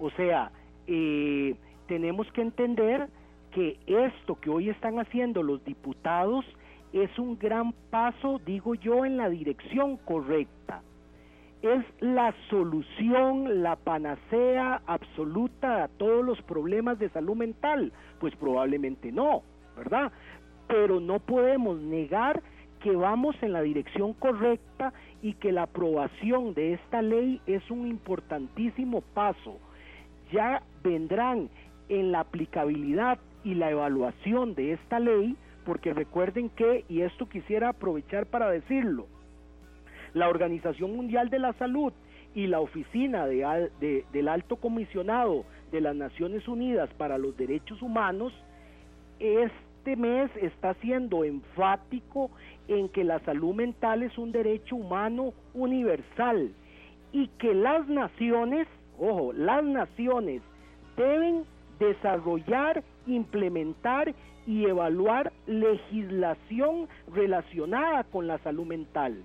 O 0.00 0.10
sea, 0.10 0.50
eh, 0.88 1.54
tenemos 1.86 2.26
que 2.32 2.42
entender 2.42 3.08
que 3.52 3.78
esto 3.86 4.34
que 4.40 4.50
hoy 4.50 4.68
están 4.68 4.98
haciendo 4.98 5.44
los 5.44 5.64
diputados 5.64 6.44
es 6.92 7.16
un 7.16 7.38
gran 7.38 7.72
paso, 7.90 8.40
digo 8.44 8.74
yo, 8.74 9.04
en 9.04 9.16
la 9.16 9.28
dirección 9.28 9.96
correcta. 9.96 10.82
¿Es 11.62 11.84
la 12.00 12.34
solución, 12.48 13.62
la 13.62 13.76
panacea 13.76 14.82
absoluta 14.86 15.84
a 15.84 15.88
todos 15.88 16.24
los 16.24 16.42
problemas 16.42 16.98
de 16.98 17.10
salud 17.10 17.36
mental? 17.36 17.92
Pues 18.18 18.34
probablemente 18.34 19.12
no. 19.12 19.44
¿Verdad? 19.80 20.12
Pero 20.68 21.00
no 21.00 21.18
podemos 21.20 21.80
negar 21.80 22.42
que 22.80 22.94
vamos 22.94 23.34
en 23.42 23.52
la 23.52 23.62
dirección 23.62 24.12
correcta 24.12 24.92
y 25.22 25.34
que 25.34 25.52
la 25.52 25.62
aprobación 25.62 26.54
de 26.54 26.74
esta 26.74 27.00
ley 27.02 27.40
es 27.46 27.70
un 27.70 27.86
importantísimo 27.86 29.00
paso. 29.00 29.58
Ya 30.32 30.62
vendrán 30.82 31.48
en 31.88 32.12
la 32.12 32.20
aplicabilidad 32.20 33.18
y 33.42 33.54
la 33.54 33.70
evaluación 33.70 34.54
de 34.54 34.72
esta 34.72 35.00
ley, 35.00 35.34
porque 35.64 35.94
recuerden 35.94 36.50
que, 36.50 36.84
y 36.88 37.00
esto 37.00 37.26
quisiera 37.28 37.70
aprovechar 37.70 38.26
para 38.26 38.50
decirlo, 38.50 39.06
la 40.12 40.28
Organización 40.28 40.94
Mundial 40.94 41.30
de 41.30 41.38
la 41.38 41.54
Salud 41.54 41.92
y 42.34 42.46
la 42.46 42.60
Oficina 42.60 43.26
de, 43.26 44.04
del 44.12 44.28
Alto 44.28 44.56
Comisionado 44.56 45.44
de 45.72 45.80
las 45.80 45.96
Naciones 45.96 46.46
Unidas 46.48 46.90
para 46.98 47.18
los 47.18 47.36
Derechos 47.36 47.80
Humanos 47.82 48.32
es 49.18 49.50
este 49.90 50.00
mes 50.00 50.30
está 50.36 50.74
siendo 50.74 51.24
enfático 51.24 52.30
en 52.68 52.88
que 52.90 53.02
la 53.02 53.18
salud 53.24 53.56
mental 53.56 54.04
es 54.04 54.16
un 54.18 54.30
derecho 54.30 54.76
humano 54.76 55.32
universal 55.52 56.52
y 57.12 57.26
que 57.38 57.54
las 57.54 57.88
naciones, 57.88 58.68
ojo, 59.00 59.32
las 59.32 59.64
naciones 59.64 60.42
deben 60.96 61.42
desarrollar, 61.80 62.84
implementar 63.08 64.14
y 64.46 64.66
evaluar 64.66 65.32
legislación 65.48 66.86
relacionada 67.12 68.04
con 68.04 68.28
la 68.28 68.38
salud 68.38 68.66
mental. 68.66 69.24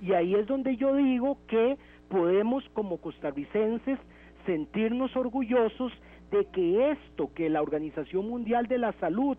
Y 0.00 0.12
ahí 0.12 0.36
es 0.36 0.46
donde 0.46 0.76
yo 0.76 0.94
digo 0.94 1.38
que 1.48 1.76
podemos 2.08 2.62
como 2.72 2.98
costarricenses 2.98 3.98
sentirnos 4.46 5.16
orgullosos 5.16 5.92
de 6.30 6.44
que 6.52 6.92
esto 6.92 7.30
que 7.34 7.50
la 7.50 7.62
Organización 7.62 8.28
Mundial 8.28 8.68
de 8.68 8.78
la 8.78 8.92
Salud 9.00 9.36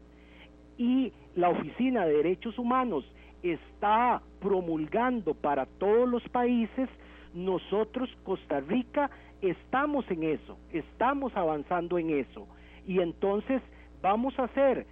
y 0.77 1.11
la 1.35 1.49
Oficina 1.49 2.05
de 2.05 2.17
Derechos 2.17 2.57
Humanos 2.57 3.05
está 3.43 4.21
promulgando 4.39 5.33
para 5.33 5.65
todos 5.65 6.09
los 6.09 6.27
países, 6.29 6.89
nosotros, 7.33 8.09
Costa 8.23 8.61
Rica, 8.61 9.09
estamos 9.41 10.09
en 10.09 10.23
eso, 10.23 10.57
estamos 10.71 11.35
avanzando 11.35 11.97
en 11.97 12.11
eso. 12.11 12.47
Y 12.87 12.99
entonces 12.99 13.61
vamos 14.01 14.37
a 14.39 14.47
ser 14.49 14.85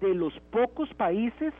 de 0.00 0.14
los 0.14 0.38
pocos 0.50 0.92
países 0.94 1.54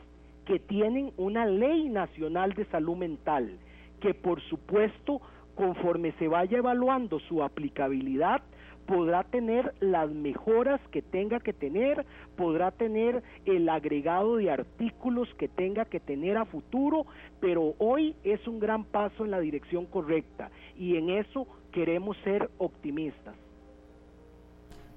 que 0.44 0.58
tienen 0.58 1.12
una 1.16 1.46
ley 1.46 1.88
nacional 1.88 2.52
de 2.52 2.64
salud 2.66 2.96
mental, 2.96 3.58
que 4.00 4.14
por 4.14 4.40
supuesto, 4.42 5.20
conforme 5.54 6.12
se 6.12 6.28
vaya 6.28 6.58
evaluando 6.58 7.18
su 7.20 7.42
aplicabilidad, 7.42 8.42
podrá 8.86 9.24
tener 9.24 9.74
las 9.80 10.10
mejoras 10.10 10.80
que 10.90 11.02
tenga 11.02 11.40
que 11.40 11.52
tener, 11.52 12.06
podrá 12.36 12.70
tener 12.70 13.22
el 13.44 13.68
agregado 13.68 14.36
de 14.36 14.50
artículos 14.50 15.28
que 15.38 15.48
tenga 15.48 15.84
que 15.84 16.00
tener 16.00 16.36
a 16.36 16.44
futuro, 16.44 17.06
pero 17.40 17.74
hoy 17.78 18.14
es 18.22 18.46
un 18.46 18.60
gran 18.60 18.84
paso 18.84 19.24
en 19.24 19.32
la 19.32 19.40
dirección 19.40 19.86
correcta 19.86 20.50
y 20.76 20.96
en 20.96 21.10
eso 21.10 21.46
queremos 21.72 22.16
ser 22.24 22.48
optimistas. 22.58 23.34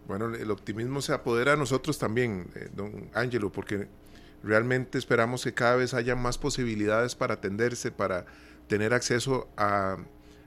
Bueno, 0.07 0.33
el 0.33 0.49
optimismo 0.49 1.01
se 1.01 1.13
apodera 1.13 1.53
a 1.53 1.55
nosotros 1.55 1.99
también, 1.99 2.47
eh, 2.55 2.69
don 2.73 3.09
Ángelo, 3.13 3.51
porque 3.51 3.87
realmente 4.43 4.97
esperamos 4.97 5.43
que 5.43 5.53
cada 5.53 5.75
vez 5.75 5.93
haya 5.93 6.15
más 6.15 6.37
posibilidades 6.37 7.15
para 7.15 7.35
atenderse, 7.35 7.91
para 7.91 8.25
tener 8.67 8.93
acceso 8.93 9.49
a, 9.57 9.97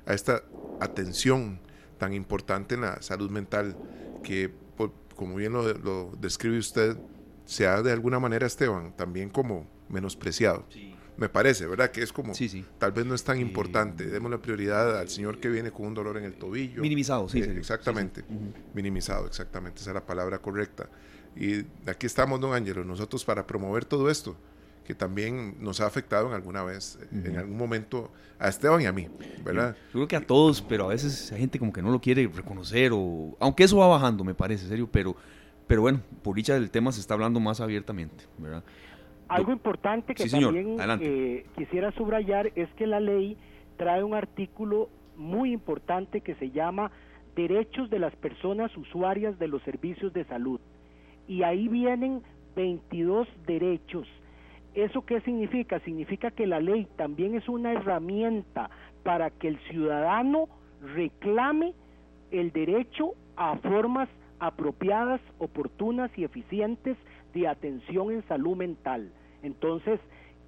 a 0.06 0.14
esta 0.14 0.42
atención 0.80 1.60
tan 2.02 2.14
importante 2.14 2.74
en 2.74 2.80
la 2.80 3.00
salud 3.00 3.30
mental 3.30 3.76
que, 4.24 4.52
como 5.14 5.36
bien 5.36 5.52
lo, 5.52 6.10
describe 6.20 6.58
usted, 6.58 6.96
se 7.44 7.68
ha 7.68 7.80
de 7.80 7.92
alguna 7.92 8.18
manera, 8.18 8.44
Esteban, 8.44 8.92
también 8.96 9.30
como 9.30 9.68
menospreciado. 9.88 10.66
Me 11.16 11.28
parece, 11.28 11.64
¿verdad? 11.64 11.92
Que 11.92 12.02
es 12.02 12.12
como, 12.12 12.34
sí, 12.34 12.48
sí. 12.48 12.64
tal 12.78 12.90
vez 12.90 13.06
no 13.06 13.14
es 13.14 13.22
tan 13.22 13.38
importante. 13.38 14.06
Demos 14.06 14.32
la 14.32 14.42
prioridad 14.42 14.98
al 14.98 15.10
señor 15.10 15.38
que 15.38 15.48
viene 15.48 15.70
con 15.70 15.86
un 15.86 15.94
dolor 15.94 16.16
en 16.16 16.24
el 16.24 16.34
tobillo. 16.34 16.82
Minimizado, 16.82 17.28
sí. 17.28 17.40
Eh, 17.40 17.54
exactamente. 17.56 18.24
Minimizado, 18.74 19.28
exactamente. 19.28 19.80
Esa 19.80 19.90
es 19.90 19.94
la 19.94 20.04
palabra 20.04 20.40
correcta. 20.40 20.88
Y 21.36 21.60
aquí 21.88 22.06
estamos, 22.06 22.40
don 22.40 22.52
Ángelo, 22.52 22.84
nosotros 22.84 23.24
para 23.24 23.46
promover 23.46 23.84
todo 23.84 24.10
esto 24.10 24.36
que 24.84 24.94
también 24.94 25.56
nos 25.60 25.80
ha 25.80 25.86
afectado 25.86 26.28
en 26.28 26.34
alguna 26.34 26.62
vez, 26.62 26.98
en 27.12 27.36
algún 27.36 27.56
momento, 27.56 28.10
a 28.38 28.48
Esteban 28.48 28.80
y 28.80 28.86
a 28.86 28.92
mí, 28.92 29.08
¿verdad? 29.44 29.76
Yo 29.86 29.92
creo 29.92 30.08
que 30.08 30.16
a 30.16 30.26
todos, 30.26 30.60
pero 30.62 30.86
a 30.86 30.88
veces 30.88 31.30
hay 31.32 31.40
gente 31.40 31.58
como 31.58 31.72
que 31.72 31.82
no 31.82 31.90
lo 31.90 32.00
quiere 32.00 32.28
reconocer, 32.28 32.92
o 32.92 33.36
aunque 33.38 33.64
eso 33.64 33.76
va 33.78 33.86
bajando, 33.86 34.24
me 34.24 34.34
parece, 34.34 34.66
serio, 34.66 34.88
pero, 34.90 35.14
pero 35.66 35.82
bueno, 35.82 36.00
por 36.22 36.34
dicha 36.34 36.54
del 36.54 36.70
tema 36.70 36.92
se 36.92 37.00
está 37.00 37.14
hablando 37.14 37.38
más 37.40 37.60
abiertamente, 37.60 38.24
¿verdad? 38.38 38.64
Algo 39.28 39.52
importante 39.52 40.14
que 40.14 40.28
también 40.28 40.76
eh, 41.00 41.46
quisiera 41.56 41.90
subrayar 41.92 42.52
es 42.54 42.68
que 42.74 42.86
la 42.86 43.00
ley 43.00 43.38
trae 43.76 44.02
un 44.02 44.14
artículo 44.14 44.90
muy 45.16 45.52
importante 45.52 46.20
que 46.20 46.34
se 46.34 46.50
llama 46.50 46.90
Derechos 47.34 47.88
de 47.88 47.98
las 47.98 48.14
personas 48.16 48.76
usuarias 48.76 49.38
de 49.38 49.48
los 49.48 49.62
servicios 49.62 50.12
de 50.12 50.24
salud. 50.26 50.60
Y 51.26 51.44
ahí 51.44 51.68
vienen 51.68 52.22
22 52.56 53.26
derechos 53.46 54.06
¿Eso 54.74 55.04
qué 55.04 55.20
significa? 55.20 55.80
Significa 55.80 56.30
que 56.30 56.46
la 56.46 56.60
ley 56.60 56.86
también 56.96 57.34
es 57.34 57.48
una 57.48 57.72
herramienta 57.72 58.70
para 59.02 59.30
que 59.30 59.48
el 59.48 59.58
ciudadano 59.68 60.48
reclame 60.94 61.74
el 62.30 62.52
derecho 62.52 63.12
a 63.36 63.56
formas 63.56 64.08
apropiadas, 64.38 65.20
oportunas 65.38 66.10
y 66.16 66.24
eficientes 66.24 66.96
de 67.34 67.48
atención 67.48 68.10
en 68.10 68.26
salud 68.26 68.56
mental. 68.56 69.12
Entonces, 69.42 70.00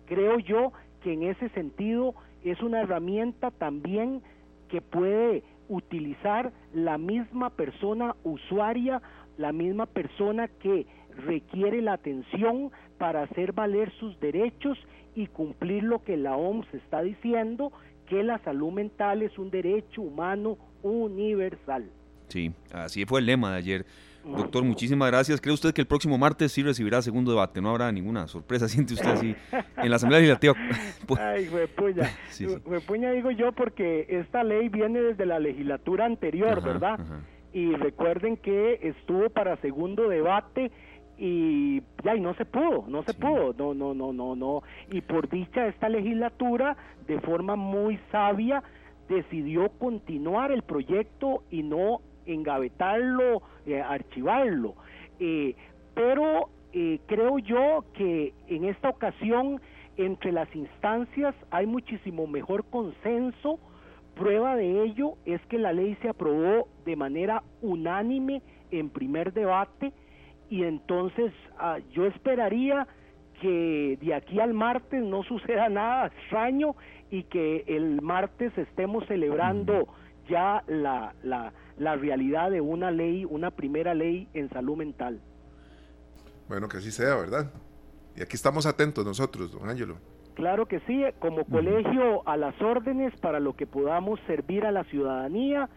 creo 0.06 0.38
yo 0.38 0.72
que 1.02 1.12
en 1.12 1.24
ese 1.24 1.48
sentido 1.50 2.14
es 2.44 2.60
una 2.62 2.80
herramienta 2.80 3.50
también 3.50 4.22
que 4.68 4.80
puede 4.80 5.42
utilizar 5.68 6.52
la 6.72 6.98
misma 6.98 7.50
persona 7.50 8.16
usuaria, 8.24 9.00
la 9.36 9.52
misma 9.52 9.86
persona 9.86 10.48
que 10.48 10.86
requiere 11.26 11.80
la 11.80 11.94
atención 11.94 12.70
para 12.98 13.22
hacer 13.22 13.52
valer 13.52 13.92
sus 13.98 14.18
derechos 14.20 14.78
y 15.14 15.26
cumplir 15.26 15.82
lo 15.82 16.02
que 16.02 16.16
la 16.16 16.36
OMS 16.36 16.72
está 16.74 17.02
diciendo, 17.02 17.72
que 18.08 18.22
la 18.22 18.38
salud 18.38 18.72
mental 18.72 19.22
es 19.22 19.38
un 19.38 19.50
derecho 19.50 20.02
humano 20.02 20.58
universal. 20.82 21.90
Sí, 22.28 22.52
así 22.72 23.04
fue 23.04 23.20
el 23.20 23.26
lema 23.26 23.52
de 23.52 23.58
ayer. 23.58 23.86
Doctor, 24.24 24.64
muchísimas 24.64 25.10
gracias. 25.10 25.40
¿Cree 25.40 25.52
usted 25.52 25.74
que 25.74 25.82
el 25.82 25.86
próximo 25.86 26.16
martes 26.16 26.50
sí 26.50 26.62
recibirá 26.62 27.02
segundo 27.02 27.30
debate? 27.30 27.60
No 27.60 27.70
habrá 27.70 27.92
ninguna 27.92 28.26
sorpresa, 28.26 28.68
siente 28.70 28.94
usted 28.94 29.08
así 29.08 29.36
en 29.76 29.90
la 29.90 29.96
Asamblea 29.96 30.20
Legislativa. 30.20 30.54
Pues, 31.06 31.20
Ay, 31.20 31.48
huepuña. 31.48 32.10
Sí, 32.30 32.46
digo 32.46 33.30
yo 33.30 33.52
porque 33.52 34.06
esta 34.08 34.42
ley 34.42 34.70
viene 34.70 35.00
desde 35.00 35.26
la 35.26 35.38
legislatura 35.38 36.06
anterior, 36.06 36.62
¿verdad? 36.62 36.98
Y 37.52 37.72
recuerden 37.74 38.38
que 38.38 38.80
estuvo 38.82 39.28
para 39.28 39.56
segundo 39.58 40.08
debate 40.08 40.72
y 41.16 41.82
ya 42.02 42.16
y 42.16 42.20
no 42.20 42.34
se 42.34 42.44
pudo, 42.44 42.84
no 42.88 43.02
se 43.04 43.14
pudo, 43.14 43.54
no, 43.56 43.74
no, 43.74 43.94
no, 43.94 44.12
no, 44.12 44.36
no. 44.36 44.62
Y 44.90 45.00
por 45.00 45.28
dicha 45.28 45.66
esta 45.66 45.88
legislatura, 45.88 46.76
de 47.06 47.20
forma 47.20 47.56
muy 47.56 47.98
sabia, 48.10 48.62
decidió 49.08 49.68
continuar 49.78 50.50
el 50.50 50.62
proyecto 50.62 51.42
y 51.50 51.62
no 51.62 52.00
engavetarlo, 52.26 53.42
eh, 53.66 53.80
archivarlo. 53.80 54.74
Eh, 55.20 55.54
pero 55.94 56.48
eh, 56.72 56.98
creo 57.06 57.38
yo 57.38 57.84
que 57.94 58.32
en 58.48 58.64
esta 58.64 58.88
ocasión 58.88 59.60
entre 59.96 60.32
las 60.32 60.52
instancias 60.56 61.34
hay 61.50 61.66
muchísimo 61.66 62.26
mejor 62.26 62.64
consenso. 62.64 63.60
Prueba 64.16 64.56
de 64.56 64.84
ello 64.84 65.14
es 65.24 65.40
que 65.46 65.58
la 65.58 65.72
ley 65.72 65.96
se 66.02 66.08
aprobó 66.08 66.68
de 66.84 66.96
manera 66.96 67.42
unánime 67.62 68.42
en 68.70 68.90
primer 68.90 69.32
debate 69.32 69.92
y 70.48 70.64
entonces 70.64 71.32
ah, 71.58 71.78
yo 71.92 72.06
esperaría 72.06 72.86
que 73.40 73.98
de 74.00 74.14
aquí 74.14 74.40
al 74.40 74.54
martes 74.54 75.02
no 75.02 75.22
suceda 75.22 75.68
nada 75.68 76.06
extraño 76.06 76.76
y 77.10 77.24
que 77.24 77.64
el 77.66 78.00
martes 78.00 78.56
estemos 78.56 79.06
celebrando 79.06 79.88
ya 80.28 80.62
la, 80.66 81.14
la, 81.22 81.52
la 81.76 81.96
realidad 81.96 82.50
de 82.50 82.60
una 82.60 82.90
ley, 82.90 83.24
una 83.24 83.50
primera 83.50 83.94
ley 83.94 84.28
en 84.34 84.48
salud 84.50 84.76
mental. 84.76 85.20
Bueno, 86.48 86.68
que 86.68 86.78
así 86.78 86.90
sea, 86.90 87.16
¿verdad? 87.16 87.50
Y 88.16 88.22
aquí 88.22 88.36
estamos 88.36 88.66
atentos 88.66 89.04
nosotros, 89.04 89.52
don 89.52 89.68
Ángelo. 89.68 89.96
Claro 90.34 90.66
que 90.66 90.80
sí, 90.80 91.04
como 91.20 91.44
colegio 91.44 92.26
a 92.28 92.36
las 92.36 92.60
órdenes 92.60 93.14
para 93.20 93.38
lo 93.40 93.54
que 93.54 93.66
podamos 93.66 94.18
servir 94.26 94.66
a 94.66 94.72
la 94.72 94.84
ciudadanía, 94.84 95.68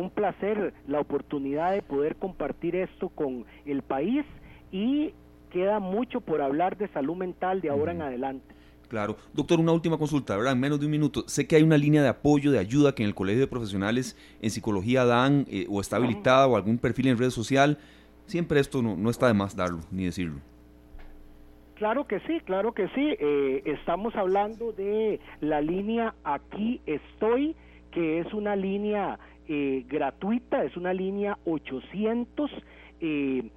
un 0.00 0.10
placer 0.10 0.74
la 0.86 1.00
oportunidad 1.00 1.72
de 1.72 1.82
poder 1.82 2.16
compartir 2.16 2.76
esto 2.76 3.08
con 3.08 3.44
el 3.64 3.82
país 3.82 4.24
y 4.70 5.12
queda 5.50 5.78
mucho 5.78 6.20
por 6.20 6.42
hablar 6.42 6.76
de 6.76 6.88
salud 6.88 7.16
mental 7.16 7.60
de 7.60 7.70
ahora 7.70 7.92
en 7.92 8.02
adelante. 8.02 8.54
Claro. 8.88 9.16
Doctor, 9.32 9.58
una 9.58 9.72
última 9.72 9.98
consulta, 9.98 10.36
¿verdad? 10.36 10.52
En 10.52 10.60
menos 10.60 10.78
de 10.78 10.86
un 10.86 10.92
minuto. 10.92 11.24
Sé 11.26 11.48
que 11.48 11.56
hay 11.56 11.62
una 11.62 11.76
línea 11.76 12.02
de 12.02 12.08
apoyo, 12.08 12.52
de 12.52 12.58
ayuda 12.58 12.94
que 12.94 13.02
en 13.02 13.08
el 13.08 13.14
Colegio 13.14 13.40
de 13.40 13.46
Profesionales 13.48 14.16
en 14.40 14.50
Psicología 14.50 15.04
dan 15.04 15.46
eh, 15.50 15.66
o 15.68 15.80
está 15.80 15.96
habilitada 15.96 16.46
o 16.46 16.56
algún 16.56 16.78
perfil 16.78 17.08
en 17.08 17.18
red 17.18 17.30
social. 17.30 17.78
Siempre 18.26 18.60
esto 18.60 18.82
no, 18.82 18.96
no 18.96 19.10
está 19.10 19.26
de 19.26 19.34
más 19.34 19.56
darlo 19.56 19.80
ni 19.90 20.04
decirlo. 20.04 20.40
Claro 21.74 22.06
que 22.06 22.20
sí, 22.20 22.40
claro 22.44 22.72
que 22.72 22.88
sí. 22.88 23.16
Eh, 23.18 23.62
estamos 23.66 24.14
hablando 24.14 24.72
de 24.72 25.20
la 25.40 25.60
línea 25.60 26.14
Aquí 26.24 26.80
estoy, 26.86 27.54
que 27.90 28.20
es 28.20 28.32
una 28.32 28.56
línea 28.56 29.18
eh, 29.48 29.84
gratuita, 29.88 30.64
es 30.64 30.76
una 30.76 30.92
línea 30.92 31.38
800. 31.44 32.50
Eh, 33.00 33.50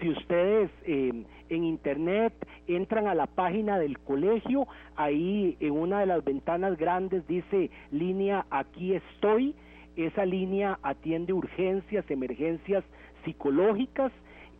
si 0.00 0.08
ustedes 0.08 0.70
eh, 0.84 1.24
en 1.48 1.64
internet 1.64 2.32
entran 2.66 3.06
a 3.06 3.14
la 3.14 3.26
página 3.26 3.78
del 3.78 3.98
colegio, 3.98 4.66
ahí 4.96 5.56
en 5.60 5.72
una 5.72 6.00
de 6.00 6.06
las 6.06 6.24
ventanas 6.24 6.76
grandes 6.76 7.26
dice 7.26 7.70
línea 7.90 8.46
aquí 8.50 8.94
estoy. 8.94 9.54
Esa 9.94 10.24
línea 10.24 10.78
atiende 10.82 11.32
urgencias, 11.32 12.10
emergencias 12.10 12.82
psicológicas 13.24 14.10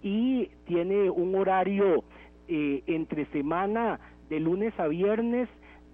y 0.02 0.48
tiene 0.66 1.10
un 1.10 1.34
horario 1.34 2.04
entre 2.48 3.24
semana 3.26 3.98
de 4.28 4.40
lunes 4.40 4.78
a 4.78 4.88
viernes 4.88 5.48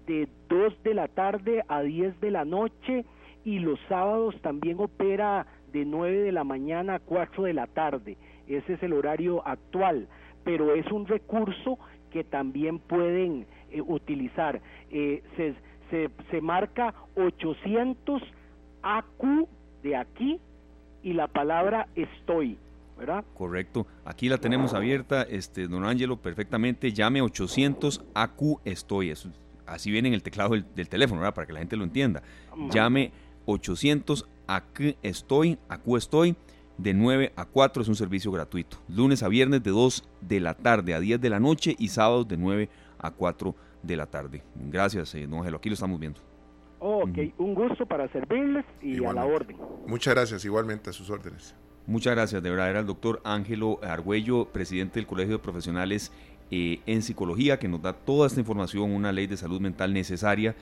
de 0.07 0.27
2 0.49 0.83
de 0.83 0.93
la 0.93 1.07
tarde 1.07 1.63
a 1.69 1.81
10 1.81 2.19
de 2.19 2.31
la 2.31 2.43
noche 2.43 3.05
y 3.45 3.59
los 3.59 3.79
sábados 3.87 4.35
también 4.41 4.79
opera 4.79 5.45
de 5.71 5.85
9 5.85 6.19
de 6.19 6.31
la 6.31 6.43
mañana 6.43 6.95
a 6.95 6.99
4 6.99 7.43
de 7.43 7.53
la 7.53 7.67
tarde. 7.67 8.17
Ese 8.47 8.73
es 8.73 8.83
el 8.83 8.93
horario 8.93 9.45
actual, 9.47 10.07
pero 10.43 10.73
es 10.73 10.91
un 10.91 11.05
recurso 11.07 11.77
que 12.11 12.23
también 12.23 12.79
pueden 12.79 13.45
eh, 13.71 13.81
utilizar. 13.81 14.61
Eh, 14.91 15.21
se, 15.37 15.53
se, 15.91 16.09
se 16.31 16.41
marca 16.41 16.93
800 17.15 18.21
AQ 18.81 19.47
de 19.83 19.95
aquí 19.95 20.39
y 21.03 21.13
la 21.13 21.27
palabra 21.27 21.87
estoy. 21.95 22.57
¿verdad? 22.97 23.23
Correcto. 23.33 23.87
Aquí 24.03 24.27
la 24.27 24.37
tenemos 24.39 24.73
abierta, 24.73 25.23
este, 25.23 25.67
don 25.67 25.85
Ángelo, 25.85 26.17
perfectamente. 26.17 26.91
Llame 26.91 27.21
800 27.21 28.03
AQ 28.13 28.59
estoy. 28.65 29.11
Eso, 29.11 29.29
así 29.65 29.89
viene 29.89 30.09
en 30.09 30.13
el 30.13 30.21
teclado 30.21 30.55
del, 30.55 30.89
teléfono, 30.89 31.21
¿verdad? 31.21 31.33
Para 31.33 31.47
que 31.47 31.53
la 31.53 31.59
gente 31.59 31.77
lo 31.77 31.85
entienda. 31.85 32.21
Llame 32.71 33.11
800 33.49 34.27
AQ 34.47 34.95
estoy, 35.03 35.57
AQ 35.69 35.97
estoy. 35.97 36.35
De 36.77 36.93
9 36.93 37.33
a 37.35 37.43
4 37.43 37.81
es 37.81 37.89
un 37.89 37.95
servicio 37.95 38.31
gratuito. 38.31 38.77
Lunes 38.87 39.21
a 39.21 39.27
viernes 39.27 39.61
de 39.61 39.71
2 39.71 40.07
de 40.21 40.39
la 40.39 40.53
tarde 40.53 40.93
a 40.93 41.01
10 41.01 41.19
de 41.19 41.29
la 41.29 41.39
noche 41.39 41.75
y 41.77 41.89
sábados 41.89 42.25
de 42.29 42.37
9 42.37 42.69
a 42.99 43.11
4 43.11 43.53
de 43.83 43.97
la 43.97 44.05
tarde. 44.05 44.43
Gracias, 44.55 45.13
eh, 45.15 45.27
don 45.27 45.39
Ángelo. 45.39 45.57
Aquí 45.57 45.67
lo 45.67 45.73
estamos 45.73 45.99
viendo. 45.99 46.21
ok, 46.79 47.17
un 47.37 47.53
gusto 47.53 47.85
para 47.85 48.07
servirles 48.13 48.63
y 48.81 49.03
a 49.03 49.11
la 49.11 49.25
orden. 49.25 49.57
Muchas 49.87 50.13
gracias, 50.13 50.45
igualmente 50.45 50.89
a 50.89 50.93
sus 50.93 51.09
órdenes. 51.09 51.53
Muchas 51.85 52.13
gracias, 52.13 52.41
de 52.41 52.49
verdad 52.49 52.69
era 52.69 52.79
el 52.79 52.85
doctor 52.85 53.19
Ángelo 53.25 53.79
Argüello, 53.83 54.45
presidente 54.45 54.99
del 54.99 55.07
Colegio 55.07 55.33
de 55.33 55.39
Profesionales 55.39 56.13
eh, 56.51 56.79
en 56.85 57.01
Psicología, 57.01 57.59
que 57.59 57.67
nos 57.67 57.81
da 57.81 57.93
toda 57.93 58.27
esta 58.27 58.39
información, 58.39 58.91
una 58.91 59.11
ley 59.11 59.27
de 59.27 59.35
salud 59.35 59.59
mental 59.59 59.93
necesaria, 59.93 60.55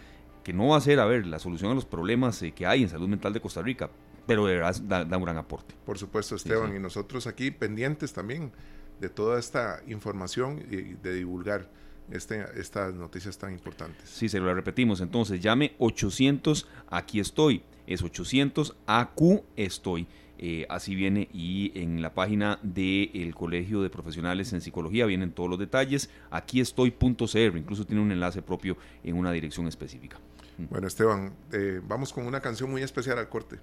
que 0.48 0.54
no 0.54 0.68
va 0.70 0.78
a 0.78 0.80
ser, 0.80 0.98
a 1.02 1.06
ver, 1.06 1.28
la 1.28 1.40
solución 1.40 1.72
a 1.72 1.76
los 1.76 1.84
problemas 1.84 2.42
eh, 2.42 2.54
que 2.54 2.66
hay 2.66 2.82
en 2.82 2.88
salud 2.88 3.10
mental 3.10 3.34
de 3.34 3.42
Costa 3.42 3.62
Rica, 3.62 3.90
pero 4.26 4.46
de 4.46 4.56
verdad 4.56 5.06
da, 5.06 5.18
un 5.18 5.24
gran 5.26 5.36
aporte. 5.36 5.76
Por 5.86 5.98
supuesto, 5.98 6.38
Esteban, 6.38 6.74
y 6.74 6.80
nosotros 6.80 7.28
aquí 7.28 7.52
pendientes 7.52 8.14
también 8.14 8.54
de 9.02 9.10
toda 9.10 9.40
esta 9.40 9.82
información 9.88 10.64
y 10.72 10.94
de 10.94 11.16
divulgar 11.16 11.70
este, 12.12 12.46
estas 12.56 12.94
noticias 12.94 13.38
tan 13.38 13.52
importantes. 13.52 14.10
Sí, 14.10 14.30
se 14.30 14.40
lo 14.40 14.54
repetimos, 14.54 15.02
entonces 15.02 15.42
llame 15.42 15.76
800, 15.80 16.66
aquí 16.90 17.20
estoy, 17.20 17.64
es 17.86 18.02
800 18.02 18.74
AQ 18.86 19.44
estoy. 19.58 20.08
Eh, 20.40 20.66
así 20.70 20.96
viene 20.96 21.28
y 21.34 21.74
en 21.74 22.02
la 22.02 22.14
página 22.14 22.60
del 22.62 23.36
Colegio 23.36 23.82
de 23.82 23.90
Profesionales 23.90 24.54
en 24.54 24.62
Psicología 24.62 25.06
vienen 25.08 25.32
todos 25.32 25.50
los 25.50 25.60
detalles. 25.60 26.10
Aquí 26.32 26.62
estoy.cr, 26.62 27.58
incluso 27.58 27.86
tiene 27.86 28.02
un 28.02 28.14
enlace 28.14 28.42
propio 28.42 28.78
en 29.04 29.18
una 29.18 29.34
dirección 29.34 29.68
específica. 29.68 30.20
Bueno, 30.58 30.88
Esteban, 30.88 31.36
eh, 31.52 31.82
vamos 31.84 32.12
con 32.14 32.26
una 32.26 32.42
canción 32.42 32.70
muy 32.72 32.82
especial 32.82 33.20
al 33.20 33.30
corte. 33.30 33.60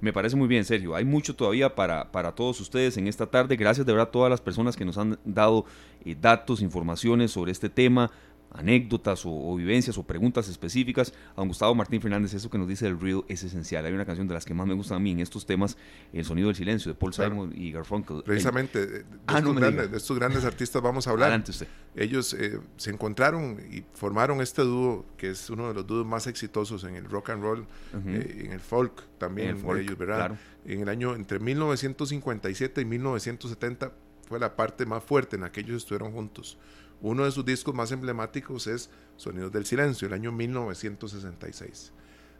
Me 0.00 0.14
parece 0.14 0.34
muy 0.34 0.48
bien, 0.48 0.64
Sergio. 0.64 0.94
Hay 0.94 1.04
mucho 1.04 1.36
todavía 1.36 1.74
para, 1.74 2.10
para 2.10 2.34
todos 2.34 2.58
ustedes 2.60 2.96
en 2.96 3.06
esta 3.06 3.26
tarde. 3.26 3.56
Gracias 3.56 3.84
de 3.84 3.92
verdad 3.92 4.08
a 4.08 4.10
todas 4.10 4.30
las 4.30 4.40
personas 4.40 4.74
que 4.74 4.86
nos 4.86 4.96
han 4.96 5.18
dado 5.24 5.66
eh, 6.04 6.16
datos, 6.18 6.62
informaciones 6.62 7.32
sobre 7.32 7.52
este 7.52 7.68
tema, 7.68 8.10
anécdotas 8.52 9.22
o, 9.24 9.56
vivencias 9.56 9.96
o 9.98 10.02
preguntas 10.02 10.48
específicas. 10.48 11.12
A 11.32 11.40
don 11.40 11.48
Gustavo 11.48 11.74
Martín 11.74 12.00
Fernández, 12.00 12.34
eso 12.34 12.50
que 12.50 12.58
nos 12.58 12.68
dice 12.68 12.86
el 12.86 12.98
real 13.00 13.24
es 13.28 13.42
esencial. 13.42 13.84
Hay 13.84 13.92
una 13.92 14.04
canción 14.04 14.26
de 14.28 14.34
las 14.34 14.44
que 14.44 14.54
más 14.54 14.66
me 14.66 14.74
gustan 14.74 14.96
a 14.96 15.00
mí 15.00 15.12
en 15.12 15.20
estos 15.20 15.46
temas, 15.46 15.76
El 16.12 16.24
sonido 16.24 16.48
del 16.48 16.56
silencio, 16.56 16.92
de 16.92 16.98
Paul 16.98 17.14
Simon 17.14 17.52
y 17.54 17.72
Garfunkel. 17.72 18.22
Precisamente, 18.24 18.86
de, 18.86 19.04
ah, 19.26 19.38
estos 19.38 19.56
grandes, 19.56 19.90
de, 19.90 19.96
estos 19.96 20.18
grandes, 20.18 20.44
artistas 20.44 20.82
vamos 20.82 21.06
a 21.06 21.10
hablar. 21.10 21.28
Adelante 21.28 21.50
usted. 21.52 21.68
Ellos 21.94 22.34
eh, 22.34 22.60
se 22.76 22.90
encontraron 22.90 23.58
y 23.70 23.84
formaron 23.94 24.40
este 24.40 24.62
dúo, 24.62 25.04
que 25.16 25.30
es 25.30 25.50
uno 25.50 25.68
de 25.68 25.74
los 25.74 25.86
dúos 25.86 26.06
más 26.06 26.26
exitosos 26.26 26.84
en 26.84 26.96
el 26.96 27.04
rock 27.04 27.30
and 27.30 27.42
roll, 27.42 27.66
eh, 28.06 28.42
en 28.44 28.52
el 28.52 28.60
folk 28.60 29.02
también, 29.18 29.58
en 29.58 29.76
ellos, 29.78 29.98
¿verdad? 29.98 30.38
En 30.64 30.80
el 30.80 30.88
año 30.88 31.14
entre 31.14 31.38
1957 31.38 32.80
y 32.80 32.84
1970 32.84 33.92
fue 34.28 34.38
la 34.38 34.54
parte 34.54 34.86
más 34.86 35.02
fuerte 35.02 35.36
en 35.36 35.42
la 35.42 35.50
que 35.50 35.60
ellos 35.60 35.78
estuvieron 35.78 36.12
juntos. 36.12 36.56
Uno 37.02 37.24
de 37.24 37.30
sus 37.30 37.46
discos 37.46 37.74
más 37.74 37.92
emblemáticos 37.92 38.66
es 38.66 38.90
Sonidos 39.16 39.50
del 39.52 39.64
Silencio, 39.64 40.06
el 40.06 40.12
año 40.12 40.32
1966. 40.32 41.92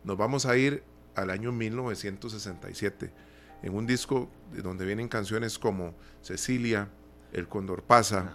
Nos 0.05 0.19
vamos 0.19 0.45
a 0.45 0.57
ir 0.57 0.83
al 1.15 1.31
año 1.31 1.51
1967, 1.51 3.11
en 3.63 3.75
un 3.75 3.87
disco 3.87 4.29
donde 4.53 4.85
vienen 4.85 5.09
canciones 5.09 5.59
como 5.59 5.95
Cecilia, 6.21 6.89
El 7.33 7.49
Condor 7.49 7.83
Pasa, 7.85 8.35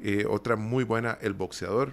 eh, 0.00 0.24
otra 0.28 0.56
muy 0.56 0.84
buena, 0.84 1.18
El 1.20 1.34
Boxeador, 1.34 1.92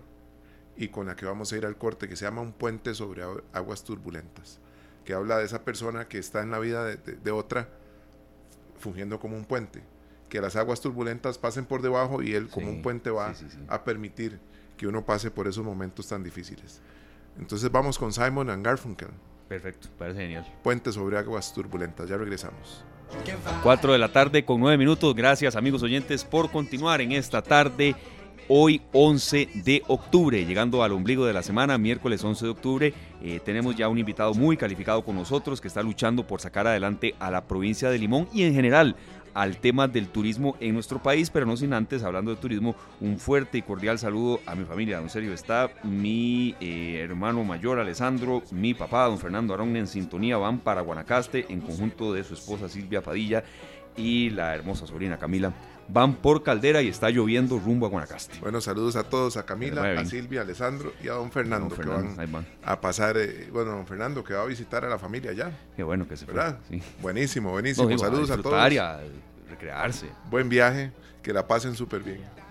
y 0.77 0.87
con 0.87 1.07
la 1.07 1.17
que 1.17 1.25
vamos 1.25 1.51
a 1.51 1.57
ir 1.57 1.65
al 1.65 1.77
corte, 1.77 2.07
que 2.07 2.15
se 2.15 2.23
llama 2.23 2.41
Un 2.41 2.53
puente 2.53 2.93
sobre 2.93 3.23
aguas 3.51 3.83
turbulentas, 3.83 4.59
que 5.03 5.13
habla 5.13 5.37
de 5.37 5.45
esa 5.45 5.65
persona 5.65 6.07
que 6.07 6.17
está 6.17 6.41
en 6.41 6.51
la 6.51 6.59
vida 6.59 6.85
de 6.85 7.31
otra, 7.31 7.67
fungiendo 8.79 9.19
como 9.19 9.35
un 9.35 9.43
puente 9.43 9.83
que 10.29 10.41
las 10.41 10.55
aguas 10.55 10.81
turbulentas 10.81 11.37
pasen 11.37 11.65
por 11.65 11.81
debajo 11.81 12.21
y 12.21 12.33
él 12.33 12.49
como 12.49 12.69
un 12.69 12.81
puente 12.81 13.09
va 13.09 13.33
a 13.67 13.83
permitir 13.83 14.39
que 14.77 14.87
uno 14.87 15.05
pase 15.05 15.31
por 15.31 15.47
esos 15.47 15.63
momentos 15.63 16.07
tan 16.07 16.23
difíciles. 16.23 16.81
Entonces 17.39 17.71
vamos 17.71 17.97
con 17.97 18.13
Simon 18.13 18.49
and 18.49 18.65
Garfunkel. 18.65 19.09
Perfecto, 19.47 19.89
parece 19.97 20.21
genial. 20.21 20.45
Puente 20.63 20.91
sobre 20.91 21.17
aguas 21.17 21.53
turbulentas, 21.53 22.09
ya 22.09 22.17
regresamos. 22.17 22.83
4 23.63 23.93
de 23.93 23.99
la 23.99 24.11
tarde 24.11 24.43
con 24.43 24.59
9 24.59 24.77
minutos. 24.77 25.13
Gracias 25.13 25.55
amigos 25.55 25.83
oyentes 25.83 26.23
por 26.23 26.51
continuar 26.51 27.01
en 27.01 27.11
esta 27.11 27.41
tarde. 27.41 27.95
Hoy 28.47 28.81
11 28.93 29.49
de 29.63 29.81
octubre, 29.87 30.45
llegando 30.45 30.83
al 30.83 30.91
ombligo 30.91 31.25
de 31.25 31.33
la 31.33 31.41
semana, 31.41 31.79
miércoles 31.79 32.23
11 32.23 32.45
de 32.45 32.51
octubre, 32.51 32.93
eh, 33.23 33.39
tenemos 33.43 33.75
ya 33.75 33.87
un 33.87 33.97
invitado 33.97 34.35
muy 34.35 34.55
calificado 34.55 35.03
con 35.03 35.15
nosotros 35.15 35.59
que 35.59 35.67
está 35.67 35.81
luchando 35.81 36.27
por 36.27 36.41
sacar 36.41 36.67
adelante 36.67 37.15
a 37.19 37.31
la 37.31 37.47
provincia 37.47 37.89
de 37.89 37.97
Limón 37.97 38.27
y 38.31 38.43
en 38.43 38.53
general 38.53 38.95
al 39.35 39.57
tema 39.57 39.87
del 39.87 40.07
turismo 40.07 40.55
en 40.59 40.73
nuestro 40.73 41.03
país, 41.03 41.29
pero 41.29 41.45
no 41.45 41.57
sin 41.57 41.73
antes, 41.73 42.03
hablando 42.03 42.31
de 42.31 42.37
turismo, 42.37 42.75
un 43.01 43.19
fuerte 43.19 43.59
y 43.59 43.61
cordial 43.61 43.99
saludo 43.99 44.39
a 44.45 44.55
mi 44.55 44.63
familia. 44.63 44.99
Don 44.99 45.09
Sergio 45.09 45.33
está 45.33 45.69
mi 45.83 46.55
eh, 46.61 47.01
hermano 47.03 47.43
mayor 47.43 47.77
Alessandro, 47.77 48.41
mi 48.51 48.73
papá, 48.73 49.05
don 49.05 49.19
Fernando 49.19 49.53
Arón, 49.53 49.75
en 49.75 49.87
sintonía 49.87 50.37
van 50.37 50.59
para 50.59 50.81
Guanacaste 50.81 51.45
en 51.49 51.59
conjunto 51.59 52.13
de 52.13 52.23
su 52.23 52.33
esposa 52.33 52.69
Silvia 52.69 53.01
Padilla 53.01 53.43
y 53.97 54.29
la 54.29 54.55
hermosa 54.55 54.87
sobrina 54.87 55.17
Camila 55.17 55.53
van 55.87 56.15
por 56.15 56.43
Caldera 56.43 56.81
y 56.81 56.87
está 56.87 57.09
lloviendo 57.09 57.59
rumbo 57.59 57.85
a 57.85 57.89
Guanacaste. 57.89 58.39
Bueno, 58.39 58.61
saludos 58.61 58.95
a 58.95 59.03
todos, 59.03 59.37
a 59.37 59.45
Camila, 59.45 59.99
a 59.99 60.05
Silvia, 60.05 60.41
a 60.41 60.43
Alessandro 60.43 60.93
y 61.03 61.07
a 61.07 61.13
don 61.13 61.31
Fernando, 61.31 61.75
que 61.75 61.87
van, 61.87 62.15
a 62.63 62.81
pasar, 62.81 63.17
eh, 63.17 63.49
bueno, 63.51 63.71
don 63.71 63.87
Fernando 63.87 64.23
que 64.23 64.33
va 64.33 64.43
a 64.43 64.45
visitar 64.45 64.85
a 64.85 64.89
la 64.89 64.99
familia 64.99 65.33
ya. 65.33 65.51
Qué 65.75 65.83
bueno 65.83 66.07
que 66.07 66.17
se 66.17 66.25
¿verdad? 66.25 66.59
Buenísimo, 67.01 67.51
buenísimo. 67.51 67.97
saludos 67.97 68.31
a, 68.31 68.37
todos. 68.37 68.53
A 68.53 68.99
recrearse. 69.49 70.09
Buen 70.29 70.49
viaje, 70.49 70.91
que 71.21 71.33
la 71.33 71.47
pasen 71.47 71.75
súper 71.75 72.01
bien 72.01 72.44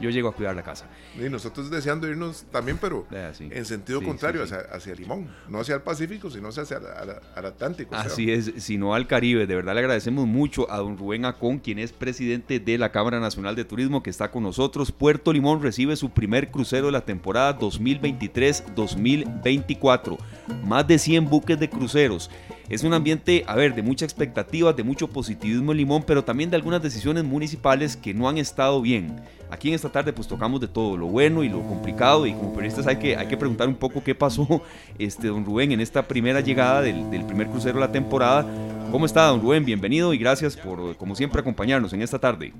yo 0.00 0.10
llego 0.10 0.28
a 0.28 0.32
cuidar 0.32 0.54
la 0.54 0.62
casa. 0.62 0.86
Y 1.16 1.28
nosotros 1.28 1.70
deseando 1.70 2.08
irnos 2.08 2.44
también, 2.50 2.78
pero 2.80 3.06
en 3.10 3.64
sentido 3.64 4.02
contrario, 4.02 4.42
hacia, 4.42 4.94
Limón, 4.94 5.28
no 5.48 5.60
hacia 5.60 5.76
el 5.76 5.82
Pacífico, 5.82 6.30
sino 6.30 6.48
hacia 6.48 6.62
el, 6.62 7.46
Atlántico. 7.46 7.94
Así 7.94 8.30
es, 8.30 8.52
sino 8.58 8.94
al 8.94 9.06
Caribe. 9.06 9.46
De 9.46 9.54
verdad 9.54 9.74
le 9.74 9.80
agradecemos 9.80 10.26
mucho 10.26 10.70
a 10.70 10.78
don 10.78 10.98
Rubén 10.98 11.24
Acón, 11.24 11.58
quien 11.58 11.78
es 11.78 11.92
presidente 11.92 12.60
de 12.60 12.78
la 12.78 12.92
Cámara 12.92 13.20
Nacional 13.20 13.56
de 13.56 13.64
Turismo, 13.64 14.02
que 14.02 14.10
está 14.10 14.30
con 14.30 14.42
nosotros. 14.42 14.92
Puerto 14.92 15.32
Limón 15.32 15.62
recibe 15.62 15.96
su 15.96 16.10
primer 16.10 16.50
crucero 16.50 16.86
de 16.86 16.92
la 16.92 17.04
temporada 17.04 17.58
2023-2024. 17.58 20.18
Más 20.64 20.86
de 20.86 20.98
100 20.98 21.28
buques 21.28 21.58
de 21.58 21.68
cruceros. 21.68 22.30
Es 22.68 22.84
un 22.84 22.92
ambiente, 22.92 23.44
a 23.46 23.56
ver, 23.56 23.74
de 23.74 23.80
mucha 23.80 24.04
expectativa, 24.04 24.74
de 24.74 24.82
mucho 24.82 25.08
positivismo 25.08 25.72
en 25.72 25.78
Limón, 25.78 26.02
pero 26.06 26.22
también 26.22 26.50
de 26.50 26.56
algunas 26.56 26.82
decisiones 26.82 27.24
municipales 27.24 27.96
que 27.96 28.12
no 28.12 28.28
han 28.28 28.36
estado 28.36 28.82
bien. 28.82 29.20
Aquí 29.50 29.68
en 29.68 29.74
esta 29.74 29.88
tarde 29.88 30.12
pues 30.12 30.28
tocamos 30.28 30.60
de 30.60 30.68
todo, 30.68 30.98
lo 30.98 31.06
bueno 31.06 31.42
y 31.42 31.48
lo 31.48 31.62
complicado 31.62 32.26
y 32.26 32.34
como 32.34 32.52
periodistas 32.52 32.86
hay 32.86 32.96
que, 32.96 33.16
hay 33.16 33.26
que 33.26 33.38
preguntar 33.38 33.68
un 33.68 33.74
poco 33.74 34.04
qué 34.04 34.14
pasó, 34.14 34.62
este, 34.98 35.28
don 35.28 35.46
Rubén, 35.46 35.72
en 35.72 35.80
esta 35.80 36.06
primera 36.06 36.40
llegada 36.40 36.82
del, 36.82 37.24
primer 37.26 37.46
crucero 37.46 37.76
de 37.76 37.80
la 37.80 37.92
temporada. 37.92 38.44
¿Cómo 38.90 39.06
está, 39.06 39.28
don 39.28 39.40
Rubén? 39.40 39.64
Bienvenido 39.64 40.12
y 40.12 40.18
gracias 40.18 40.54
por, 40.54 40.94
como 40.98 41.14
siempre, 41.14 41.40
acompañarnos 41.40 41.94
en 41.94 42.02
esta 42.02 42.18
tarde. 42.18 42.52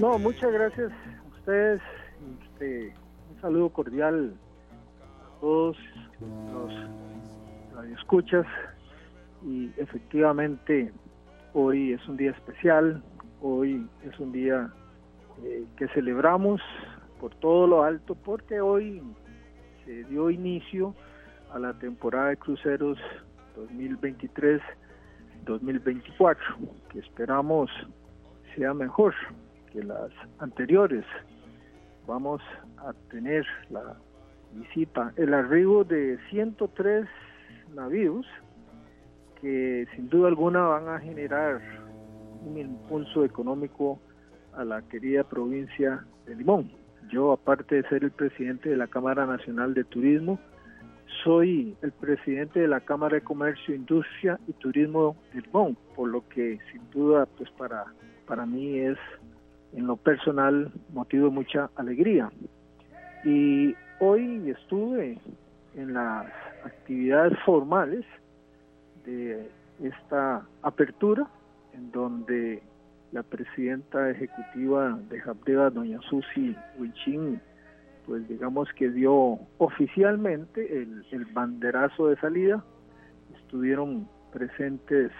No, 0.00 0.18
muchas 0.18 0.52
gracias 0.52 0.90
a 0.90 1.38
ustedes. 1.38 1.80
Este, 2.42 2.92
un 3.32 3.40
saludo 3.40 3.68
cordial 3.68 4.34
a 5.12 5.40
todos 5.40 5.76
los 6.52 7.03
escuchas 7.92 8.46
y 9.44 9.70
efectivamente 9.76 10.92
hoy 11.52 11.92
es 11.92 12.08
un 12.08 12.16
día 12.16 12.30
especial, 12.30 13.02
hoy 13.40 13.86
es 14.02 14.18
un 14.18 14.32
día 14.32 14.72
eh, 15.42 15.64
que 15.76 15.88
celebramos 15.88 16.60
por 17.20 17.34
todo 17.36 17.66
lo 17.66 17.82
alto 17.82 18.14
porque 18.14 18.60
hoy 18.60 19.02
se 19.84 20.04
dio 20.04 20.30
inicio 20.30 20.94
a 21.52 21.58
la 21.58 21.72
temporada 21.74 22.28
de 22.28 22.36
cruceros 22.36 22.98
2023-2024 25.46 26.36
que 26.90 26.98
esperamos 27.00 27.70
sea 28.54 28.72
mejor 28.74 29.14
que 29.72 29.82
las 29.82 30.10
anteriores. 30.38 31.04
Vamos 32.06 32.40
a 32.78 32.92
tener 33.10 33.44
la 33.70 33.96
visita, 34.52 35.12
el 35.16 35.34
arribo 35.34 35.84
de 35.84 36.18
103 36.30 37.06
navíos 37.74 38.26
que 39.40 39.86
sin 39.94 40.08
duda 40.08 40.28
alguna 40.28 40.62
van 40.62 40.88
a 40.88 41.00
generar 41.00 41.60
un 42.44 42.58
impulso 42.58 43.24
económico 43.24 44.00
a 44.54 44.64
la 44.64 44.82
querida 44.82 45.24
provincia 45.24 46.04
de 46.26 46.36
Limón. 46.36 46.70
Yo, 47.10 47.32
aparte 47.32 47.76
de 47.76 47.88
ser 47.88 48.04
el 48.04 48.10
presidente 48.10 48.70
de 48.70 48.76
la 48.76 48.86
Cámara 48.86 49.26
Nacional 49.26 49.74
de 49.74 49.84
Turismo, 49.84 50.38
soy 51.22 51.76
el 51.82 51.92
presidente 51.92 52.60
de 52.60 52.68
la 52.68 52.80
Cámara 52.80 53.16
de 53.16 53.22
Comercio, 53.22 53.74
Industria 53.74 54.38
y 54.46 54.52
Turismo 54.54 55.16
de 55.32 55.42
Limón, 55.42 55.76
por 55.94 56.08
lo 56.08 56.26
que 56.28 56.58
sin 56.72 56.90
duda 56.90 57.26
pues 57.36 57.50
para, 57.52 57.84
para 58.26 58.46
mí 58.46 58.78
es 58.78 58.98
en 59.74 59.86
lo 59.86 59.96
personal 59.96 60.72
motivo 60.92 61.28
de 61.28 61.34
mucha 61.34 61.70
alegría. 61.76 62.30
Y 63.24 63.74
hoy 64.00 64.50
estuve 64.50 65.18
en 65.74 65.92
las 65.92 66.26
actividades 66.64 67.38
formales 67.44 68.04
de 69.04 69.50
esta 69.82 70.46
apertura, 70.62 71.26
en 71.72 71.90
donde 71.92 72.62
la 73.12 73.22
presidenta 73.22 74.10
ejecutiva 74.10 74.98
de 75.08 75.20
Japdeva, 75.20 75.70
doña 75.70 76.00
Susi 76.02 76.56
Huichín, 76.78 77.40
pues 78.06 78.26
digamos 78.28 78.68
que 78.74 78.90
dio 78.90 79.38
oficialmente 79.58 80.82
el, 80.82 81.04
el 81.10 81.24
banderazo 81.26 82.08
de 82.08 82.16
salida. 82.16 82.62
Estuvieron 83.36 84.08
presentes 84.32 85.12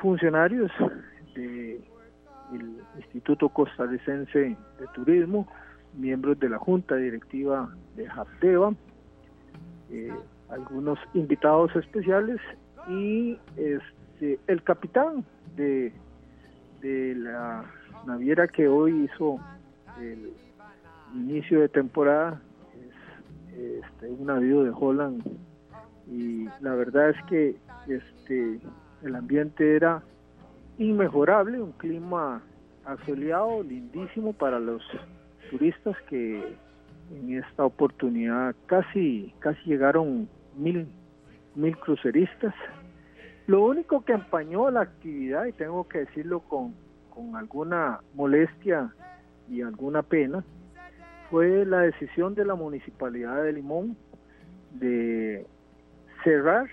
funcionarios 0.00 0.70
del 1.34 1.82
Instituto 2.96 3.48
Costarricense 3.48 4.56
de 4.78 4.86
Turismo, 4.94 5.48
miembros 5.94 6.38
de 6.38 6.48
la 6.48 6.58
Junta 6.58 6.96
Directiva 6.96 7.74
de 7.96 8.08
Japdeva, 8.08 8.74
eh, 9.90 10.12
algunos 10.48 10.98
invitados 11.14 11.74
especiales 11.76 12.40
y 12.88 13.38
este, 13.56 14.38
el 14.46 14.62
capitán 14.62 15.24
de, 15.56 15.92
de 16.80 17.14
la 17.14 17.64
naviera 18.06 18.46
que 18.48 18.68
hoy 18.68 19.04
hizo 19.04 19.38
el 20.00 20.32
inicio 21.14 21.60
de 21.60 21.68
temporada 21.68 22.40
es 22.76 23.82
este, 23.84 24.10
un 24.10 24.26
navío 24.26 24.64
de 24.64 24.72
Holland. 24.74 25.22
Y 26.10 26.46
la 26.60 26.74
verdad 26.74 27.10
es 27.10 27.16
que 27.26 27.56
este 27.88 28.60
el 29.02 29.14
ambiente 29.14 29.76
era 29.76 30.02
inmejorable, 30.78 31.60
un 31.60 31.72
clima 31.72 32.42
asoleado, 32.84 33.62
lindísimo 33.62 34.32
para 34.32 34.58
los 34.58 34.82
turistas 35.50 35.96
que 36.08 36.56
en 37.12 37.38
esta 37.38 37.64
oportunidad 37.64 38.54
casi 38.66 39.34
casi 39.40 39.60
llegaron 39.64 40.28
mil 40.56 40.86
mil 41.54 41.76
cruceristas. 41.78 42.54
Lo 43.46 43.64
único 43.64 44.04
que 44.04 44.12
empañó 44.12 44.70
la 44.70 44.82
actividad, 44.82 45.44
y 45.44 45.52
tengo 45.52 45.86
que 45.86 45.98
decirlo 46.00 46.40
con, 46.40 46.74
con 47.10 47.36
alguna 47.36 48.00
molestia 48.14 48.92
y 49.50 49.60
alguna 49.60 50.02
pena, 50.02 50.42
fue 51.30 51.64
la 51.66 51.80
decisión 51.80 52.34
de 52.34 52.44
la 52.44 52.54
Municipalidad 52.54 53.42
de 53.42 53.52
Limón 53.52 53.96
de 54.72 55.46
cerrar 56.22 56.66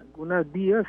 algunas 0.00 0.50
vías 0.50 0.86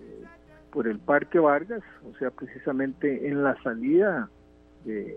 eh, 0.00 0.24
por 0.72 0.88
el 0.88 0.98
Parque 0.98 1.38
Vargas, 1.38 1.82
o 2.10 2.16
sea, 2.18 2.30
precisamente 2.30 3.28
en 3.28 3.42
la 3.42 3.60
salida 3.62 4.30
de, 4.84 5.16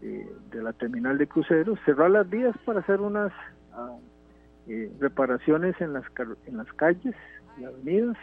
de, 0.00 0.62
la 0.62 0.72
terminal 0.72 1.18
de 1.18 1.26
cruceros, 1.26 1.78
cerrar 1.84 2.10
las 2.10 2.28
vías 2.28 2.56
para 2.64 2.80
hacer 2.80 3.00
unas 3.00 3.32
ah, 3.72 3.96
eh, 4.66 4.92
reparaciones 5.00 5.80
en 5.80 5.92
las, 5.92 6.04
en 6.46 6.56
las 6.56 6.72
calles 6.74 7.14
y 7.58 7.64
avenidas, 7.64 8.16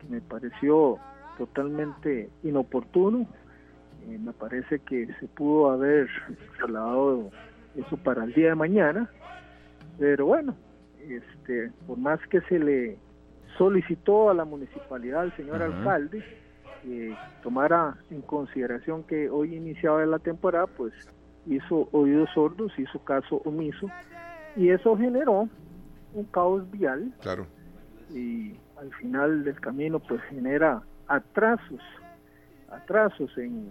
que 0.00 0.06
me 0.08 0.20
pareció 0.20 0.98
totalmente 1.38 2.30
inoportuno. 2.42 3.26
Eh, 4.08 4.18
me 4.18 4.32
parece 4.32 4.80
que 4.80 5.08
se 5.20 5.28
pudo 5.28 5.70
haber 5.70 6.08
trasladado 6.56 7.30
eso 7.76 7.96
para 7.98 8.24
el 8.24 8.32
día 8.34 8.50
de 8.50 8.54
mañana, 8.54 9.10
pero 9.98 10.26
bueno, 10.26 10.54
este, 11.00 11.70
por 11.86 11.98
más 11.98 12.20
que 12.28 12.40
se 12.42 12.58
le 12.58 12.98
solicitó 13.56 14.30
a 14.30 14.34
la 14.34 14.44
municipalidad, 14.44 15.22
al 15.22 15.36
señor 15.36 15.62
alcalde, 15.62 16.22
que 16.82 17.16
tomara 17.42 17.96
en 18.10 18.22
consideración 18.22 19.04
que 19.04 19.30
hoy 19.30 19.54
iniciaba 19.54 20.04
la 20.04 20.18
temporada, 20.18 20.66
pues 20.66 20.92
hizo 21.46 21.88
oídos 21.92 22.28
sordos, 22.34 22.72
hizo 22.78 22.98
caso 23.04 23.42
omiso, 23.44 23.88
y 24.56 24.68
eso 24.70 24.96
generó 24.96 25.48
un 26.14 26.24
caos 26.24 26.70
vial. 26.70 27.12
Claro. 27.20 27.46
Y 28.10 28.54
al 28.78 28.92
final 28.94 29.44
del 29.44 29.58
camino, 29.60 29.98
pues 30.00 30.20
genera 30.24 30.82
atrasos, 31.08 31.80
atrasos 32.70 33.36
en 33.38 33.70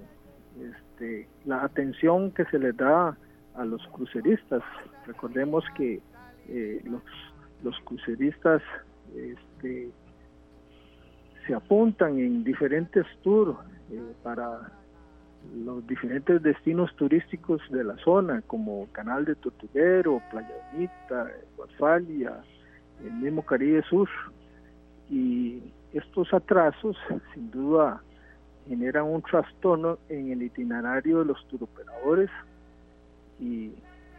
este, 0.59 1.28
la 1.45 1.64
atención 1.64 2.32
que 2.32 2.45
se 2.45 2.59
les 2.59 2.76
da 2.78 3.18
a 3.55 3.66
los 3.66 3.86
cruceristas. 3.88 4.64
Recordemos 5.05 5.64
que 5.76 6.01
eh, 6.47 6.82
los, 6.86 7.03
los 7.64 7.80
cruceristas 7.82 8.62
este, 9.16 9.91
se 11.45 11.53
apuntan 11.53 12.19
en 12.19 12.43
diferentes 12.43 13.05
tours 13.23 13.57
eh, 13.91 14.01
para 14.23 14.71
los 15.65 15.85
diferentes 15.87 16.41
destinos 16.43 16.95
turísticos 16.95 17.61
de 17.71 17.83
la 17.83 17.97
zona, 17.97 18.41
como 18.43 18.87
Canal 18.91 19.25
de 19.25 19.35
Tortuguero, 19.35 20.21
Playa 20.29 20.53
Bonita, 20.71 21.31
Guasfalia, 21.57 22.41
el 23.03 23.13
mismo 23.13 23.43
Caribe 23.43 23.81
Sur. 23.83 24.07
Y 25.09 25.61
estos 25.93 26.33
atrasos, 26.33 26.95
sin 27.33 27.51
duda, 27.51 28.01
generan 28.67 29.05
un 29.05 29.21
trastorno 29.21 29.97
en 30.09 30.31
el 30.31 30.43
itinerario 30.43 31.19
de 31.19 31.25
los 31.25 31.47
turoperadores 31.47 32.29
y 33.39 33.71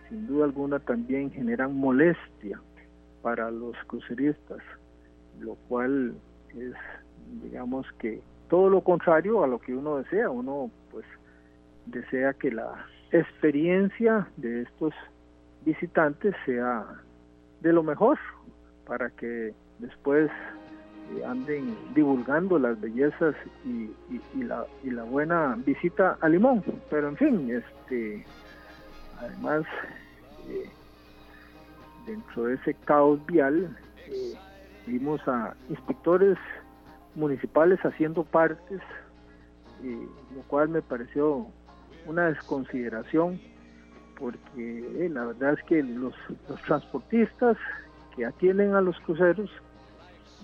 sin 0.09 0.27
duda 0.27 0.45
alguna 0.45 0.79
también 0.81 1.31
generan 1.31 1.77
molestia 1.77 2.61
para 3.23 3.51
los 3.51 3.77
cruceristas, 3.87 4.59
lo 5.41 5.55
cual 5.69 6.15
es, 6.55 6.75
digamos 7.43 7.87
que 7.99 8.21
todo 8.49 8.69
lo 8.69 8.83
contrario 8.83 9.43
a 9.43 9.47
lo 9.47 9.59
que 9.59 9.75
uno 9.75 9.97
desea. 9.99 10.31
Uno 10.31 10.71
pues 10.91 11.07
desea 11.87 12.35
que 12.35 12.51
la 12.51 12.87
experiencia 13.11 14.29
de 14.37 14.63
estos 14.63 14.95
visitantes 15.65 16.35
sea 16.45 16.85
de 17.61 17.73
lo 17.73 17.83
mejor 17.83 18.19
para 18.87 19.11
que 19.11 19.55
después 19.79 20.31
anden 21.27 21.77
divulgando 21.95 22.59
las 22.59 22.81
bellezas 22.81 23.35
y, 23.65 23.91
la, 24.43 24.67
y 24.83 24.91
la 24.91 25.05
buena 25.05 25.59
visita 25.65 26.17
a 26.21 26.29
Limón. 26.29 26.63
Pero 26.91 27.09
en 27.09 27.17
fin, 27.17 27.51
este 27.51 28.25
además 29.21 29.65
eh, 30.49 30.69
dentro 32.07 32.45
de 32.45 32.55
ese 32.55 32.75
caos 32.75 33.25
vial 33.27 33.77
eh, 34.09 34.35
vimos 34.87 35.21
a 35.29 35.55
inspectores 35.69 36.39
municipales 37.15 37.79
haciendo 37.85 38.25
partes, 38.25 38.81
eh, 39.83 40.07
lo 40.35 40.43
cual 40.43 40.69
me 40.69 40.83
pareció 40.83 41.47
una 42.07 42.27
desconsideración 42.27 43.41
porque 44.19 45.09
la 45.11 45.27
verdad 45.27 45.55
es 45.55 45.65
que 45.65 45.83
los, 45.83 46.15
los 46.49 46.63
transportistas 46.63 47.57
que 48.15 48.25
atienden 48.25 48.75
a 48.75 48.81
los 48.81 48.99
cruceros 49.01 49.51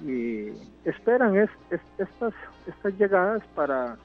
y 0.04 0.48
esperan 0.84 1.36
es, 1.36 1.50
estas 1.98 2.34
estas 2.66 2.98
llegadas 2.98 3.42
para 3.54 3.96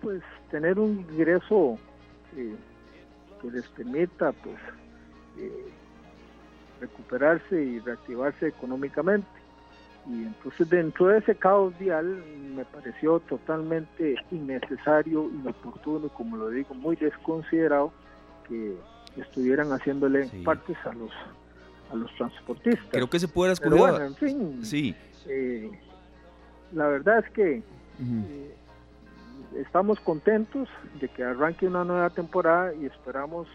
pues 0.00 0.22
tener 0.50 0.78
un 0.78 1.06
ingreso 1.10 1.78
eh, 2.36 2.54
que 3.40 3.50
les 3.50 3.66
permita 3.68 4.32
pues 4.32 4.56
eh, 5.38 5.68
recuperarse 6.80 7.62
y 7.62 7.78
reactivarse 7.80 8.48
económicamente 8.48 9.26
y 10.06 10.24
entonces 10.24 10.68
dentro 10.68 11.06
de 11.06 11.18
ese 11.18 11.34
caos 11.34 11.76
vial 11.78 12.22
me 12.54 12.64
pareció 12.66 13.20
totalmente 13.20 14.16
innecesario, 14.30 15.30
inoportuno, 15.30 16.08
como 16.10 16.36
lo 16.36 16.50
digo, 16.50 16.74
muy 16.74 16.96
desconsiderado 16.96 17.92
que 18.46 18.76
estuvieran 19.16 19.70
haciéndole 19.72 20.28
partes 20.44 20.76
a 20.84 20.92
los 20.92 21.10
a 21.90 21.96
los 21.96 22.14
transportistas. 22.16 22.86
Creo 22.90 23.08
que 23.08 23.18
se 23.18 23.28
puede 23.28 23.52
escuchar. 23.52 23.78
Bueno, 23.78 24.04
en 24.04 24.14
fin, 24.14 24.64
sí. 24.64 24.94
Eh, 25.26 25.70
la 26.72 26.88
verdad 26.88 27.18
es 27.20 27.30
que 27.30 27.56
eh, 27.56 28.54
estamos 29.56 30.00
contentos 30.00 30.68
de 31.00 31.08
que 31.08 31.22
arranque 31.22 31.66
una 31.66 31.84
nueva 31.84 32.10
temporada 32.10 32.74
y 32.74 32.86
esperamos 32.86 33.46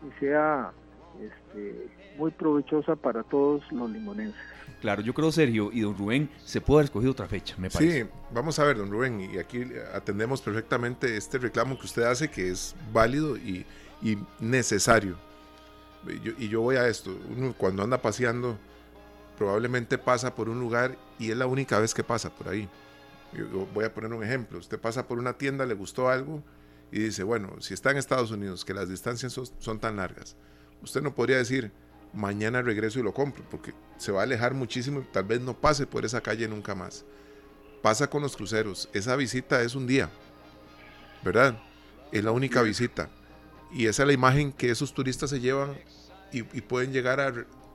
que 0.00 0.26
sea 0.26 0.72
este, 1.20 1.88
muy 2.16 2.30
provechosa 2.30 2.96
para 2.96 3.22
todos 3.22 3.62
los 3.72 3.90
limonenses. 3.90 4.40
Claro, 4.80 5.02
yo 5.02 5.14
creo, 5.14 5.30
Sergio 5.30 5.70
y 5.72 5.80
don 5.80 5.96
Rubén, 5.96 6.28
se 6.44 6.60
puede 6.60 6.78
haber 6.78 6.84
escogido 6.86 7.12
otra 7.12 7.28
fecha, 7.28 7.54
me 7.56 7.70
parece. 7.70 8.02
Sí, 8.02 8.10
vamos 8.32 8.58
a 8.58 8.64
ver, 8.64 8.78
don 8.78 8.90
Rubén, 8.90 9.20
y 9.20 9.38
aquí 9.38 9.64
atendemos 9.94 10.40
perfectamente 10.40 11.16
este 11.16 11.38
reclamo 11.38 11.78
que 11.78 11.86
usted 11.86 12.02
hace, 12.02 12.28
que 12.28 12.50
es 12.50 12.74
válido 12.92 13.36
y, 13.36 13.64
necesario. 14.40 15.16
y 16.36 16.48
yo 16.48 16.60
voy 16.60 16.74
a 16.74 16.88
esto, 16.88 17.16
uno 17.30 17.54
cuando 17.56 17.84
anda 17.84 18.02
paseando 18.02 18.58
probablemente 19.42 19.98
pasa 19.98 20.34
por 20.34 20.48
un 20.48 20.60
lugar 20.60 20.96
y 21.18 21.30
es 21.30 21.36
la 21.36 21.46
única 21.46 21.78
vez 21.78 21.94
que 21.94 22.04
pasa 22.04 22.30
por 22.34 22.48
ahí. 22.48 22.68
Yo 23.32 23.66
voy 23.74 23.84
a 23.84 23.92
poner 23.92 24.12
un 24.12 24.22
ejemplo. 24.22 24.58
Usted 24.58 24.78
pasa 24.78 25.06
por 25.08 25.18
una 25.18 25.32
tienda, 25.32 25.64
le 25.66 25.74
gustó 25.74 26.08
algo 26.08 26.42
y 26.90 27.00
dice, 27.00 27.22
bueno, 27.22 27.60
si 27.60 27.74
está 27.74 27.90
en 27.90 27.96
Estados 27.96 28.30
Unidos, 28.30 28.64
que 28.64 28.74
las 28.74 28.88
distancias 28.88 29.32
son, 29.58 29.80
tan 29.80 29.96
largas, 29.96 30.36
usted 30.82 31.02
no 31.02 31.14
podría 31.14 31.38
decir, 31.38 31.70
mañana 32.12 32.62
regreso 32.62 33.00
y 33.00 33.02
lo 33.02 33.14
compro, 33.14 33.44
porque 33.50 33.72
se 33.96 34.12
va 34.12 34.20
a 34.20 34.24
alejar 34.24 34.54
muchísimo 34.54 35.00
y 35.00 35.04
tal 35.04 35.24
vez 35.24 35.40
no 35.40 35.54
pase 35.54 35.86
por 35.86 36.04
esa 36.04 36.20
calle 36.20 36.48
nunca 36.48 36.74
más. 36.74 37.04
Pasa 37.80 38.08
con 38.08 38.22
los 38.22 38.36
cruceros, 38.36 38.88
esa 38.92 39.16
visita 39.16 39.62
es 39.62 39.74
un 39.74 39.86
día, 39.86 40.10
¿verdad? 41.24 41.58
Es 42.12 42.22
la 42.22 42.30
única 42.30 42.62
visita. 42.62 43.08
Y 43.72 43.86
esa 43.86 44.02
es 44.02 44.06
la 44.06 44.12
imagen 44.12 44.52
que 44.52 44.70
esos 44.70 44.92
turistas 44.92 45.30
se 45.30 45.40
llevan 45.40 45.74
y, 46.30 46.42
pueden 46.42 46.92
llegar 46.92 47.20
a, 47.20 47.32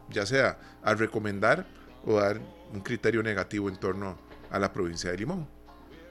ya 0.09 0.25
sea 0.25 0.59
a 0.83 0.93
recomendar 0.93 1.67
o 2.05 2.19
dar 2.19 2.39
un 2.73 2.81
criterio 2.81 3.23
negativo 3.23 3.69
en 3.69 3.77
torno 3.77 4.17
a 4.49 4.59
la 4.59 4.71
provincia 4.71 5.11
de 5.11 5.17
Limón. 5.17 5.47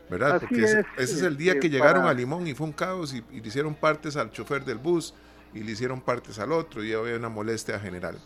¿verdad? 0.09 0.41
Porque 0.41 0.63
ese, 0.63 0.85
es 0.97 1.23
el 1.23 1.37
día 1.37 1.59
que 1.59 1.69
llegaron 1.69 2.07
a 2.07 2.13
Limón 2.13 2.47
y 2.47 2.55
fue 2.55 2.67
un 2.67 2.73
caos 2.73 3.13
y, 3.13 3.23
le 3.31 3.49
hicieron 3.49 3.75
partes 3.75 4.17
al 4.17 4.31
chofer 4.31 4.65
del 4.65 4.79
bus 4.79 5.15
y 5.55 5.61
le 5.63 5.73
hicieron 5.73 6.01
partes 6.01 6.39
al 6.39 6.53
otro 6.53 6.85
y 6.85 6.93
había 6.93 7.17
una 7.17 7.29
molestia 7.29 7.79
general. 7.79 8.19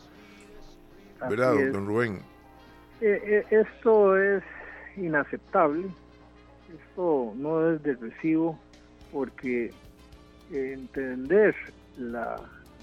¿Verdad, 1.29 1.55
don 1.73 1.87
Rubén? 1.87 2.23
Eh, 3.01 3.21
eh, 3.25 3.47
esto 3.51 4.17
es 4.17 4.43
inaceptable, 4.97 5.87
esto 6.75 7.33
no 7.37 7.71
es 7.71 7.83
de 7.83 7.95
recibo 7.95 8.59
porque 9.13 9.73
entender 10.51 11.55
la 11.97 12.37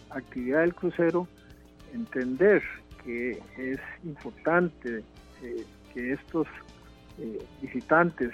actividad 0.09 0.61
del 0.61 0.73
crucero, 0.73 1.27
entender 1.93 2.63
que 3.03 3.39
es 3.57 3.79
importante 4.03 5.03
eh, 5.43 5.65
que 5.93 6.13
estos 6.13 6.47
visitantes 7.61 8.31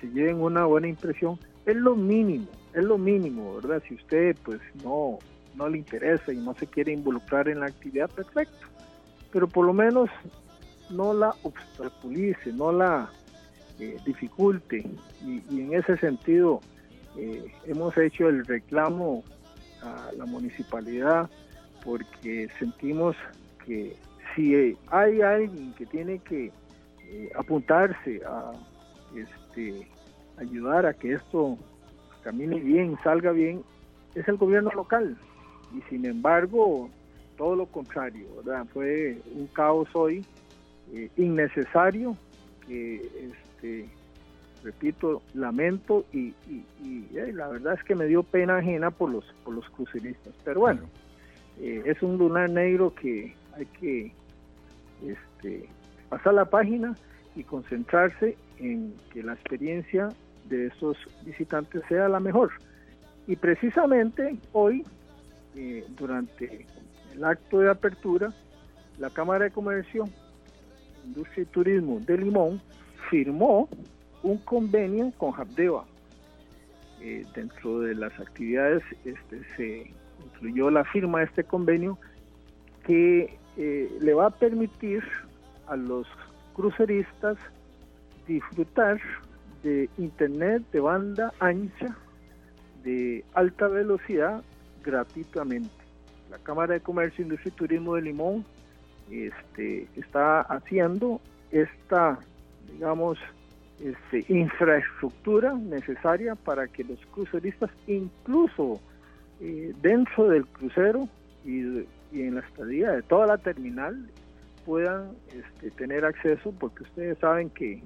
se 0.00 0.08
lleven 0.08 0.40
una 0.40 0.64
buena 0.64 0.88
impresión, 0.88 1.38
es 1.66 1.76
lo 1.76 1.94
mínimo, 1.94 2.48
es 2.74 2.84
lo 2.84 2.98
mínimo, 2.98 3.56
¿verdad? 3.56 3.82
Si 3.88 3.94
usted 3.94 4.36
pues 4.44 4.60
no, 4.84 5.18
no 5.54 5.68
le 5.68 5.78
interesa 5.78 6.32
y 6.32 6.36
no 6.36 6.54
se 6.54 6.66
quiere 6.66 6.92
involucrar 6.92 7.48
en 7.48 7.60
la 7.60 7.66
actividad, 7.66 8.08
perfecto. 8.10 8.66
Pero 9.32 9.48
por 9.48 9.66
lo 9.66 9.72
menos 9.72 10.08
no 10.90 11.12
la 11.12 11.34
obstaculice, 11.42 12.52
no 12.52 12.72
la 12.72 13.10
eh, 13.78 13.96
dificulte. 14.04 14.84
Y, 15.24 15.60
en 15.60 15.74
ese 15.74 15.96
sentido 15.98 16.60
eh, 17.16 17.52
hemos 17.66 17.96
hecho 17.96 18.28
el 18.28 18.44
reclamo 18.44 19.24
a 19.82 20.10
la 20.16 20.26
municipalidad 20.26 21.30
porque 21.84 22.48
sentimos 22.58 23.16
que 23.64 23.96
si 24.34 24.76
hay 24.88 25.20
alguien 25.20 25.72
que 25.74 25.86
tiene 25.86 26.18
que 26.18 26.52
eh, 27.10 27.30
apuntarse 27.36 28.20
a 28.26 28.52
este, 29.14 29.88
ayudar 30.36 30.86
a 30.86 30.94
que 30.94 31.12
esto 31.12 31.56
camine 32.22 32.60
bien, 32.60 32.96
salga 33.02 33.32
bien, 33.32 33.62
es 34.14 34.26
el 34.28 34.36
gobierno 34.36 34.70
local. 34.70 35.16
Y 35.76 35.82
sin 35.88 36.06
embargo, 36.06 36.88
todo 37.36 37.56
lo 37.56 37.66
contrario, 37.66 38.26
¿verdad? 38.36 38.66
Fue 38.72 39.18
un 39.34 39.46
caos 39.48 39.88
hoy 39.94 40.24
eh, 40.92 41.10
innecesario 41.16 42.16
que, 42.66 42.96
este, 42.96 43.88
repito, 44.62 45.22
lamento 45.34 46.04
y, 46.12 46.34
eh, 46.48 47.32
la 47.32 47.48
verdad 47.48 47.74
es 47.74 47.84
que 47.84 47.94
me 47.94 48.06
dio 48.06 48.22
pena 48.22 48.58
ajena 48.58 48.90
por 48.90 49.10
los, 49.10 49.24
por 49.44 49.54
los 49.54 49.68
cruceristas. 49.70 50.34
Pero 50.44 50.60
bueno, 50.60 50.82
eh, 51.60 51.82
es 51.86 52.02
un 52.02 52.18
lunar 52.18 52.50
negro 52.50 52.94
que 52.94 53.34
hay 53.56 53.66
que 53.66 54.12
este, 55.06 55.68
pasar 56.08 56.34
la 56.34 56.46
página 56.46 56.94
y 57.36 57.44
concentrarse 57.44 58.36
en 58.58 58.94
que 59.12 59.22
la 59.22 59.34
experiencia 59.34 60.08
de 60.48 60.66
esos 60.66 60.96
visitantes 61.24 61.82
sea 61.88 62.08
la 62.08 62.20
mejor. 62.20 62.50
Y 63.26 63.36
precisamente 63.36 64.36
hoy, 64.52 64.84
eh, 65.54 65.84
durante 65.96 66.66
el 67.14 67.24
acto 67.24 67.60
de 67.60 67.70
apertura, 67.70 68.32
la 68.98 69.10
Cámara 69.10 69.44
de 69.44 69.50
Comercio, 69.50 70.04
Industria 71.04 71.42
y 71.42 71.46
Turismo 71.46 72.00
de 72.00 72.18
Limón 72.18 72.60
firmó 73.10 73.68
un 74.22 74.38
convenio 74.38 75.12
con 75.16 75.32
Habdeba. 75.34 75.84
Eh, 77.00 77.24
dentro 77.34 77.80
de 77.80 77.94
las 77.94 78.18
actividades 78.18 78.82
este, 79.04 79.42
se 79.56 79.92
incluyó 80.24 80.70
la 80.70 80.84
firma 80.84 81.20
de 81.20 81.26
este 81.26 81.44
convenio 81.44 81.96
que 82.84 83.38
eh, 83.56 83.98
le 84.00 84.14
va 84.14 84.26
a 84.26 84.30
permitir 84.30 85.04
a 85.68 85.76
los 85.76 86.08
cruceristas 86.54 87.38
disfrutar 88.26 89.00
de 89.62 89.88
internet 89.98 90.62
de 90.72 90.80
banda 90.80 91.32
ancha 91.40 91.96
de 92.84 93.24
alta 93.34 93.68
velocidad 93.68 94.42
gratuitamente. 94.82 95.70
La 96.30 96.38
Cámara 96.38 96.74
de 96.74 96.80
Comercio, 96.80 97.24
Industria 97.24 97.52
y 97.54 97.56
Turismo 97.56 97.94
de 97.94 98.02
Limón 98.02 98.44
este, 99.10 99.88
está 99.96 100.42
haciendo 100.42 101.20
esta, 101.50 102.18
digamos, 102.72 103.18
este, 103.80 104.24
infraestructura 104.32 105.54
necesaria 105.54 106.34
para 106.34 106.66
que 106.66 106.84
los 106.84 106.98
cruceristas, 107.06 107.70
incluso 107.86 108.80
eh, 109.40 109.72
dentro 109.80 110.28
del 110.28 110.46
crucero 110.46 111.08
y, 111.44 111.60
y, 112.12 112.22
en 112.22 112.34
la 112.34 112.40
estadía 112.40 112.90
de 112.90 113.02
toda 113.02 113.26
la 113.26 113.38
terminal, 113.38 114.10
puedan 114.66 115.12
este, 115.32 115.70
tener 115.70 116.04
acceso, 116.04 116.52
porque 116.58 116.82
ustedes 116.82 117.18
saben 117.18 117.48
que 117.50 117.82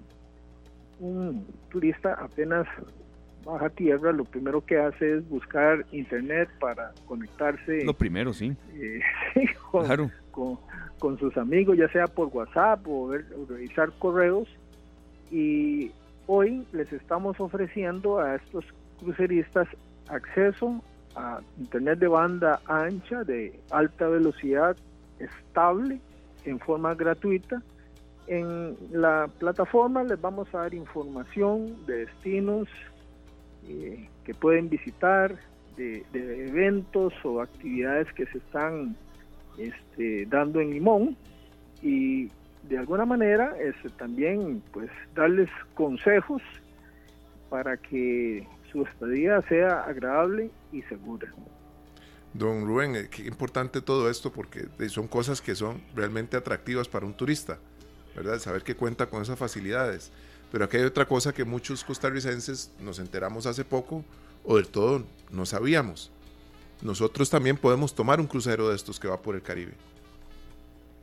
un 1.02 1.44
turista 1.68 2.14
apenas 2.14 2.66
baja 3.44 3.68
tierra, 3.70 4.12
lo 4.12 4.24
primero 4.24 4.64
que 4.64 4.78
hace 4.78 5.18
es 5.18 5.28
buscar 5.28 5.84
internet 5.90 6.48
para 6.60 6.92
conectarse. 7.06 7.84
Lo 7.84 7.94
primero, 7.94 8.32
sí. 8.32 8.56
Eh, 8.74 9.00
con, 10.30 10.58
con, 10.98 11.18
sus 11.18 11.36
amigos, 11.36 11.76
ya 11.76 11.88
sea 11.88 12.06
por 12.06 12.28
WhatsApp 12.28 12.86
o, 12.86 13.08
ver, 13.08 13.26
o, 13.36 13.44
revisar 13.52 13.90
correos. 13.98 14.48
Y 15.30 15.90
hoy 16.26 16.64
les 16.72 16.92
estamos 16.92 17.40
ofreciendo 17.40 18.20
a 18.20 18.36
estos 18.36 18.64
cruceristas 19.00 19.66
acceso 20.08 20.82
a 21.16 21.40
internet 21.58 21.98
de 21.98 22.08
banda 22.08 22.60
ancha, 22.66 23.24
de 23.24 23.58
alta 23.70 24.08
velocidad, 24.08 24.76
estable 25.18 26.00
en 26.44 26.58
forma 26.60 26.94
gratuita. 26.94 27.60
En 28.26 28.76
la 28.92 29.28
plataforma 29.38 30.04
les 30.04 30.20
vamos 30.20 30.48
a 30.54 30.58
dar 30.58 30.74
información 30.74 31.84
de 31.86 32.06
destinos 32.06 32.68
eh, 33.68 34.08
que 34.24 34.34
pueden 34.34 34.68
visitar, 34.68 35.36
de, 35.76 36.04
eventos 36.48 37.12
o 37.24 37.40
actividades 37.40 38.12
que 38.12 38.26
se 38.26 38.38
están 38.38 38.96
este, 39.58 40.26
dando 40.26 40.60
en 40.60 40.70
Limón 40.70 41.16
y 41.82 42.28
de 42.68 42.78
alguna 42.78 43.04
manera 43.04 43.56
este, 43.60 43.88
también 43.90 44.62
pues 44.72 44.90
darles 45.14 45.50
consejos 45.74 46.42
para 47.50 47.76
que 47.76 48.46
su 48.70 48.82
estadía 48.82 49.42
sea 49.42 49.82
agradable 49.82 50.50
y 50.72 50.82
segura. 50.82 51.32
Don 52.34 52.66
Rubén, 52.66 52.96
eh, 52.96 53.08
qué 53.10 53.26
importante 53.26 53.82
todo 53.82 54.08
esto 54.08 54.32
porque 54.32 54.66
son 54.88 55.06
cosas 55.06 55.42
que 55.42 55.54
son 55.54 55.82
realmente 55.94 56.36
atractivas 56.36 56.88
para 56.88 57.04
un 57.04 57.14
turista, 57.14 57.58
¿verdad? 58.14 58.38
Saber 58.38 58.62
que 58.62 58.74
cuenta 58.74 59.06
con 59.06 59.22
esas 59.22 59.38
facilidades. 59.38 60.10
Pero 60.50 60.64
aquí 60.64 60.76
hay 60.76 60.84
otra 60.84 61.06
cosa 61.06 61.32
que 61.32 61.44
muchos 61.44 61.82
costarricenses 61.84 62.70
nos 62.80 62.98
enteramos 62.98 63.46
hace 63.46 63.64
poco 63.64 64.04
o 64.44 64.56
del 64.56 64.68
todo 64.68 65.04
no 65.30 65.46
sabíamos. 65.46 66.10
Nosotros 66.82 67.30
también 67.30 67.56
podemos 67.56 67.94
tomar 67.94 68.20
un 68.20 68.26
crucero 68.26 68.68
de 68.68 68.76
estos 68.76 68.98
que 68.98 69.08
va 69.08 69.22
por 69.22 69.34
el 69.34 69.42
Caribe. 69.42 69.72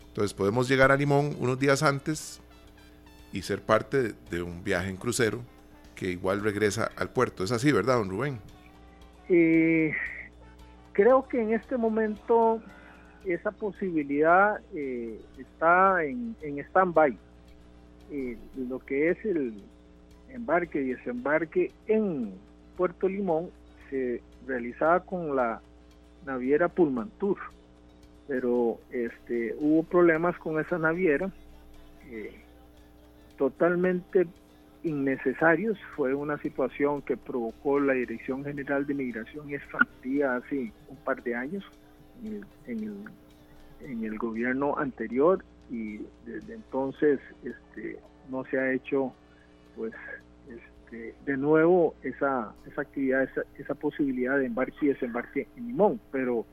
Entonces 0.09 0.33
podemos 0.33 0.67
llegar 0.67 0.91
a 0.91 0.97
Limón 0.97 1.35
unos 1.39 1.57
días 1.57 1.81
antes 1.83 2.41
y 3.31 3.41
ser 3.41 3.61
parte 3.61 4.13
de 4.29 4.41
un 4.41 4.63
viaje 4.63 4.89
en 4.89 4.97
crucero 4.97 5.41
que 5.95 6.11
igual 6.11 6.41
regresa 6.41 6.91
al 6.95 7.09
puerto. 7.09 7.43
Es 7.43 7.51
así, 7.51 7.71
¿verdad, 7.71 7.97
don 7.97 8.09
Rubén? 8.09 8.39
Eh, 9.29 9.93
creo 10.93 11.27
que 11.27 11.41
en 11.41 11.53
este 11.53 11.77
momento 11.77 12.61
esa 13.25 13.51
posibilidad 13.51 14.59
eh, 14.73 15.19
está 15.37 16.03
en, 16.03 16.35
en 16.41 16.59
stand-by. 16.59 17.17
Eh, 18.11 18.37
lo 18.55 18.79
que 18.79 19.09
es 19.09 19.23
el 19.25 19.61
embarque 20.29 20.81
y 20.81 20.93
desembarque 20.93 21.71
en 21.87 22.33
Puerto 22.77 23.07
Limón 23.07 23.49
se 23.89 24.21
realizaba 24.47 25.01
con 25.01 25.35
la 25.35 25.61
naviera 26.25 26.69
Pulmantur, 26.69 27.37
pero 28.27 28.79
este, 28.91 29.55
hubo 29.59 29.83
problemas 29.83 30.37
con 30.37 30.59
esa 30.59 30.77
naviera 30.77 31.31
eh, 32.09 32.33
totalmente 33.37 34.27
innecesarios. 34.83 35.77
Fue 35.95 36.13
una 36.13 36.37
situación 36.39 37.01
que 37.01 37.17
provocó 37.17 37.79
la 37.79 37.93
Dirección 37.93 38.43
General 38.43 38.85
de 38.85 38.93
Migración 38.93 39.49
y 39.49 39.55
Extranjería 39.55 40.35
hace 40.35 40.71
un 40.87 40.97
par 41.03 41.21
de 41.23 41.35
años 41.35 41.63
en 42.23 42.43
el, 42.67 43.05
en 43.81 44.03
el, 44.03 44.17
gobierno 44.17 44.77
anterior 44.77 45.43
y 45.69 45.99
desde 46.25 46.53
entonces 46.53 47.19
este, 47.43 47.99
no 48.29 48.43
se 48.45 48.59
ha 48.59 48.71
hecho 48.71 49.13
pues 49.75 49.93
este, 50.49 51.15
de 51.25 51.37
nuevo 51.37 51.95
esa, 52.03 52.53
esa 52.67 52.81
actividad, 52.81 53.23
esa, 53.23 53.43
esa 53.57 53.75
posibilidad 53.75 54.37
de 54.37 54.47
embarque 54.47 54.77
y 54.81 54.87
desembarque 54.87 55.47
en 55.55 55.67
Limón, 55.67 55.99
pero 56.11 56.45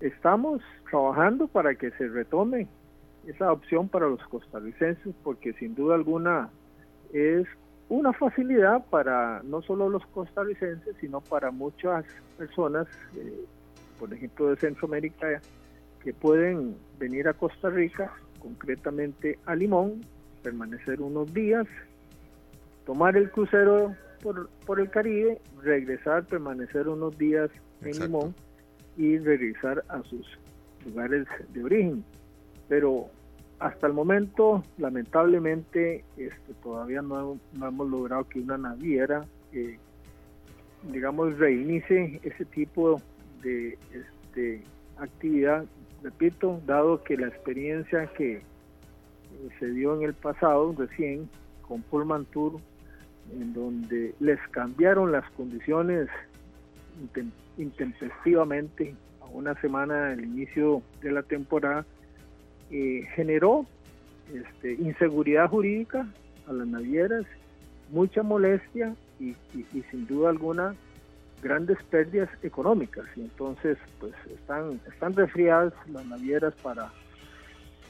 estamos 0.00 0.62
trabajando 0.90 1.46
para 1.46 1.74
que 1.74 1.90
se 1.92 2.08
retome 2.08 2.66
esa 3.26 3.52
opción 3.52 3.88
para 3.88 4.08
los 4.08 4.22
costarricenses 4.28 5.14
porque 5.22 5.52
sin 5.54 5.74
duda 5.74 5.94
alguna 5.94 6.50
es 7.12 7.46
una 7.88 8.12
facilidad 8.12 8.84
para 8.86 9.42
no 9.44 9.62
solo 9.62 9.88
los 9.88 10.04
costarricenses, 10.06 10.96
sino 11.00 11.20
para 11.20 11.50
muchas 11.50 12.04
personas, 12.38 12.86
eh, 13.16 13.44
por 14.04 14.12
ejemplo 14.12 14.50
de 14.50 14.56
Centroamérica, 14.56 15.40
que 16.02 16.12
pueden 16.12 16.76
venir 16.98 17.26
a 17.26 17.32
Costa 17.32 17.70
Rica, 17.70 18.12
concretamente 18.38 19.38
a 19.46 19.54
Limón, 19.54 20.02
permanecer 20.42 21.00
unos 21.00 21.32
días, 21.32 21.66
tomar 22.84 23.16
el 23.16 23.30
crucero 23.30 23.96
por, 24.22 24.50
por 24.66 24.78
el 24.78 24.90
Caribe, 24.90 25.40
regresar, 25.62 26.26
permanecer 26.26 26.86
unos 26.86 27.16
días 27.16 27.48
en 27.80 27.98
Limón 27.98 28.34
y 28.98 29.16
regresar 29.16 29.82
a 29.88 30.02
sus 30.02 30.26
lugares 30.84 31.26
de 31.54 31.64
origen. 31.64 32.04
Pero 32.68 33.08
hasta 33.58 33.86
el 33.86 33.94
momento, 33.94 34.62
lamentablemente, 34.76 36.04
este, 36.18 36.52
todavía 36.62 37.00
no, 37.00 37.38
hemos 37.54 37.88
logrado 37.88 38.28
que 38.28 38.40
una 38.40 38.58
naviera, 38.58 39.24
eh, 39.54 39.78
digamos, 40.92 41.38
reinicie 41.38 42.20
ese 42.22 42.44
tipo 42.44 43.00
de 43.44 43.78
este, 43.92 44.62
actividad. 44.98 45.64
Repito, 46.02 46.60
dado 46.66 47.02
que 47.04 47.16
la 47.16 47.28
experiencia 47.28 48.06
que 48.16 48.36
eh, 48.36 48.42
se 49.58 49.70
dio 49.70 49.94
en 49.96 50.02
el 50.02 50.14
pasado, 50.14 50.74
recién, 50.76 51.28
con 51.62 51.82
Pullman 51.82 52.24
Tour, 52.26 52.60
en 53.32 53.52
donde 53.54 54.14
les 54.20 54.38
cambiaron 54.50 55.12
las 55.12 55.28
condiciones 55.30 56.08
intempestivamente 57.56 58.94
a 59.20 59.26
una 59.26 59.58
semana 59.60 60.10
del 60.10 60.24
inicio 60.24 60.82
de 61.00 61.12
la 61.12 61.22
temporada, 61.22 61.86
eh, 62.70 63.06
generó 63.14 63.66
este, 64.32 64.72
inseguridad 64.74 65.48
jurídica 65.48 66.06
a 66.48 66.52
las 66.52 66.66
navieras, 66.66 67.24
mucha 67.90 68.22
molestia 68.22 68.94
y, 69.20 69.34
sin 69.90 70.06
duda 70.06 70.30
alguna 70.30 70.74
grandes 71.44 71.76
pérdidas 71.90 72.30
económicas 72.42 73.04
y 73.14 73.20
entonces 73.20 73.76
pues 74.00 74.14
están 74.34 74.80
están 74.90 75.12
resfriadas 75.14 75.74
las 75.92 76.04
navieras 76.06 76.54
para 76.62 76.90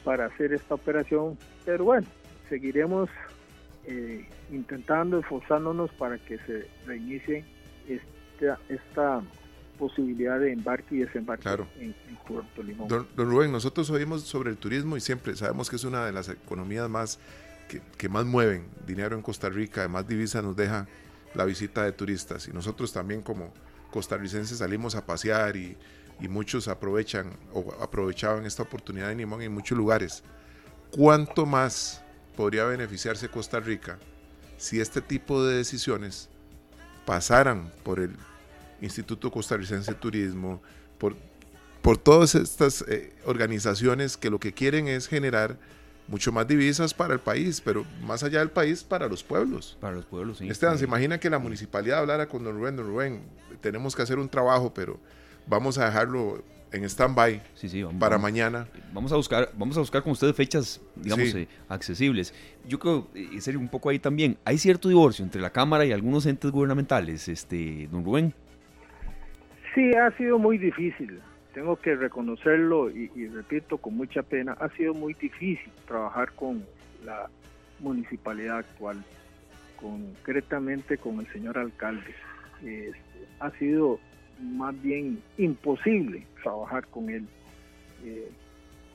para 0.02 0.26
hacer 0.26 0.52
esta 0.52 0.74
operación 0.74 1.38
pero 1.64 1.84
bueno 1.84 2.07
seguiremos 2.48 3.09
eh, 3.86 4.26
intentando 4.50 5.20
esforzándonos 5.20 5.92
para 5.92 6.18
que 6.18 6.36
se 6.38 6.66
reinicie 6.84 7.44
esta 7.88 8.59
esta 8.68 9.22
posibilidad 9.78 10.40
de 10.40 10.52
embarque 10.52 10.96
y 10.96 10.98
desembarque 10.98 11.48
en, 11.78 11.94
Puerto 12.26 12.62
Limón. 12.62 12.88
Don, 12.88 13.07
Rubén, 13.16 13.52
nosotros 13.52 13.90
oímos 13.90 14.22
sobre 14.22 14.48
el 14.50 14.57
turismo 14.57 14.96
y 14.96 15.00
siempre 15.00 15.36
sabemos 15.36 15.68
que 15.68 15.76
es 15.76 15.84
una 15.84 16.07
de 16.07 16.12
las 16.12 16.30
economías 16.30 16.88
más 16.88 17.18
que, 17.98 18.09
más 18.09 18.24
mueven 18.24 18.64
dinero 18.86 19.14
en 19.14 19.20
Costa 19.20 19.50
Rica, 19.50 19.82
además 19.82 20.09
divisa 20.09 20.40
nos 20.40 20.57
deja 20.57 20.86
la 21.35 21.45
visita 21.45 21.85
de 21.85 21.93
turistas 21.93 22.49
y 22.49 22.53
nosotros 22.53 22.93
también 22.93 23.22
como 23.22 23.53
costarricenses 23.91 24.59
salimos 24.59 24.95
a 24.95 25.07
pasear 25.07 25.57
y, 25.57 25.76
y 26.20 26.28
muchos 26.28 26.68
aprovechan 26.68 27.37
o 27.53 27.72
aprovechaban 27.80 28.47
esta 28.47 28.62
oportunidad 28.62 29.12
en 29.12 29.18
Limón 29.18 29.43
en 29.43 29.53
muchos 29.53 29.76
lugares. 29.76 30.22
¿Cuánto 30.91 31.47
más 31.47 32.03
podría 32.37 32.64
beneficiarse 32.64 33.28
Costa 33.28 33.61
Rica 33.61 33.99
si 34.57 34.80
este 34.80 35.01
tipo 35.01 35.45
de 35.45 35.57
decisiones 35.57 36.28
pasaran 37.05 37.70
por 37.82 38.01
el 38.01 38.16
Instituto 38.80 39.30
Costarricense 39.30 39.93
de 39.93 39.99
Turismo, 39.99 40.62
por, 40.99 41.16
por 41.82 41.97
todas 41.97 42.35
estas 42.35 42.85
eh, 42.89 43.12
organizaciones 43.24 44.16
que 44.16 44.30
lo 44.30 44.39
que 44.39 44.53
quieren 44.53 44.89
es 44.89 45.07
generar 45.09 45.59
mucho 46.09 46.32
más 46.32 46.46
divisas 46.46 46.92
para 46.92 47.14
el 47.14 47.20
país, 47.20 47.61
pero 47.61 47.84
más 48.02 48.22
allá 48.22 48.40
del 48.40 48.50
país, 48.50 48.84
para 48.84 49.09
los 49.09 49.22
pueblos. 49.22 49.76
Para 49.80 49.94
los 49.94 50.05
pueblos, 50.05 50.38
sí. 50.38 50.48
Esteban, 50.48 50.78
¿se 50.78 50.84
imagina 50.84 51.18
que 51.18 51.30
la 51.30 51.38
municipalidad 51.38 52.00
hablara 52.00 52.28
con 52.28 52.44
don 52.44 52.57
Rubén? 52.57 52.76
Don 52.76 52.86
Rubén, 52.86 53.22
tenemos 53.61 53.96
que 53.96 54.02
hacer 54.02 54.18
un 54.18 54.28
trabajo, 54.28 54.72
pero 54.74 54.98
vamos 55.46 55.78
a 55.78 55.86
dejarlo 55.86 56.42
en 56.74 56.84
stand-by 56.84 57.40
sí, 57.55 57.68
sí, 57.68 57.84
para 57.98 58.18
mañana. 58.18 58.66
Vamos 58.92 59.12
a 59.12 59.16
buscar, 59.16 59.50
vamos 59.57 59.76
a 59.76 59.80
buscar 59.80 60.02
con 60.02 60.12
ustedes 60.12 60.34
fechas, 60.34 60.80
digamos, 60.96 61.34
eh, 61.34 61.48
accesibles. 61.68 62.34
Yo 62.66 62.78
creo, 62.78 63.09
y 63.14 63.40
serio, 63.40 63.61
un 63.61 63.68
poco 63.68 63.90
ahí 63.90 63.98
también, 63.98 64.36
hay 64.44 64.59
cierto 64.59 64.88
divorcio 64.88 65.24
entre 65.24 65.40
la 65.40 65.50
Cámara 65.50 65.84
y 65.84 65.92
algunos 65.92 66.26
entes 66.26 66.50
gubernamentales, 66.50 67.28
este, 67.28 67.88
don 67.90 68.05
Rubén. 68.05 68.34
Sí, 69.74 69.90
ha 69.94 70.16
sido 70.16 70.38
muy 70.38 70.59
difícil, 70.59 71.20
tengo 71.55 71.76
que 71.76 71.94
reconocerlo 71.94 72.90
y, 72.90 73.28
repito 73.28 73.78
con 73.78 73.96
mucha 73.96 74.22
pena, 74.22 74.57
ha 74.61 74.68
sido 74.70 74.92
muy 74.92 75.14
difícil 75.14 75.72
trabajar 75.86 76.32
con 76.32 76.64
la 77.05 77.30
municipalidad 77.78 78.59
actual, 78.59 79.02
concretamente 79.80 80.98
con 80.98 81.20
el 81.20 81.26
señor 81.28 81.57
alcalde. 81.57 82.12
Este, 82.62 83.28
ha 83.38 83.50
sido 83.52 84.00
más 84.40 84.80
bien 84.82 85.22
imposible 85.38 86.26
trabajar 86.42 86.86
con 86.88 87.09
él. 87.09 87.26
Eh, 88.05 88.30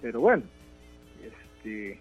pero 0.02 0.20
bueno, 0.20 0.44
este, 1.24 1.98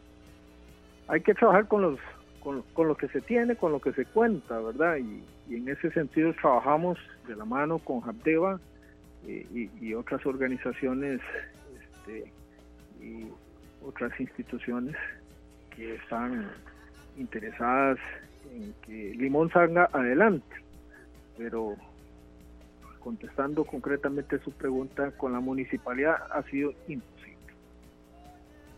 hay 1.07 1.21
que 1.21 1.35
trabajar 1.35 1.69
con 1.69 1.83
los 1.83 2.01
con, 2.41 2.89
lo 2.89 2.97
que 2.97 3.09
se 3.09 3.21
tiene, 3.21 3.57
con 3.57 3.73
lo 3.73 3.81
que 3.81 3.93
se 3.93 4.07
cuenta, 4.07 4.59
¿verdad? 4.59 4.97
Y, 4.97 5.23
en 5.55 5.69
ese 5.69 5.91
sentido 5.93 6.33
trabajamos 6.35 6.99
de 7.27 7.35
la 7.35 7.45
mano 7.45 7.79
con 7.79 8.03
Habdeba 8.05 8.61
eh, 9.27 9.69
y, 9.81 9.95
otras 9.95 10.25
organizaciones 10.27 11.21
este, 11.81 12.33
y 13.01 13.27
otras 13.85 14.19
instituciones 14.21 14.97
que 15.75 15.97
están 15.97 16.51
interesadas 17.17 17.99
en 18.53 18.75
que 18.83 19.15
Limón 19.17 19.51
salga 19.51 19.89
adelante. 19.93 20.57
Pero 21.37 21.77
contestando 22.99 23.65
concretamente 23.65 24.39
su 24.41 24.53
pregunta, 24.53 25.13
con 25.13 25.33
la 25.33 25.41
municipalidad 25.41 26.17
ha 26.31 26.43
sido 26.45 26.73
imposible. 26.89 27.39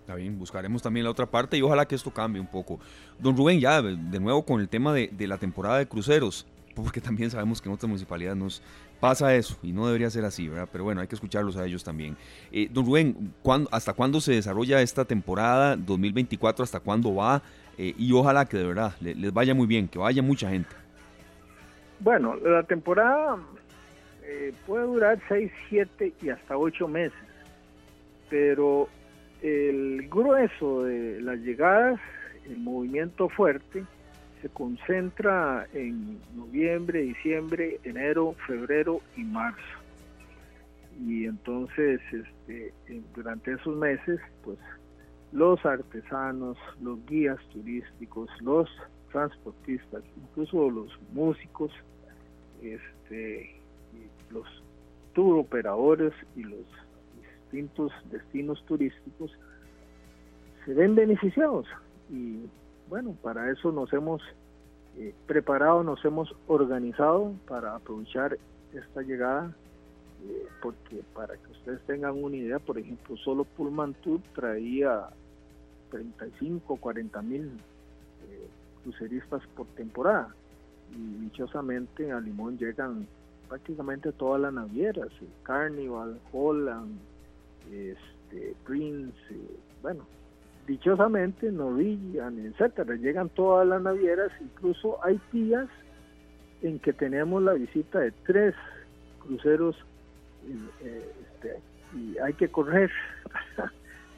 Está 0.00 0.14
bien, 0.14 0.38
buscaremos 0.38 0.82
también 0.82 1.04
la 1.04 1.10
otra 1.10 1.26
parte 1.26 1.56
y 1.56 1.62
ojalá 1.62 1.86
que 1.86 1.94
esto 1.94 2.12
cambie 2.12 2.40
un 2.40 2.46
poco. 2.46 2.80
Don 3.18 3.36
Rubén, 3.36 3.60
ya 3.60 3.80
de 3.80 4.20
nuevo 4.20 4.44
con 4.44 4.60
el 4.60 4.68
tema 4.68 4.92
de, 4.92 5.10
la 5.26 5.38
temporada 5.38 5.78
de 5.78 5.86
cruceros, 5.86 6.46
porque 6.74 7.00
también 7.00 7.30
sabemos 7.30 7.60
que 7.60 7.68
en 7.68 7.74
otras 7.74 7.88
municipalidades 7.88 8.36
nos 8.36 8.62
pasa 9.00 9.34
eso 9.34 9.58
y 9.62 9.72
no 9.72 9.86
debería 9.86 10.10
ser 10.10 10.24
así, 10.24 10.48
¿verdad? 10.48 10.68
Pero 10.70 10.84
bueno, 10.84 11.00
hay 11.00 11.08
que 11.08 11.14
escucharlos 11.14 11.56
a 11.56 11.64
ellos 11.64 11.82
también. 11.82 12.16
Eh, 12.52 12.68
don 12.70 12.86
Rubén, 12.86 13.32
¿hasta 13.70 13.94
cuándo 13.94 14.20
se 14.20 14.32
desarrolla 14.32 14.80
esta 14.82 15.04
temporada 15.04 15.76
2024? 15.76 16.62
¿Hasta 16.62 16.80
cuándo 16.80 17.14
va? 17.14 17.42
Eh, 17.78 17.94
y 17.98 18.12
ojalá 18.12 18.44
que 18.44 18.58
de 18.58 18.66
verdad 18.66 18.94
les, 19.00 19.32
vaya 19.32 19.54
muy 19.54 19.66
bien, 19.66 19.88
que 19.88 19.98
vaya 19.98 20.22
mucha 20.22 20.50
gente. 20.50 20.68
Bueno, 22.00 22.36
la 22.36 22.62
temporada 22.62 23.38
eh, 24.22 24.52
puede 24.66 24.84
durar 24.84 25.18
6, 25.28 25.50
7 25.70 26.12
y 26.22 26.28
hasta 26.28 26.56
8 26.56 26.88
meses, 26.88 27.18
pero 28.28 28.88
el 29.42 30.08
grueso 30.08 30.84
de 30.84 31.20
las 31.22 31.38
llegadas, 31.38 31.98
el 32.46 32.58
movimiento 32.58 33.28
fuerte, 33.28 33.84
se 34.40 34.48
concentra 34.48 35.66
en 35.72 36.18
noviembre, 36.34 37.02
diciembre, 37.02 37.78
enero, 37.84 38.34
febrero 38.46 39.00
y 39.16 39.24
marzo. 39.24 39.60
Y 41.06 41.24
entonces, 41.26 42.00
este, 42.12 42.72
durante 43.14 43.52
esos 43.52 43.76
meses, 43.76 44.20
pues 44.44 44.58
los 45.32 45.64
artesanos, 45.64 46.58
los 46.82 47.04
guías 47.06 47.38
turísticos, 47.52 48.28
los 48.40 48.68
transportistas, 49.12 50.02
incluso 50.16 50.70
los 50.70 50.90
músicos, 51.12 51.72
este, 52.62 53.56
los 54.30 54.46
tour 55.14 55.38
operadores 55.38 56.12
y 56.36 56.42
los 56.42 56.64
distintos 57.50 57.92
destinos 58.10 58.64
turísticos 58.66 59.32
se 60.64 60.74
ven 60.74 60.94
beneficiados 60.94 61.66
bueno, 62.90 63.16
para 63.22 63.50
eso 63.52 63.70
nos 63.70 63.90
hemos 63.92 64.20
eh, 64.98 65.14
preparado, 65.26 65.84
nos 65.84 66.04
hemos 66.04 66.34
organizado 66.48 67.32
para 67.46 67.76
aprovechar 67.76 68.36
esta 68.74 69.02
llegada, 69.02 69.54
eh, 70.26 70.46
porque 70.60 71.02
para 71.14 71.36
que 71.36 71.52
ustedes 71.52 71.80
tengan 71.86 72.22
una 72.22 72.36
idea, 72.36 72.58
por 72.58 72.78
ejemplo, 72.78 73.16
solo 73.16 73.44
Pullman 73.44 73.94
Tour 74.02 74.20
traía 74.34 75.08
35, 75.92 76.76
40 76.76 77.22
mil 77.22 77.46
eh, 78.28 78.48
cruceristas 78.82 79.40
por 79.56 79.66
temporada. 79.68 80.34
Y 80.90 81.24
dichosamente 81.24 82.10
a 82.10 82.18
Limón 82.18 82.58
llegan 82.58 83.06
prácticamente 83.48 84.10
todas 84.10 84.40
las 84.40 84.52
navieras, 84.52 85.08
Carnival, 85.44 86.20
Holland, 86.32 86.98
este, 87.70 88.56
Prince, 88.64 89.14
bueno, 89.80 90.04
dichosamente 90.70 91.50
Norwegian, 91.50 92.38
etcétera, 92.46 92.94
llegan 92.94 93.28
todas 93.30 93.66
las 93.66 93.82
navieras, 93.82 94.30
incluso 94.40 95.04
hay 95.04 95.20
días 95.32 95.68
en 96.62 96.78
que 96.78 96.92
tenemos 96.92 97.42
la 97.42 97.54
visita 97.54 97.98
de 97.98 98.12
tres 98.24 98.54
cruceros 99.18 99.74
eh, 100.84 101.12
este, 101.22 101.58
y 101.92 102.16
hay 102.18 102.34
que 102.34 102.48
correr 102.48 102.88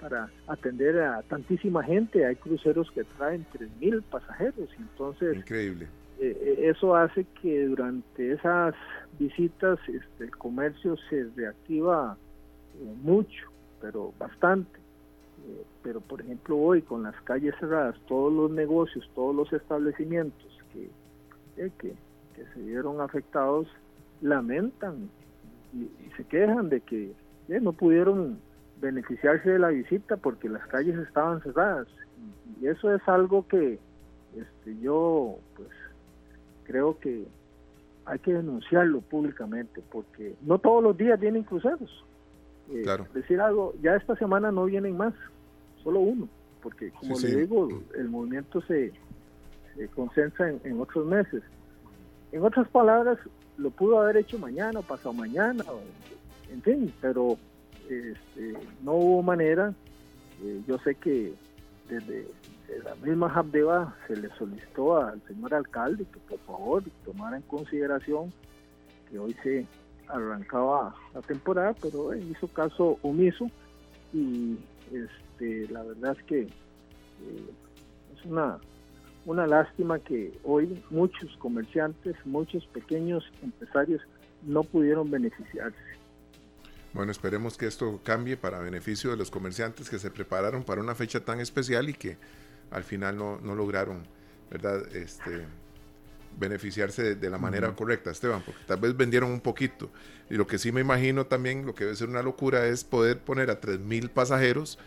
para 0.02 0.28
atender 0.46 1.00
a 1.00 1.22
tantísima 1.22 1.82
gente. 1.84 2.26
Hay 2.26 2.36
cruceros 2.36 2.90
que 2.90 3.04
traen 3.16 3.46
3.000 3.54 4.02
pasajeros. 4.02 4.68
Entonces, 4.78 5.36
increíble. 5.36 5.86
Eh, 6.20 6.36
eh, 6.38 6.68
eso 6.68 6.94
hace 6.94 7.24
que 7.40 7.64
durante 7.64 8.32
esas 8.32 8.74
visitas 9.18 9.78
este, 9.88 10.24
el 10.24 10.36
comercio 10.36 10.98
se 11.08 11.28
reactiva 11.34 12.18
mucho, 13.02 13.46
pero 13.80 14.12
bastante. 14.18 14.81
Pero, 15.82 16.00
por 16.00 16.20
ejemplo, 16.20 16.56
hoy 16.56 16.82
con 16.82 17.02
las 17.02 17.20
calles 17.22 17.54
cerradas, 17.58 17.96
todos 18.06 18.32
los 18.32 18.50
negocios, 18.50 19.08
todos 19.14 19.34
los 19.34 19.52
establecimientos 19.52 20.58
que, 20.72 20.88
que, 21.56 21.94
que 22.34 22.44
se 22.54 22.60
vieron 22.60 23.00
afectados 23.00 23.68
lamentan 24.20 25.10
y, 25.74 25.90
se 26.16 26.24
quejan 26.24 26.68
de 26.68 26.80
que 26.80 27.12
eh, 27.48 27.60
no 27.60 27.72
pudieron 27.72 28.38
beneficiarse 28.80 29.50
de 29.50 29.58
la 29.58 29.68
visita 29.68 30.16
porque 30.16 30.48
las 30.48 30.66
calles 30.66 30.96
estaban 30.98 31.40
cerradas. 31.42 31.88
Y, 32.60 32.66
eso 32.66 32.94
es 32.94 33.06
algo 33.08 33.46
que 33.48 33.78
este, 34.36 34.78
yo 34.80 35.38
pues 35.56 35.68
creo 36.64 36.98
que 36.98 37.26
hay 38.04 38.18
que 38.18 38.34
denunciarlo 38.34 39.00
públicamente 39.00 39.82
porque 39.90 40.34
no 40.42 40.58
todos 40.58 40.82
los 40.82 40.96
días 40.96 41.18
vienen 41.18 41.44
cruceros. 41.44 42.04
Eh, 42.70 42.84
decir 43.12 43.40
algo 43.40 43.74
ya 43.82 43.96
esta 43.96 44.14
semana 44.16 44.52
no 44.52 44.64
vienen 44.66 44.96
más 44.96 45.14
solo 45.82 46.00
uno 46.00 46.28
porque 46.62 46.90
como 46.92 47.18
le 47.18 47.36
digo 47.36 47.68
el 47.96 48.08
movimiento 48.08 48.60
se, 48.62 48.92
concentra 49.94 50.50
en 50.50 50.80
otros 50.80 51.06
meses 51.06 51.42
en 52.32 52.42
otras 52.42 52.66
palabras, 52.68 53.18
lo 53.58 53.70
pudo 53.70 54.00
haber 54.00 54.16
hecho 54.16 54.38
mañana 54.38 54.80
o 54.80 54.82
pasado 54.82 55.12
mañana, 55.12 55.64
en 56.50 56.62
fin, 56.62 56.92
pero 57.00 57.36
este, 57.84 58.58
no 58.82 58.94
hubo 58.94 59.22
manera. 59.22 59.74
Eh, 60.42 60.62
yo 60.66 60.78
sé 60.78 60.94
que 60.94 61.34
desde 61.88 62.26
la 62.84 62.94
misma 62.96 63.32
Habdeba 63.32 63.94
se 64.06 64.16
le 64.16 64.28
solicitó 64.30 64.96
al 64.96 65.20
señor 65.28 65.52
alcalde 65.54 66.06
que 66.10 66.18
por 66.20 66.38
favor 66.40 66.82
tomara 67.04 67.36
en 67.36 67.42
consideración 67.42 68.32
que 69.10 69.18
hoy 69.18 69.36
se 69.42 69.66
arrancaba 70.08 70.94
la 71.14 71.20
temporada, 71.20 71.74
pero 71.82 72.14
él 72.14 72.30
hizo 72.30 72.48
caso 72.48 72.98
omiso 73.02 73.46
y 74.14 74.56
este, 74.86 75.10
la 75.70 75.82
verdad 75.82 76.16
es 76.18 76.24
que 76.24 76.40
eh, 76.42 76.48
es 78.16 78.24
una 78.24 78.58
una 79.24 79.46
lástima 79.46 79.98
que 79.98 80.32
hoy 80.44 80.82
muchos 80.90 81.36
comerciantes, 81.38 82.16
muchos 82.24 82.66
pequeños 82.66 83.24
empresarios 83.42 84.02
no 84.42 84.64
pudieron 84.64 85.10
beneficiarse. 85.10 85.78
Bueno, 86.92 87.12
esperemos 87.12 87.56
que 87.56 87.66
esto 87.66 88.00
cambie 88.04 88.36
para 88.36 88.58
beneficio 88.58 89.10
de 89.10 89.16
los 89.16 89.30
comerciantes 89.30 89.88
que 89.88 89.98
se 89.98 90.10
prepararon 90.10 90.64
para 90.64 90.80
una 90.80 90.94
fecha 90.94 91.24
tan 91.24 91.40
especial 91.40 91.88
y 91.88 91.94
que 91.94 92.18
al 92.70 92.84
final 92.84 93.16
no, 93.16 93.38
lograron, 93.54 94.02
¿verdad? 94.50 94.94
Este, 94.94 95.46
beneficiarse 96.38 97.14
de, 97.14 97.30
la 97.30 97.38
manera 97.38 97.74
correcta, 97.74 98.10
Esteban, 98.10 98.42
porque 98.44 98.60
tal 98.66 98.80
vez 98.80 98.96
vendieron 98.96 99.30
un 99.30 99.40
poquito. 99.40 99.90
Y 100.28 100.34
lo 100.34 100.46
que 100.46 100.58
sí 100.58 100.72
me 100.72 100.80
imagino 100.80 101.26
también, 101.26 101.64
lo 101.64 101.74
que 101.74 101.84
debe 101.84 101.96
ser 101.96 102.08
una 102.08 102.22
locura, 102.22 102.66
es 102.66 102.84
poder 102.84 103.20
poner 103.20 103.50
a 103.50 103.60
3.000 103.60 104.10
pasajeros 104.10 104.78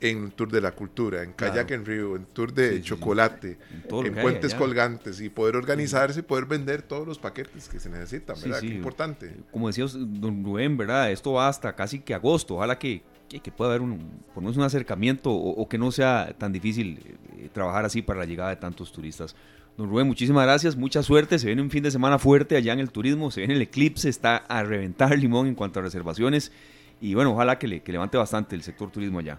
en 0.00 0.30
Tour 0.30 0.50
de 0.50 0.60
la 0.60 0.72
Cultura, 0.72 1.22
en 1.22 1.32
Kayak 1.32 1.70
en 1.72 1.84
Río, 1.84 2.16
en 2.16 2.24
Tour 2.26 2.52
de 2.52 2.80
Chocolate, 2.82 3.58
en, 3.72 4.14
Puentes 4.14 4.54
Colgantes 4.54 5.20
y 5.20 5.28
poder 5.28 5.56
organizarse 5.56 6.20
y 6.20 6.22
poder 6.22 6.46
vender 6.46 6.82
todos 6.82 7.06
los 7.06 7.18
paquetes 7.18 7.68
que 7.68 7.78
se 7.78 7.90
necesitan, 7.90 8.36
¿verdad? 8.40 8.60
Qué 8.60 8.68
importante. 8.68 9.36
Como 9.50 9.66
decías, 9.66 9.94
don 9.94 10.42
Rubén, 10.42 10.76
¿verdad? 10.76 11.10
Esto 11.10 11.32
va 11.32 11.48
hasta 11.48 11.74
casi 11.74 12.00
que 12.00 12.14
agosto. 12.14 12.56
Ojalá 12.56 12.78
que, 12.78 13.02
que, 13.28 13.52
pueda 13.52 13.70
haber 13.70 13.82
un, 13.82 14.22
por 14.34 14.42
un 14.42 14.62
acercamiento 14.62 15.30
o, 15.30 15.68
que 15.68 15.76
no 15.76 15.92
sea 15.92 16.34
tan 16.38 16.52
difícil 16.52 16.98
eh, 17.38 17.48
trabajar 17.52 17.84
así 17.84 18.00
para 18.00 18.20
la 18.20 18.26
llegada 18.26 18.50
de 18.50 18.56
tantos 18.56 18.92
turistas. 18.92 19.36
Don 19.76 19.88
Rubén, 19.88 20.06
muchísimas 20.06 20.44
gracias, 20.44 20.76
mucha 20.76 21.02
suerte. 21.02 21.38
Se 21.38 21.46
viene 21.46 21.62
un 21.62 21.70
fin 21.70 21.82
de 21.82 21.90
semana 21.90 22.18
fuerte 22.18 22.56
allá 22.56 22.72
en 22.72 22.80
el 22.80 22.90
turismo, 22.90 23.30
se 23.30 23.40
viene 23.40 23.54
el 23.54 23.62
eclipse, 23.62 24.08
está 24.08 24.36
a 24.36 24.62
reventar 24.62 25.16
Limón 25.18 25.46
en 25.46 25.54
cuanto 25.54 25.78
a 25.80 25.82
reservaciones. 25.82 26.52
Y 27.00 27.14
bueno, 27.14 27.32
ojalá 27.32 27.58
que, 27.58 27.66
le, 27.66 27.80
que 27.80 27.92
levante 27.92 28.18
bastante 28.18 28.54
el 28.54 28.62
sector 28.62 28.90
turismo 28.90 29.20
allá. 29.20 29.38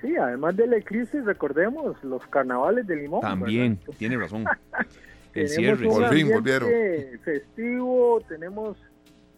Sí, 0.00 0.16
además 0.16 0.56
del 0.56 0.74
eclipse, 0.74 1.20
recordemos 1.22 2.02
los 2.04 2.24
carnavales 2.28 2.86
de 2.86 2.96
Limón. 2.96 3.20
También, 3.20 3.80
tiene 3.98 4.16
razón. 4.16 4.44
El 5.34 5.48
cierre. 5.48 5.86
Por 5.86 6.08
fin 6.08 6.28
volvieron. 6.28 6.68
Festivo, 7.24 8.20
tenemos 8.28 8.76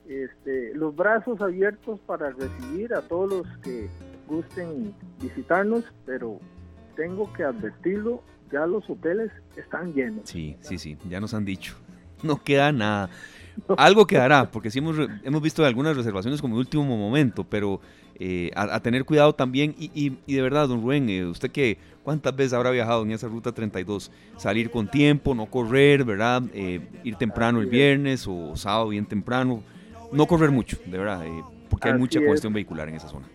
este, 0.09 0.75
los 0.75 0.95
brazos 0.95 1.41
abiertos 1.41 2.01
para 2.01 2.31
recibir 2.31 2.95
a 2.95 3.03
todos 3.03 3.31
los 3.31 3.59
que 3.59 3.89
gusten 4.27 4.95
visitarnos, 5.21 5.85
pero 6.07 6.41
tengo 6.97 7.33
que 7.33 7.45
advertirlo, 7.45 8.23
ya 8.53 8.67
los 8.67 8.89
hoteles 8.89 9.31
están 9.57 9.93
llenos. 9.93 10.23
Sí, 10.25 10.57
sí, 10.61 10.79
sí, 10.79 10.97
ya 11.09 11.21
nos 11.21 11.35
han 11.35 11.45
dicho. 11.45 11.75
No 12.23 12.45
queda 12.45 12.71
nada. 12.71 13.09
Algo 13.79 14.07
quedará, 14.07 14.51
porque 14.51 14.71
sí 14.71 14.81
hemos, 14.81 14.95
hemos 15.23 15.41
visto 15.41 15.65
algunas 15.65 15.97
reservaciones 15.97 16.43
como 16.43 16.57
de 16.57 16.61
último 16.61 16.85
momento, 16.85 17.45
pero 17.45 17.81
eh, 18.23 18.51
a, 18.55 18.79
tener 18.81 19.07
cuidado 19.07 19.35
también. 19.35 19.75
Y, 19.79 20.11
de 20.11 20.43
verdad, 20.43 20.69
don 20.69 20.83
Rubén, 20.83 21.09
eh, 21.09 21.25
usted 21.25 21.51
que 21.51 21.79
cuántas 22.05 22.37
veces 22.37 22.53
habrá 22.53 22.71
viajado 22.71 23.03
en 23.03 23.13
esa 23.13 23.29
ruta 23.29 23.51
32, 23.51 24.13
salir 24.37 24.71
con 24.71 24.91
tiempo, 24.91 25.35
no 25.35 25.47
correr, 25.47 26.05
¿verdad? 26.05 26.43
Eh, 26.53 26.81
ir 27.03 27.17
temprano 27.17 27.63
el 27.63 27.67
viernes 27.67 28.27
o 28.29 28.55
sábado 28.57 28.89
bien 28.89 29.07
temprano, 29.07 29.63
no 30.13 30.27
correr 30.27 30.51
mucho, 30.51 30.77
de 30.85 30.99
verdad, 30.99 31.25
porque 31.71 31.89
hay 31.89 31.99
mucha 31.99 32.21
cuestión 32.23 32.53
vehicular 32.53 32.91
en 32.91 32.97
esa 32.97 33.09
zona. 33.09 33.27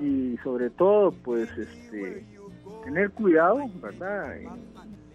Y 0.00 0.36
sobre 0.42 0.70
todo, 0.70 1.12
pues, 1.12 1.48
este, 1.56 2.24
tener 2.84 3.10
cuidado, 3.10 3.70
¿verdad? 3.80 4.36
En 4.36 4.48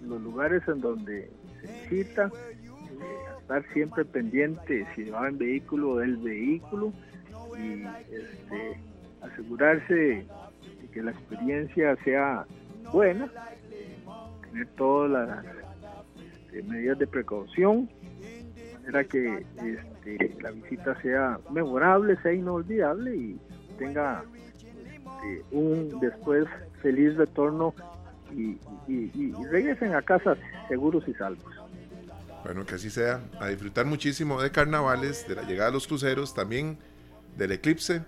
los 0.07 0.21
lugares 0.21 0.61
en 0.69 0.79
donde 0.79 1.29
se 1.61 1.89
visita, 1.89 2.31
estar 3.41 3.65
siempre 3.73 4.05
pendiente 4.05 4.87
si 4.95 5.09
va 5.09 5.27
en 5.27 5.37
vehículo 5.37 5.89
o 5.91 5.97
del 5.97 6.15
vehículo 6.15 6.93
y 7.57 7.83
este, 8.13 8.92
asegurarse 9.23 9.93
de 9.93 10.87
que 10.91 11.01
la 11.01 11.11
experiencia 11.11 11.95
sea 12.03 12.45
buena, 12.91 13.29
tener 14.49 14.67
todas 14.75 15.11
las 15.11 15.45
este, 16.45 16.63
medidas 16.63 16.99
de 16.99 17.07
precaución, 17.07 17.89
de 18.55 18.79
manera 18.79 19.03
que 19.05 19.45
este, 19.57 20.35
la 20.41 20.51
visita 20.51 20.99
sea 21.01 21.39
memorable, 21.51 22.17
sea 22.21 22.33
inolvidable 22.33 23.15
y 23.15 23.39
tenga 23.77 24.23
este, 24.85 25.43
un 25.51 25.99
después 25.99 26.45
feliz 26.81 27.15
retorno 27.15 27.73
y, 28.31 28.57
regresen 29.51 29.93
a 29.93 30.01
casa 30.01 30.35
seguros 30.67 31.07
y 31.07 31.13
salvos. 31.13 31.53
Bueno, 32.43 32.65
que 32.65 32.75
así 32.75 32.89
sea. 32.89 33.21
A 33.39 33.47
disfrutar 33.47 33.85
muchísimo 33.85 34.41
de 34.41 34.51
carnavales, 34.51 35.27
de 35.27 35.35
la 35.35 35.43
llegada 35.43 35.69
de 35.69 35.75
los 35.75 35.87
cruceros, 35.87 36.33
también 36.33 36.77
del 37.37 37.51
eclipse 37.51 38.01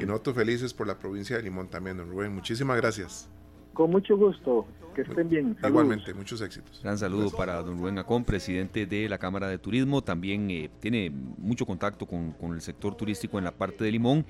y 0.00 0.04
nosotros 0.04 0.36
felices 0.36 0.74
por 0.74 0.86
la 0.86 0.98
provincia 0.98 1.36
de 1.36 1.42
Limón 1.42 1.68
también, 1.68 1.96
don 1.96 2.10
Rubén. 2.10 2.34
Muchísimas 2.34 2.76
gracias. 2.76 3.28
Con 3.72 3.90
mucho 3.90 4.16
gusto. 4.16 4.66
Que 4.94 5.02
estén 5.02 5.28
bien. 5.28 5.56
Igualmente, 5.62 6.14
muchos 6.14 6.40
éxitos. 6.40 6.80
Gran 6.82 6.96
saludo 6.96 7.30
para 7.30 7.62
don 7.62 7.78
Rubén 7.78 7.98
Acón, 7.98 8.24
presidente 8.24 8.86
de 8.86 9.08
la 9.10 9.18
Cámara 9.18 9.48
de 9.48 9.58
Turismo. 9.58 10.02
También 10.02 10.50
eh, 10.50 10.70
tiene 10.80 11.10
mucho 11.10 11.66
contacto 11.66 12.06
con, 12.06 12.34
el 12.54 12.62
sector 12.62 12.94
turístico 12.94 13.36
en 13.36 13.44
la 13.44 13.52
parte 13.52 13.84
de 13.84 13.92
Limón. 13.92 14.24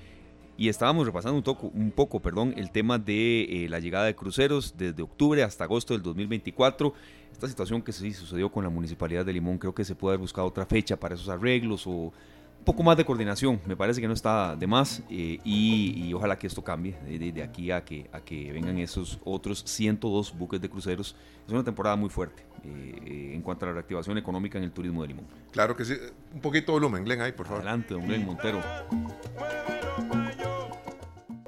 Y 0.57 0.67
estábamos 0.67 1.05
repasando 1.05 1.37
un, 1.37 1.43
toco, 1.43 1.67
un 1.67 1.91
poco 1.91 2.19
perdón, 2.19 2.53
el 2.57 2.71
tema 2.71 2.97
de 2.97 3.43
eh, 3.43 3.69
la 3.69 3.79
llegada 3.79 4.05
de 4.05 4.15
cruceros 4.15 4.75
desde 4.75 5.03
octubre 5.03 5.43
hasta 5.43 5.63
agosto 5.63 5.93
del 5.93 6.03
2024. 6.03 6.93
Esta 7.31 7.47
situación 7.47 7.81
que 7.81 7.93
sí 7.93 8.11
sucedió 8.11 8.51
con 8.51 8.63
la 8.65 8.69
Municipalidad 8.69 9.23
de 9.23 9.31
Limón, 9.31 9.59
creo 9.59 9.73
que 9.73 9.85
se 9.85 9.95
puede 9.95 10.15
haber 10.15 10.21
buscado 10.21 10.47
otra 10.47 10.65
fecha 10.65 10.99
para 10.99 11.15
esos 11.15 11.29
arreglos 11.29 11.85
o 11.87 12.11
poco 12.67 12.83
más 12.83 12.97
de 12.97 13.05
coordinación, 13.05 13.61
me 13.65 13.77
parece 13.77 14.01
que 14.01 14.09
no 14.09 14.13
está 14.13 14.53
de 14.57 14.67
más 14.67 15.01
eh, 15.09 15.39
y, 15.45 16.13
ojalá 16.13 16.37
que 16.37 16.47
esto 16.47 16.61
cambie 16.65 16.97
de, 17.05 17.41
aquí 17.41 17.71
a 17.71 17.85
que, 17.85 18.09
a 18.11 18.19
que 18.19 18.51
vengan 18.51 18.77
esos 18.77 19.19
otros 19.23 19.63
102 19.65 20.37
buques 20.37 20.59
de 20.59 20.69
cruceros. 20.69 21.15
Es 21.45 21.53
una 21.53 21.63
temporada 21.63 21.95
muy 21.95 22.09
fuerte 22.09 22.43
eh, 22.65 23.31
en 23.33 23.41
cuanto 23.41 23.63
a 23.63 23.69
la 23.69 23.75
reactivación 23.75 24.17
económica 24.17 24.57
en 24.57 24.65
el 24.65 24.71
turismo 24.71 25.01
de 25.01 25.07
Limón. 25.07 25.27
Claro 25.51 25.77
que 25.77 25.85
sí, 25.85 25.93
un 26.33 26.41
poquito 26.41 26.73
de 26.73 26.79
volumen, 26.79 27.05
Glenn, 27.05 27.21
ahí, 27.21 27.31
por 27.31 27.45
favor. 27.45 27.61
Adelante, 27.61 27.93
don 27.93 28.05
Glenn 28.05 28.25
Montero. 28.25 28.61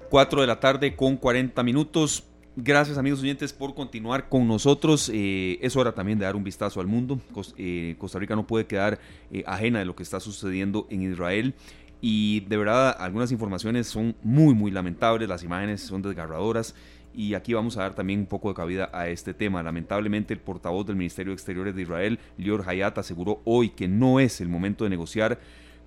4 0.10 0.41
de 0.41 0.48
la 0.48 0.60
tarde 0.62 0.96
con 0.96 1.18
40 1.18 1.62
minutos. 1.64 2.28
Gracias 2.61 2.98
amigos 2.98 3.22
oyentes 3.22 3.53
por 3.53 3.73
continuar 3.73 4.27
con 4.27 4.45
nosotros. 4.45 5.10
Eh, 5.14 5.57
es 5.61 5.77
hora 5.77 5.94
también 5.94 6.19
de 6.19 6.26
dar 6.26 6.36
un 6.36 6.44
vistazo 6.44 6.81
al 6.81 6.88
mundo. 6.88 7.18
Eh, 7.57 7.95
Costa 7.98 8.19
Rica 8.19 8.36
no 8.36 8.45
puede 8.45 8.65
quedar 8.65 8.99
eh, 9.31 9.45
ajena 9.48 9.80
de 9.80 9.86
lo 9.86 9.95
que 9.95 10.03
está 10.03 10.19
sucediendo 10.19 10.86
en 10.90 11.03
Israel. 11.03 11.53
Y 12.02 12.41
de 12.41 12.57
verdad 12.57 12.98
algunas 12.99 13.31
informaciones 13.31 13.88
son 13.88 14.14
muy 14.23 14.53
muy 14.56 14.72
lamentables, 14.72 15.30
las 15.30 15.41
imágenes 15.41 15.80
son 15.80 16.02
desgarradoras 16.02 16.76
y 17.14 17.34
aquí 17.34 17.53
vamos 17.53 17.77
a 17.77 17.84
dar 17.84 17.95
también 17.95 18.19
un 18.19 18.26
poco 18.26 18.49
de 18.49 18.56
cabida 18.56 18.90
a 18.91 19.07
este 19.07 19.34
tema. 19.34 19.64
Lamentablemente 19.64 20.34
el 20.34 20.41
portavoz 20.41 20.86
del 20.86 20.98
Ministerio 20.98 21.31
de 21.31 21.36
Exteriores 21.36 21.76
de 21.76 21.84
Israel, 21.84 22.19
Lior 22.38 22.65
Hayat, 22.68 22.98
aseguró 22.98 23.41
hoy 23.45 23.69
que 23.69 23.88
no 23.88 24.19
es 24.19 24.41
el 24.41 24.49
momento 24.49 24.84
de 24.84 24.90
negociar 24.90 25.40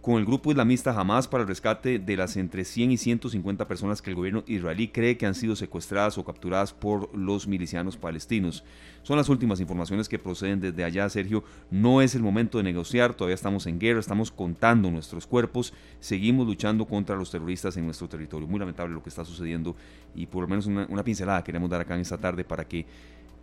con 0.02 0.16
el 0.16 0.26
grupo 0.26 0.50
islamista 0.50 0.90
Hamas 0.90 1.28
para 1.28 1.42
el 1.42 1.48
rescate 1.48 2.00
de 2.00 2.16
las 2.16 2.36
entre 2.36 2.64
100 2.64 2.90
y 2.90 2.96
150 2.96 3.68
personas 3.68 4.02
que 4.02 4.10
el 4.10 4.16
gobierno 4.16 4.42
israelí 4.48 4.88
cree 4.88 5.16
que 5.16 5.26
han 5.26 5.36
sido 5.36 5.54
secuestradas 5.54 6.18
o 6.18 6.24
capturadas 6.24 6.72
por 6.72 7.16
los 7.16 7.46
milicianos 7.46 7.96
palestinos. 7.96 8.64
Son 9.04 9.16
las 9.16 9.28
últimas 9.28 9.60
informaciones 9.60 10.08
que 10.08 10.18
proceden 10.18 10.60
desde 10.60 10.82
allá, 10.82 11.08
Sergio. 11.08 11.44
No 11.70 12.02
es 12.02 12.16
el 12.16 12.22
momento 12.22 12.58
de 12.58 12.64
negociar, 12.64 13.14
todavía 13.14 13.36
estamos 13.36 13.68
en 13.68 13.78
guerra, 13.78 14.00
estamos 14.00 14.32
contando 14.32 14.90
nuestros 14.90 15.24
cuerpos, 15.24 15.72
seguimos 16.00 16.48
luchando 16.48 16.84
contra 16.84 17.14
los 17.14 17.30
terroristas 17.30 17.76
en 17.76 17.84
nuestro 17.84 18.08
territorio. 18.08 18.48
Muy 18.48 18.58
lamentable 18.58 18.92
lo 18.92 19.04
que 19.04 19.08
está 19.08 19.24
sucediendo 19.24 19.76
y 20.16 20.26
por 20.26 20.42
lo 20.42 20.48
menos 20.48 20.66
una, 20.66 20.84
una 20.90 21.04
pincelada 21.04 21.44
queremos 21.44 21.70
dar 21.70 21.80
acá 21.80 21.94
en 21.94 22.00
esta 22.00 22.18
tarde 22.18 22.42
para 22.42 22.66
que 22.66 22.84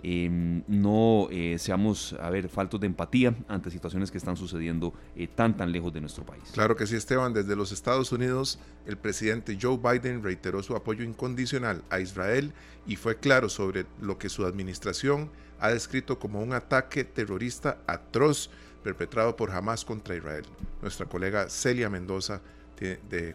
Em, 0.01 0.63
no 0.67 1.27
eh, 1.29 1.57
seamos, 1.59 2.15
a 2.21 2.29
ver, 2.29 2.47
faltos 2.47 2.79
de 2.79 2.87
empatía 2.87 3.35
ante 3.49 3.69
situaciones 3.69 4.11
que 4.11 4.17
están 4.17 4.37
sucediendo 4.37 4.93
eh, 5.15 5.27
tan, 5.27 5.57
tan 5.57 5.71
lejos 5.71 5.91
de 5.91 5.99
nuestro 5.99 6.25
país. 6.25 6.43
Claro 6.53 6.75
que 6.75 6.87
sí, 6.87 6.95
Esteban. 6.95 7.33
Desde 7.33 7.55
los 7.55 7.71
Estados 7.71 8.11
Unidos, 8.11 8.59
el 8.85 8.97
presidente 8.97 9.57
Joe 9.61 9.77
Biden 9.77 10.23
reiteró 10.23 10.63
su 10.63 10.75
apoyo 10.75 11.03
incondicional 11.03 11.83
a 11.89 11.99
Israel 11.99 12.53
y 12.87 12.95
fue 12.95 13.17
claro 13.17 13.49
sobre 13.49 13.85
lo 14.01 14.17
que 14.17 14.29
su 14.29 14.45
administración 14.45 15.29
ha 15.59 15.69
descrito 15.69 16.17
como 16.17 16.41
un 16.41 16.53
ataque 16.53 17.03
terrorista 17.03 17.79
atroz 17.85 18.49
perpetrado 18.83 19.35
por 19.35 19.51
Hamas 19.51 19.83
contra 19.83 20.15
Israel. 20.15 20.45
Nuestra 20.81 21.05
colega 21.07 21.49
Celia 21.49 21.89
Mendoza 21.89 22.41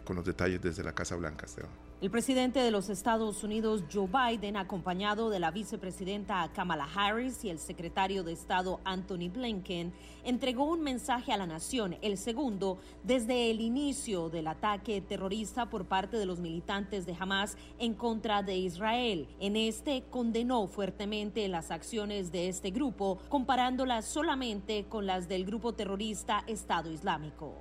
con 0.03 0.15
los 0.15 0.25
detalles 0.25 0.59
desde 0.59 0.83
la 0.83 0.93
Casa 0.93 1.15
Blanca, 1.15 1.45
Esteban. 1.45 1.84
El 2.01 2.11
presidente 2.11 2.59
de 2.59 2.71
los 2.71 2.89
Estados 2.89 3.41
Unidos, 3.45 3.85
Joe 3.91 4.09
Biden, 4.09 4.57
acompañado 4.57 5.29
de 5.29 5.39
la 5.39 5.51
vicepresidenta 5.51 6.51
Kamala 6.53 6.89
Harris 6.93 7.45
y 7.45 7.49
el 7.49 7.57
secretario 7.57 8.21
de 8.25 8.33
Estado 8.33 8.81
Anthony 8.83 9.29
Blinken, 9.33 9.93
entregó 10.25 10.65
un 10.65 10.81
mensaje 10.81 11.31
a 11.31 11.37
la 11.37 11.47
nación, 11.47 11.95
el 12.01 12.17
segundo 12.17 12.79
desde 13.03 13.49
el 13.49 13.61
inicio 13.61 14.29
del 14.29 14.47
ataque 14.47 14.99
terrorista 14.99 15.69
por 15.69 15.85
parte 15.85 16.17
de 16.17 16.25
los 16.25 16.39
militantes 16.39 17.05
de 17.05 17.15
Hamas 17.17 17.57
en 17.79 17.93
contra 17.93 18.43
de 18.43 18.57
Israel. 18.57 19.29
En 19.39 19.55
este 19.55 20.03
condenó 20.09 20.67
fuertemente 20.67 21.47
las 21.47 21.71
acciones 21.71 22.29
de 22.29 22.49
este 22.49 22.71
grupo, 22.71 23.19
comparándolas 23.29 24.03
solamente 24.03 24.83
con 24.89 25.05
las 25.05 25.29
del 25.29 25.45
grupo 25.45 25.73
terrorista 25.73 26.43
Estado 26.45 26.91
Islámico. 26.91 27.53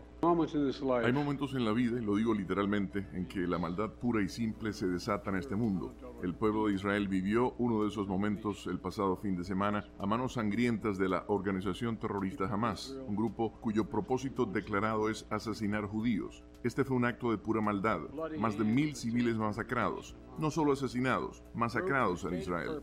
Hay 1.06 1.12
momentos 1.12 1.54
en 1.54 1.64
la 1.64 1.72
vida, 1.72 2.00
y 2.00 2.04
lo 2.04 2.16
digo 2.16 2.34
literalmente, 2.34 3.06
en 3.12 3.26
que 3.26 3.40
la 3.40 3.58
maldad 3.58 3.90
pura 3.90 4.22
y 4.22 4.28
simple 4.28 4.72
se 4.72 4.86
desata 4.86 5.30
en 5.30 5.36
este 5.36 5.56
mundo. 5.56 5.94
El 6.22 6.34
pueblo 6.34 6.66
de 6.66 6.74
Israel 6.74 7.08
vivió 7.08 7.54
uno 7.58 7.82
de 7.82 7.88
esos 7.88 8.08
momentos 8.08 8.66
el 8.66 8.78
pasado 8.78 9.16
fin 9.16 9.36
de 9.36 9.44
semana 9.44 9.84
a 9.98 10.06
manos 10.06 10.34
sangrientas 10.34 10.98
de 10.98 11.08
la 11.08 11.24
organización 11.28 11.98
terrorista 11.98 12.44
Hamas, 12.46 12.96
un 13.06 13.16
grupo 13.16 13.52
cuyo 13.60 13.88
propósito 13.88 14.46
declarado 14.46 15.10
es 15.10 15.26
asesinar 15.30 15.86
judíos. 15.86 16.42
Este 16.64 16.82
fue 16.82 16.96
un 16.96 17.04
acto 17.04 17.30
de 17.30 17.36
pura 17.36 17.60
maldad, 17.60 18.00
más 18.38 18.56
de 18.56 18.64
mil 18.64 18.96
civiles 18.96 19.36
masacrados, 19.36 20.16
no 20.38 20.50
solo 20.50 20.72
asesinados, 20.72 21.42
masacrados 21.52 22.24
en 22.24 22.38
Israel. 22.38 22.82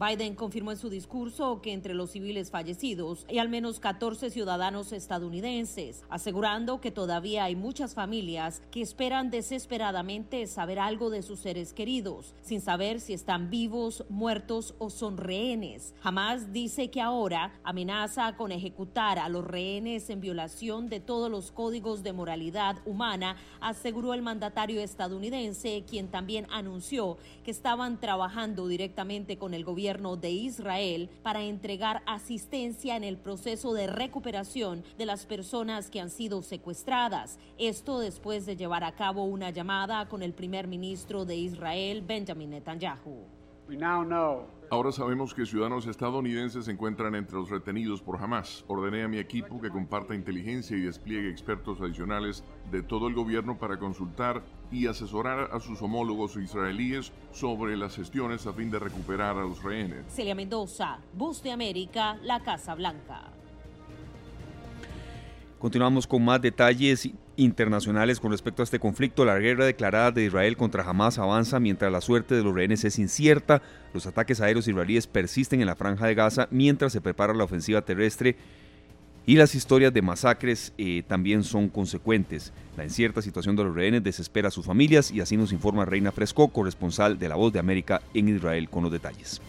Biden 0.00 0.36
confirmó 0.36 0.70
en 0.70 0.78
su 0.78 0.88
discurso 0.88 1.60
que 1.60 1.72
entre 1.72 1.92
los 1.92 2.12
civiles 2.12 2.52
fallecidos 2.52 3.26
hay 3.28 3.38
al 3.38 3.48
menos 3.48 3.80
14 3.80 4.30
ciudadanos 4.30 4.92
estadounidenses, 4.92 6.04
asegurando 6.08 6.80
que 6.80 6.92
todavía 6.92 7.44
hay 7.44 7.56
muchas 7.56 7.94
familias 7.94 8.62
que 8.70 8.80
esperan 8.80 9.30
desesperadamente 9.30 10.46
saber 10.46 10.78
algo 10.78 11.10
de 11.10 11.22
sus 11.22 11.40
seres 11.40 11.72
queridos, 11.72 12.36
sin 12.42 12.60
saber 12.60 13.00
si 13.00 13.12
están 13.12 13.50
vivos, 13.50 14.04
muertos 14.08 14.76
o 14.78 14.88
son 14.88 15.16
rehenes. 15.16 15.94
Jamás 16.00 16.52
dice 16.52 16.90
que 16.90 17.02
ahora 17.02 17.52
amenaza 17.64 18.36
con 18.36 18.52
ejecutar 18.52 19.18
a 19.18 19.28
los 19.28 19.44
rehenes 19.44 20.08
en 20.10 20.20
violación 20.20 20.88
de 20.88 21.00
todos 21.00 21.28
los 21.28 21.50
códigos 21.50 22.04
de 22.04 22.12
moralidad 22.12 22.76
humana, 22.86 23.17
aseguró 23.60 24.14
el 24.14 24.22
mandatario 24.22 24.80
estadounidense, 24.80 25.84
quien 25.88 26.08
también 26.08 26.46
anunció 26.50 27.18
que 27.44 27.50
estaban 27.50 27.98
trabajando 28.00 28.68
directamente 28.68 29.38
con 29.38 29.54
el 29.54 29.64
gobierno 29.64 30.16
de 30.16 30.30
Israel 30.30 31.10
para 31.22 31.42
entregar 31.42 32.02
asistencia 32.06 32.96
en 32.96 33.04
el 33.04 33.16
proceso 33.16 33.72
de 33.74 33.86
recuperación 33.86 34.84
de 34.96 35.06
las 35.06 35.26
personas 35.26 35.90
que 35.90 36.00
han 36.00 36.10
sido 36.10 36.42
secuestradas. 36.42 37.38
Esto 37.58 37.98
después 37.98 38.46
de 38.46 38.56
llevar 38.56 38.84
a 38.84 38.92
cabo 38.92 39.24
una 39.24 39.50
llamada 39.50 40.08
con 40.08 40.22
el 40.22 40.32
primer 40.32 40.66
ministro 40.66 41.24
de 41.24 41.36
Israel, 41.36 42.02
Benjamin 42.02 42.50
Netanyahu. 42.50 43.24
Ahora 44.70 44.92
sabemos 44.92 45.32
que 45.32 45.46
ciudadanos 45.46 45.86
estadounidenses 45.86 46.66
se 46.66 46.72
encuentran 46.72 47.14
entre 47.14 47.36
los 47.36 47.48
retenidos 47.48 48.02
por 48.02 48.22
Hamas. 48.22 48.66
Ordené 48.68 49.02
a 49.02 49.08
mi 49.08 49.16
equipo 49.16 49.62
que 49.62 49.70
comparta 49.70 50.14
inteligencia 50.14 50.76
y 50.76 50.80
despliegue 50.82 51.30
expertos 51.30 51.80
adicionales 51.80 52.44
de 52.70 52.82
todo 52.82 53.08
el 53.08 53.14
gobierno 53.14 53.58
para 53.58 53.78
consultar 53.78 54.42
y 54.70 54.86
asesorar 54.86 55.48
a 55.54 55.60
sus 55.60 55.80
homólogos 55.80 56.36
israelíes 56.36 57.12
sobre 57.32 57.78
las 57.78 57.96
gestiones 57.96 58.46
a 58.46 58.52
fin 58.52 58.70
de 58.70 58.78
recuperar 58.78 59.38
a 59.38 59.42
los 59.42 59.62
rehenes. 59.62 60.04
Celia 60.08 60.34
Mendoza, 60.34 60.98
Bus 61.14 61.42
de 61.42 61.52
América, 61.52 62.18
La 62.22 62.40
Casa 62.40 62.74
Blanca. 62.74 63.32
Continuamos 65.58 66.06
con 66.06 66.22
más 66.22 66.42
detalles 66.42 67.08
internacionales 67.38 68.20
con 68.20 68.32
respecto 68.32 68.62
a 68.62 68.64
este 68.64 68.78
conflicto. 68.78 69.24
La 69.24 69.38
guerra 69.38 69.64
declarada 69.64 70.10
de 70.10 70.24
Israel 70.24 70.56
contra 70.56 70.82
Hamas 70.82 71.18
avanza 71.18 71.58
mientras 71.58 71.90
la 71.90 72.02
suerte 72.02 72.34
de 72.34 72.42
los 72.42 72.54
rehenes 72.54 72.84
es 72.84 72.98
incierta. 72.98 73.62
Los 73.94 74.06
ataques 74.06 74.42
aéreos 74.42 74.68
israelíes 74.68 75.06
persisten 75.06 75.60
en 75.60 75.66
la 75.66 75.76
franja 75.76 76.06
de 76.06 76.14
Gaza 76.14 76.48
mientras 76.50 76.92
se 76.92 77.00
prepara 77.00 77.32
la 77.32 77.44
ofensiva 77.44 77.80
terrestre 77.82 78.36
y 79.24 79.36
las 79.36 79.54
historias 79.54 79.92
de 79.92 80.02
masacres 80.02 80.72
eh, 80.78 81.02
también 81.06 81.44
son 81.44 81.68
consecuentes. 81.68 82.52
La 82.76 82.84
incierta 82.84 83.22
situación 83.22 83.56
de 83.56 83.64
los 83.64 83.74
rehenes 83.74 84.02
desespera 84.02 84.48
a 84.48 84.50
sus 84.50 84.66
familias 84.66 85.10
y 85.10 85.20
así 85.20 85.36
nos 85.36 85.52
informa 85.52 85.84
Reina 85.84 86.12
Fresco, 86.12 86.48
corresponsal 86.48 87.18
de 87.18 87.28
La 87.28 87.36
Voz 87.36 87.52
de 87.52 87.58
América 87.58 88.02
en 88.14 88.28
Israel, 88.28 88.68
con 88.68 88.82
los 88.82 88.92
detalles 88.92 89.40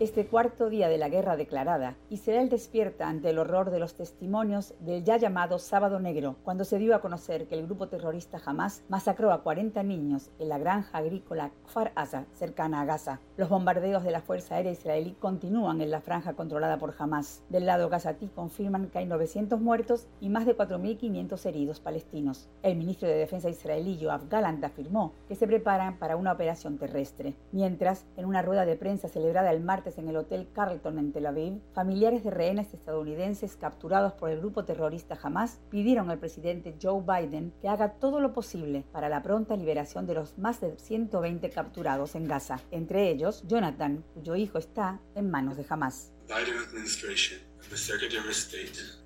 este 0.00 0.26
cuarto 0.26 0.70
día 0.70 0.88
de 0.88 0.96
la 0.96 1.10
guerra 1.10 1.36
declarada, 1.36 1.94
Israel 2.08 2.48
despierta 2.48 3.06
ante 3.06 3.28
el 3.28 3.38
horror 3.38 3.70
de 3.70 3.78
los 3.78 3.92
testimonios 3.94 4.72
del 4.80 5.04
ya 5.04 5.18
llamado 5.18 5.58
Sábado 5.58 6.00
Negro, 6.00 6.36
cuando 6.42 6.64
se 6.64 6.78
dio 6.78 6.94
a 6.94 7.02
conocer 7.02 7.46
que 7.46 7.54
el 7.54 7.66
grupo 7.66 7.88
terrorista 7.88 8.40
Hamas 8.42 8.82
masacró 8.88 9.30
a 9.30 9.42
40 9.42 9.82
niños 9.82 10.30
en 10.38 10.48
la 10.48 10.56
granja 10.56 10.96
agrícola 10.96 11.50
Kfar 11.66 11.92
Aza, 11.96 12.24
cercana 12.32 12.80
a 12.80 12.86
Gaza. 12.86 13.20
Los 13.36 13.50
bombardeos 13.50 14.02
de 14.02 14.10
la 14.10 14.22
Fuerza 14.22 14.54
Aérea 14.54 14.72
Israelí 14.72 15.14
continúan 15.20 15.82
en 15.82 15.90
la 15.90 16.00
franja 16.00 16.32
controlada 16.32 16.78
por 16.78 16.94
Hamas. 16.98 17.42
Del 17.50 17.66
lado 17.66 17.90
gazatí 17.90 18.28
confirman 18.28 18.88
que 18.88 19.00
hay 19.00 19.06
900 19.06 19.60
muertos 19.60 20.06
y 20.18 20.30
más 20.30 20.46
de 20.46 20.56
4.500 20.56 21.44
heridos 21.44 21.80
palestinos. 21.80 22.48
El 22.62 22.76
ministro 22.76 23.06
de 23.06 23.16
Defensa 23.16 23.50
israelí 23.50 23.98
Yoav 23.98 24.30
Galant 24.30 24.64
afirmó 24.64 25.12
que 25.28 25.36
se 25.36 25.46
preparan 25.46 25.98
para 25.98 26.16
una 26.16 26.32
operación 26.32 26.78
terrestre. 26.78 27.34
Mientras, 27.52 28.06
en 28.16 28.24
una 28.24 28.40
rueda 28.40 28.64
de 28.64 28.76
prensa 28.76 29.08
celebrada 29.08 29.52
el 29.52 29.60
martes 29.60 29.89
en 29.98 30.08
el 30.08 30.16
Hotel 30.16 30.48
Carlton 30.52 30.98
en 30.98 31.12
Tel 31.12 31.26
Aviv, 31.26 31.60
familiares 31.72 32.24
de 32.24 32.30
rehenes 32.30 32.72
estadounidenses 32.74 33.56
capturados 33.56 34.12
por 34.12 34.30
el 34.30 34.38
grupo 34.40 34.64
terrorista 34.64 35.18
Hamas 35.22 35.60
pidieron 35.70 36.10
al 36.10 36.18
presidente 36.18 36.76
Joe 36.80 37.02
Biden 37.02 37.52
que 37.60 37.68
haga 37.68 37.94
todo 37.94 38.20
lo 38.20 38.32
posible 38.32 38.84
para 38.92 39.08
la 39.08 39.22
pronta 39.22 39.56
liberación 39.56 40.06
de 40.06 40.14
los 40.14 40.38
más 40.38 40.60
de 40.60 40.78
120 40.78 41.50
capturados 41.50 42.14
en 42.14 42.26
Gaza, 42.26 42.60
entre 42.70 43.10
ellos 43.10 43.44
Jonathan, 43.46 44.04
cuyo 44.14 44.36
hijo 44.36 44.58
está 44.58 45.00
en 45.14 45.30
manos 45.30 45.56
de 45.56 45.66
Hamas. 45.68 46.12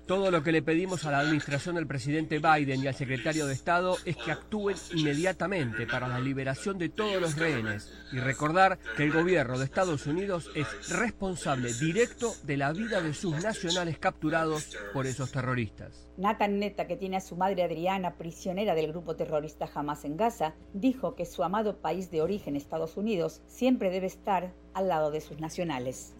Todo 0.05 0.29
lo 0.29 0.43
que 0.43 0.51
le 0.51 0.61
pedimos 0.61 1.05
a 1.05 1.11
la 1.11 1.19
administración 1.19 1.75
del 1.75 1.87
presidente 1.87 2.39
Biden 2.39 2.83
y 2.83 2.87
al 2.87 2.93
secretario 2.93 3.47
de 3.47 3.53
Estado 3.53 3.97
es 4.05 4.15
que 4.17 4.31
actúen 4.31 4.77
inmediatamente 4.93 5.87
para 5.87 6.07
la 6.07 6.19
liberación 6.19 6.77
de 6.77 6.89
todos 6.89 7.19
los 7.19 7.35
rehenes 7.37 7.91
y 8.11 8.19
recordar 8.19 8.77
que 8.95 9.03
el 9.03 9.11
gobierno 9.11 9.57
de 9.57 9.65
Estados 9.65 10.05
Unidos 10.05 10.51
es 10.53 10.89
responsable 10.89 11.73
directo 11.73 12.33
de 12.43 12.57
la 12.57 12.71
vida 12.71 13.01
de 13.01 13.15
sus 13.15 13.41
nacionales 13.41 13.97
capturados 13.97 14.77
por 14.93 15.07
esos 15.07 15.31
terroristas. 15.31 16.07
Nathan 16.17 16.59
Netta, 16.59 16.87
que 16.87 16.97
tiene 16.97 17.17
a 17.17 17.21
su 17.21 17.35
madre 17.35 17.63
Adriana 17.63 18.15
prisionera 18.15 18.75
del 18.75 18.89
grupo 18.89 19.15
terrorista 19.15 19.69
Hamas 19.73 20.05
en 20.05 20.17
Gaza, 20.17 20.53
dijo 20.73 21.15
que 21.15 21.25
su 21.25 21.43
amado 21.43 21.77
país 21.77 22.11
de 22.11 22.21
origen, 22.21 22.55
Estados 22.55 22.95
Unidos, 22.95 23.41
siempre 23.47 23.89
debe 23.89 24.07
estar 24.07 24.53
al 24.75 24.89
lado 24.89 25.09
de 25.09 25.21
sus 25.21 25.39
nacionales. 25.39 26.13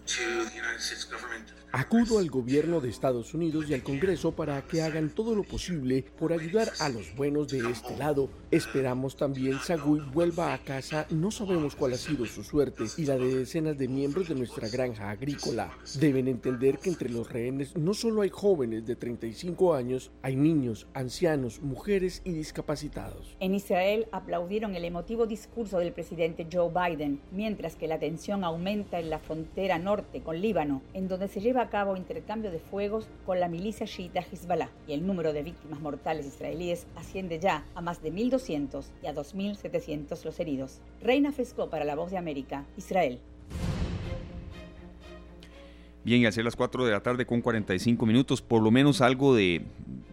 Acudo 1.72 2.20
al 2.20 2.30
gobierno 2.30 2.80
de 2.80 2.90
Estados 2.90 3.34
Unidos 3.34 3.66
y 3.68 3.74
al 3.74 3.84
Congreso 3.84 4.32
para 4.32 4.62
que 4.62 4.82
hagan 4.82 5.10
todo 5.10 5.36
lo 5.36 5.44
posible 5.44 6.06
por 6.18 6.32
ayudar 6.32 6.72
a 6.80 6.88
los 6.88 7.14
buenos 7.18 7.50
de 7.50 7.70
este 7.70 7.98
lado. 7.98 8.30
Esperamos 8.50 9.18
también 9.18 9.60
Sagui 9.60 10.00
vuelva 10.14 10.54
a 10.54 10.58
casa. 10.60 11.06
No 11.10 11.32
sabemos 11.32 11.76
cuál 11.76 11.92
ha 11.92 11.98
sido 11.98 12.26
su 12.26 12.46
suerte 12.46 12.86
y 12.96 13.04
la 13.04 13.18
de 13.18 13.40
decenas 13.40 13.78
de 13.78 13.90
miembros 13.90 14.30
de 14.30 14.36
nuestra 14.36 14.70
granja 14.70 15.10
agrícola. 15.10 15.78
Deben 16.00 16.30
entender 16.30 16.80
que 16.80 16.92
entre 16.92 17.10
los 17.10 17.30
rehenes 17.30 17.76
no 17.76 17.94
solo 17.94 18.22
hay 18.22 18.30
jóvenes 18.30 18.86
de 18.86 18.96
35 18.96 19.74
años, 19.74 20.12
hay 20.22 20.38
niños, 20.38 20.88
ancianos, 20.94 21.62
mujeres 21.62 22.22
y 22.24 22.32
discapacitados. 22.32 23.36
En 23.42 23.54
Israel 23.54 24.08
aplaudieron 24.14 24.76
el 24.76 24.86
emotivo 24.86 25.26
discurso 25.26 25.80
del 25.80 25.92
presidente 25.92 26.48
Joe 26.50 26.72
Biden, 26.72 27.20
mientras 27.34 27.76
que 27.76 27.90
la 27.90 28.00
tensión 28.00 28.45
aumenta 28.46 29.00
en 29.00 29.10
la 29.10 29.20
frontera 29.20 29.80
norte 29.80 30.22
con 30.22 30.40
Líbano, 30.40 30.82
en 30.94 31.08
donde 31.08 31.28
se 31.28 31.42
lleva 31.42 31.64
a 31.64 31.70
cabo 31.70 31.98
intercambio 31.98 32.52
de 32.52 32.60
fuegos 32.60 33.08
con 33.26 33.40
la 33.40 33.48
milicia 33.48 33.88
chiita 33.88 34.22
Hezbollah 34.22 34.70
y 34.88 34.94
el 34.94 35.06
número 35.06 35.34
de 35.34 35.44
víctimas 35.44 35.80
mortales 35.80 36.28
israelíes 36.28 36.86
asciende 36.96 37.40
ya 37.40 37.66
a 37.76 37.82
más 37.82 38.02
de 38.02 38.14
1.200 38.14 38.86
y 39.02 39.08
a 39.08 39.16
2.700 39.16 40.24
los 40.24 40.40
heridos. 40.40 40.80
Reina 41.02 41.32
Fresco 41.32 41.70
para 41.70 41.86
La 41.86 41.96
Voz 41.96 42.12
de 42.12 42.18
América, 42.18 42.66
Israel. 42.78 43.20
Bien, 46.06 46.22
y 46.22 46.28
hacer 46.28 46.46
las 46.46 46.56
4 46.56 46.86
de 46.86 46.92
la 46.92 47.00
tarde 47.00 47.26
con 47.26 47.42
45 47.42 48.06
minutos, 48.06 48.40
por 48.40 48.62
lo 48.62 48.70
menos 48.70 49.02
algo 49.02 49.34
de, 49.34 49.66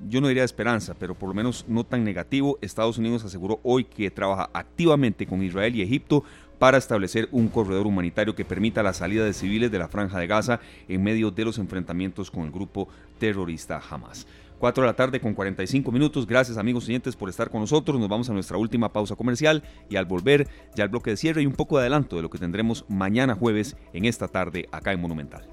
yo 0.09 0.22
no 0.22 0.28
diría 0.28 0.40
de 0.40 0.46
esperanza, 0.46 0.94
pero 0.98 1.14
por 1.14 1.28
lo 1.28 1.34
menos 1.34 1.66
no 1.68 1.84
tan 1.84 2.02
negativo. 2.02 2.59
Estados 2.62 2.96
Unidos 2.96 3.26
aseguró 3.26 3.60
hoy 3.62 3.84
que 3.84 4.10
trabaja 4.10 4.48
activamente 4.54 5.26
con 5.26 5.42
Israel 5.42 5.76
y 5.76 5.82
Egipto 5.82 6.24
para 6.62 6.78
establecer 6.78 7.28
un 7.32 7.48
corredor 7.48 7.89
humanitario 7.89 8.36
que 8.36 8.44
permita 8.44 8.84
la 8.84 8.93
salida 8.93 9.24
de 9.24 9.32
civiles 9.32 9.72
de 9.72 9.80
la 9.80 9.89
franja 9.89 10.20
de 10.20 10.28
Gaza 10.28 10.60
en 10.86 11.02
medio 11.02 11.32
de 11.32 11.44
los 11.44 11.59
enfrentamientos 11.59 12.30
con 12.30 12.44
el 12.44 12.52
grupo 12.52 12.86
terrorista 13.18 13.82
Hamas. 13.90 14.28
4 14.60 14.84
de 14.84 14.86
la 14.86 14.94
tarde 14.94 15.18
con 15.18 15.34
45 15.34 15.90
minutos. 15.90 16.24
Gracias 16.24 16.59
amigos 16.59 16.84
oyentes 16.84 17.16
por 17.16 17.28
estar 17.28 17.51
con 17.51 17.62
nosotros. 17.62 17.98
Nos 17.98 18.09
vamos 18.09 18.30
a 18.30 18.32
nuestra 18.32 18.59
última 18.59 18.93
pausa 18.93 19.16
comercial 19.16 19.64
y 19.90 19.97
al 19.97 20.05
volver 20.05 20.47
ya 20.76 20.84
el 20.84 20.90
bloque 20.90 21.10
de 21.10 21.16
cierre 21.16 21.43
y 21.43 21.47
un 21.47 21.55
poco 21.55 21.78
de 21.78 21.82
adelanto 21.82 22.14
de 22.14 22.22
lo 22.22 22.30
que 22.30 22.39
tendremos 22.39 22.84
mañana 22.89 23.34
jueves 23.34 23.76
en 23.93 24.05
esta 24.05 24.28
tarde 24.28 24.68
acá 24.70 24.93
en 24.93 25.01
Monumental. 25.01 25.44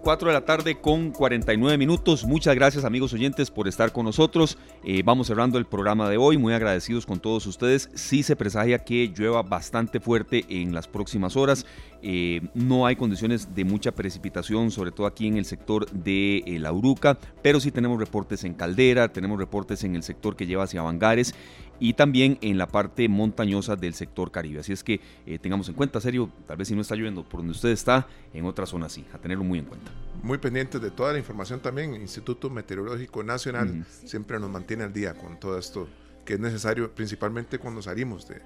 4 0.00 0.28
de 0.28 0.34
la 0.34 0.44
tarde 0.44 0.80
con 0.80 1.10
49 1.10 1.76
minutos. 1.76 2.24
Muchas 2.24 2.54
gracias 2.54 2.84
amigos 2.84 3.12
oyentes 3.12 3.50
por 3.50 3.68
estar 3.68 3.92
con 3.92 4.06
nosotros. 4.06 4.56
Eh, 4.82 5.02
vamos 5.04 5.26
cerrando 5.26 5.58
el 5.58 5.66
programa 5.66 6.08
de 6.08 6.16
hoy. 6.16 6.38
Muy 6.38 6.54
agradecidos 6.54 7.06
con 7.06 7.20
todos 7.20 7.46
ustedes. 7.46 7.90
Sí 7.94 8.22
se 8.22 8.36
presagia 8.36 8.78
que 8.78 9.12
llueva 9.14 9.42
bastante 9.42 10.00
fuerte 10.00 10.44
en 10.48 10.74
las 10.74 10.88
próximas 10.88 11.36
horas. 11.36 11.66
Eh, 12.02 12.40
no 12.54 12.86
hay 12.86 12.96
condiciones 12.96 13.54
de 13.54 13.64
mucha 13.64 13.92
precipitación, 13.92 14.70
sobre 14.70 14.90
todo 14.90 15.06
aquí 15.06 15.26
en 15.26 15.36
el 15.36 15.44
sector 15.44 15.90
de 15.90 16.38
eh, 16.46 16.58
La 16.58 16.72
Uruca, 16.72 17.18
pero 17.42 17.60
sí 17.60 17.70
tenemos 17.70 17.98
reportes 17.98 18.44
en 18.44 18.54
Caldera, 18.54 19.08
tenemos 19.08 19.38
reportes 19.38 19.84
en 19.84 19.94
el 19.96 20.02
sector 20.02 20.34
que 20.34 20.46
lleva 20.46 20.64
hacia 20.64 20.80
Bangares 20.80 21.34
y 21.80 21.94
también 21.94 22.38
en 22.42 22.58
la 22.58 22.68
parte 22.68 23.08
montañosa 23.08 23.74
del 23.74 23.94
sector 23.94 24.30
Caribe. 24.30 24.60
Así 24.60 24.72
es 24.72 24.84
que 24.84 25.00
eh, 25.26 25.38
tengamos 25.38 25.68
en 25.68 25.74
cuenta, 25.74 26.00
serio, 26.00 26.30
tal 26.46 26.58
vez 26.58 26.68
si 26.68 26.74
no 26.74 26.82
está 26.82 26.94
lloviendo 26.94 27.24
por 27.24 27.40
donde 27.40 27.52
usted 27.52 27.70
está, 27.70 28.06
en 28.32 28.44
otra 28.44 28.66
zona 28.66 28.88
sí, 28.88 29.04
a 29.12 29.18
tenerlo 29.18 29.42
muy 29.42 29.58
en 29.58 29.64
cuenta. 29.64 29.90
Muy 30.22 30.38
pendientes 30.38 30.80
de 30.80 30.90
toda 30.90 31.12
la 31.12 31.18
información 31.18 31.60
también, 31.60 31.94
Instituto 31.94 32.50
Meteorológico 32.50 33.22
Nacional 33.22 33.84
siempre 34.04 34.38
nos 34.38 34.50
mantiene 34.50 34.84
al 34.84 34.92
día 34.92 35.14
con 35.14 35.40
todo 35.40 35.58
esto 35.58 35.88
que 36.24 36.34
es 36.34 36.40
necesario, 36.40 36.94
principalmente 36.94 37.58
cuando 37.58 37.80
salimos 37.80 38.28
de, 38.28 38.40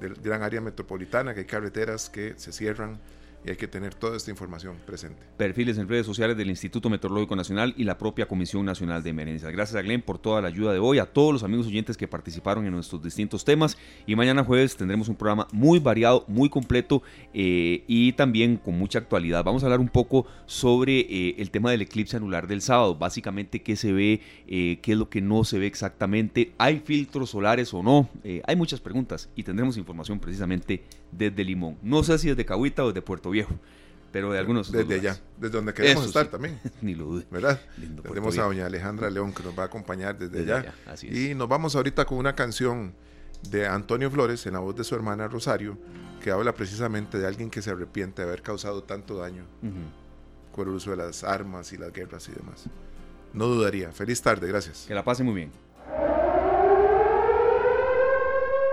del 0.00 0.14
gran 0.22 0.42
área 0.42 0.60
metropolitana, 0.60 1.32
que 1.32 1.40
hay 1.40 1.46
carreteras 1.46 2.10
que 2.10 2.34
se 2.36 2.52
cierran 2.52 3.00
y 3.44 3.50
hay 3.50 3.56
que 3.56 3.68
tener 3.68 3.94
toda 3.94 4.16
esta 4.16 4.30
información 4.30 4.76
presente. 4.86 5.22
Perfiles 5.36 5.78
en 5.78 5.88
redes 5.88 6.06
sociales 6.06 6.36
del 6.36 6.50
Instituto 6.50 6.88
Meteorológico 6.88 7.34
Nacional 7.36 7.74
y 7.76 7.84
la 7.84 7.98
propia 7.98 8.26
Comisión 8.26 8.64
Nacional 8.64 9.02
de 9.02 9.10
Emergencias. 9.10 9.52
Gracias 9.52 9.76
a 9.76 9.82
Glenn 9.82 10.02
por 10.02 10.18
toda 10.18 10.40
la 10.40 10.48
ayuda 10.48 10.72
de 10.72 10.78
hoy, 10.78 10.98
a 10.98 11.06
todos 11.06 11.32
los 11.32 11.42
amigos 11.42 11.66
oyentes 11.66 11.96
que 11.96 12.06
participaron 12.06 12.64
en 12.66 12.72
nuestros 12.72 13.02
distintos 13.02 13.44
temas 13.44 13.76
y 14.06 14.14
mañana 14.16 14.44
jueves 14.44 14.76
tendremos 14.76 15.08
un 15.08 15.16
programa 15.16 15.48
muy 15.52 15.78
variado, 15.78 16.24
muy 16.28 16.48
completo 16.48 17.02
eh, 17.34 17.84
y 17.86 18.12
también 18.12 18.56
con 18.56 18.78
mucha 18.78 18.98
actualidad. 18.98 19.44
Vamos 19.44 19.62
a 19.62 19.66
hablar 19.66 19.80
un 19.80 19.88
poco 19.88 20.26
sobre 20.46 21.00
eh, 21.00 21.36
el 21.38 21.50
tema 21.50 21.70
del 21.70 21.82
eclipse 21.82 22.16
anular 22.16 22.46
del 22.46 22.62
sábado, 22.62 22.96
básicamente 22.96 23.62
qué 23.62 23.76
se 23.76 23.92
ve, 23.92 24.20
eh, 24.46 24.78
qué 24.82 24.92
es 24.92 24.98
lo 24.98 25.08
que 25.08 25.20
no 25.20 25.44
se 25.44 25.58
ve 25.58 25.66
exactamente, 25.66 26.52
hay 26.58 26.80
filtros 26.80 27.30
solares 27.30 27.72
o 27.74 27.82
no, 27.82 28.08
hay 28.44 28.56
muchas 28.56 28.80
preguntas 28.80 29.28
y 29.36 29.42
tendremos 29.42 29.76
información 29.76 30.18
precisamente 30.18 30.82
desde 31.12 31.44
Limón. 31.44 31.78
No 31.82 32.02
sé 32.02 32.18
si 32.18 32.28
desde 32.28 32.44
Cahuita 32.44 32.84
o 32.84 32.88
desde 32.88 33.02
Puerto 33.02 33.30
Viejo, 33.30 33.54
pero 34.10 34.32
de 34.32 34.38
algunos. 34.38 34.72
Desde 34.72 34.94
allá, 34.94 35.20
desde 35.38 35.56
donde 35.56 35.72
queremos 35.72 36.06
estar 36.06 36.26
también. 36.26 36.58
Ni 36.82 36.94
lo 36.94 37.04
dude. 37.04 37.26
¿Verdad? 37.30 37.60
Tenemos 38.02 38.36
a 38.38 38.42
doña 38.42 38.66
Alejandra 38.66 39.08
León 39.10 39.32
que 39.32 39.42
nos 39.42 39.56
va 39.56 39.64
a 39.64 39.66
acompañar 39.66 40.18
desde, 40.18 40.52
allá. 40.52 40.74
Y 41.02 41.34
nos 41.34 41.48
vamos 41.48 41.76
ahorita 41.76 42.04
con 42.04 42.18
una 42.18 42.34
canción 42.34 42.94
de 43.50 43.66
Antonio 43.66 44.10
Flores 44.10 44.46
en 44.46 44.54
la 44.54 44.60
voz 44.60 44.76
de 44.76 44.84
su 44.84 44.94
hermana 44.94 45.28
Rosario, 45.28 45.78
que 46.22 46.30
habla 46.30 46.52
precisamente 46.54 47.18
de 47.18 47.26
alguien 47.26 47.50
que 47.50 47.62
se 47.62 47.70
arrepiente 47.70 48.22
de 48.22 48.28
haber 48.28 48.42
causado 48.42 48.82
tanto 48.82 49.16
daño 49.16 49.44
con 50.52 50.68
el 50.68 50.74
uso 50.74 50.90
de 50.90 50.98
las 50.98 51.24
armas 51.24 51.72
y 51.72 51.78
las 51.78 51.92
guerras 51.92 52.28
y 52.28 52.32
demás. 52.32 52.64
No 53.32 53.46
dudaría. 53.46 53.90
Feliz 53.92 54.20
tarde, 54.20 54.46
gracias. 54.46 54.84
Que 54.86 54.94
la 54.94 55.02
pase 55.02 55.22
muy 55.22 55.34
bien. 55.34 55.52